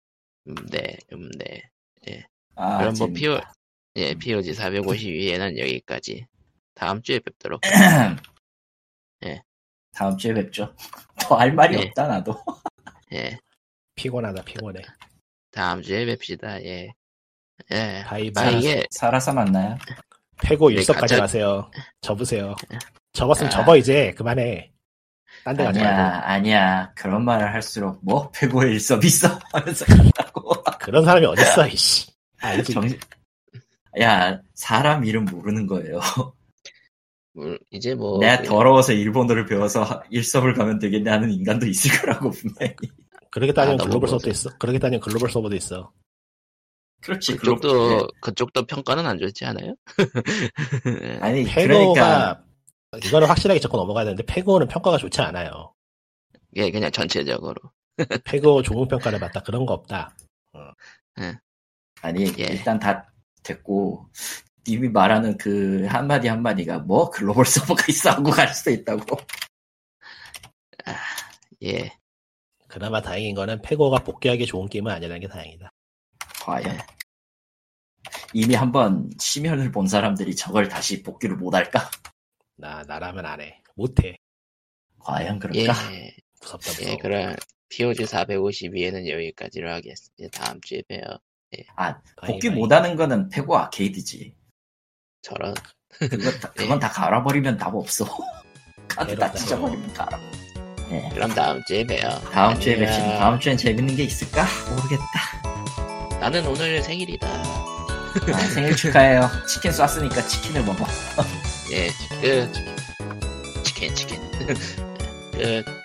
음, 0.47 0.55
네, 0.72 0.97
음, 1.13 1.30
네. 1.38 1.61
아, 2.55 2.77
그럼 2.80 2.93
뭐. 2.97 3.07
PO, 3.07 3.39
예, 3.97 4.13
POG 4.13 4.51
452에는 4.53 5.57
여기까지. 5.57 6.26
다음 6.73 7.01
주에 7.01 7.19
뵙도록. 7.19 7.61
예. 9.26 9.41
다음 9.93 10.17
주에 10.17 10.34
뵙죠. 10.34 10.73
더 11.19 11.35
할 11.38 11.53
말이 11.53 11.76
네. 11.77 11.88
없다 11.88 12.07
나도. 12.07 12.35
예, 13.13 13.38
피곤하다 13.95 14.43
피곤해. 14.43 14.81
다음 15.51 15.81
주에 15.81 16.05
뵙시다, 16.05 16.61
예. 16.63 16.91
예. 17.72 18.03
바이바이. 18.05 18.47
아, 18.47 18.57
이게, 18.57 18.85
살아서 18.91 19.34
만나요. 19.34 19.77
패고 20.43 20.69
네, 20.69 20.76
일석까지 20.76 21.13
가짜- 21.15 21.22
마세요. 21.22 21.72
접으세요. 22.01 22.55
접었으면 23.13 23.47
아. 23.47 23.49
접어 23.55 23.77
이제 23.77 24.11
그만해. 24.17 24.72
딴데 25.45 25.63
가지. 25.63 25.80
아니야, 25.80 26.22
아니야. 26.26 26.91
그런 26.95 27.23
말을 27.23 27.53
할수록 27.53 27.99
뭐 28.03 28.30
패고의 28.31 28.73
일섭 28.73 29.03
있어 29.05 29.27
하면서 29.53 29.85
간다고. 29.85 30.51
그런 30.80 31.05
사람이 31.05 31.26
어딨어 31.27 31.67
이씨. 31.67 32.07
알지. 32.41 32.73
정신. 32.73 32.99
야, 34.01 34.41
사람 34.55 35.05
이름 35.05 35.26
모르는 35.26 35.67
거예요. 35.67 35.99
물- 37.34 37.59
이제 37.72 37.93
뭐. 37.93 38.19
내가 38.19 38.38
그- 38.41 38.47
더러워서 38.47 38.91
일본어를 38.93 39.45
배워서 39.45 40.01
일섭을 40.09 40.53
가면 40.55 40.80
되겠네 40.80 41.09
하는 41.11 41.30
인간도 41.31 41.67
있을 41.67 42.01
거라고 42.01 42.31
분명히. 42.31 42.73
그렇게 43.30 43.53
따지면 43.53 43.80
아, 43.81 43.84
글로벌. 43.84 44.09
서버도 44.09 44.30
있어. 44.31 44.49
그렇게 44.57 44.80
따지면 44.80 44.99
글로벌 45.01 45.30
서버도 45.30 45.55
있어. 45.57 45.91
그렇지. 47.01 47.35
그쪽도, 47.38 47.67
글로- 47.69 48.07
그쪽도 48.22 48.65
평가는 48.65 49.05
안 49.05 49.19
좋지 49.19 49.45
않아요? 49.45 49.76
네. 50.85 51.19
아니, 51.22 51.43
패고가 51.45 51.67
그러니까 51.67 52.43
이거는 53.03 53.27
확실하게 53.27 53.59
짚고 53.59 53.77
넘어가야 53.77 54.05
되는데 54.05 54.23
패고는 54.26 54.67
평가가 54.67 54.97
좋지 54.97 55.22
않아요. 55.22 55.73
예, 56.55 56.72
그냥 56.72 56.91
전체적으로. 56.91 57.55
패고 58.26 58.61
좋은 58.61 58.88
평가를 58.88 59.19
받다 59.19 59.41
그런 59.41 59.65
거 59.65 59.73
없다. 59.73 60.15
아니 62.01 62.26
예. 62.39 62.43
일단 62.43 62.80
다 62.80 63.11
됐고 63.43 64.09
님이 64.67 64.89
말하는 64.89 65.38
그 65.38 65.85
한마디 65.85 66.27
한마디가 66.27 66.80
뭐 66.80 67.09
글로벌 67.09 67.45
서버가 67.45 67.85
있어 67.89 68.11
하고 68.11 68.31
갈 68.31 68.47
수도 68.49 68.72
있다고. 68.72 69.17
예, 71.63 71.91
그나마 72.67 73.01
다행인 73.01 73.35
거는 73.35 73.61
패고가 73.61 74.03
복귀하기 74.03 74.45
좋은 74.45 74.67
게임은 74.67 74.91
아니라는 74.91 75.22
게 75.22 75.27
다행이다. 75.27 75.72
과연 76.41 76.77
이미 78.34 78.53
한번 78.53 79.09
심연을 79.19 79.72
본 79.72 79.88
사람들이 79.88 80.35
저걸 80.35 80.67
다시 80.67 81.01
복귀를 81.01 81.38
못할까? 81.38 81.89
나 82.57 82.84
나라면 82.88 83.26
안 83.26 83.41
해. 83.41 83.61
못해. 83.76 84.18
과연 84.99 85.40
예, 85.53 85.65
그럴까? 85.65 85.73
무섭다 86.41 86.72
무서워. 86.72 86.90
예, 86.91 86.98
그럼, 86.98 87.36
POG 87.69 88.03
452에는 88.06 89.10
여기까지로 89.10 89.69
하겠습니다. 89.72 90.44
다음 90.44 90.60
주에 90.61 90.82
봬요. 90.88 91.02
아 91.76 91.98
복귀. 92.26 92.49
못하는 92.49 92.95
거는 92.95 93.30
패고 93.30 93.57
아케이드지. 93.57 94.36
저런. 95.22 95.53
그거 95.90 96.32
다, 96.32 96.52
그건 96.56 96.80
다 96.80 96.90
갈아버리면 96.90 97.57
답 97.57 97.73
없어. 97.76 98.06
카드 98.88 99.15
다. 99.15 99.32
찢어버리면 99.32 99.94
갈아. 99.94 100.19
예. 100.91 101.10
그럼 101.14 101.30
다음 101.32 101.61
주에 101.65 101.86
봬요. 101.86 102.10
다음 102.32 102.60
주에. 102.60 102.77
뵙시다. 102.77 103.18
다음 103.19 103.40
주엔 103.40 103.57
재밌는 103.57 103.95
게 103.95 104.03
있을까? 104.03 104.45
모르겠다. 104.69 106.19
나는 106.19 106.45
오늘 106.48 106.82
생일이다. 106.82 107.27
아, 107.27 108.38
생일 108.53 108.76
축하해요. 108.76 109.30
치킨 109.48 109.72
쐈으니까 109.72 110.22
치킨을 110.27 110.64
먹어. 110.64 110.86
예, 111.71 111.89
끝. 112.21 113.63
치킨, 113.63 113.95
치킨. 113.95 114.19
끝. 114.45 115.85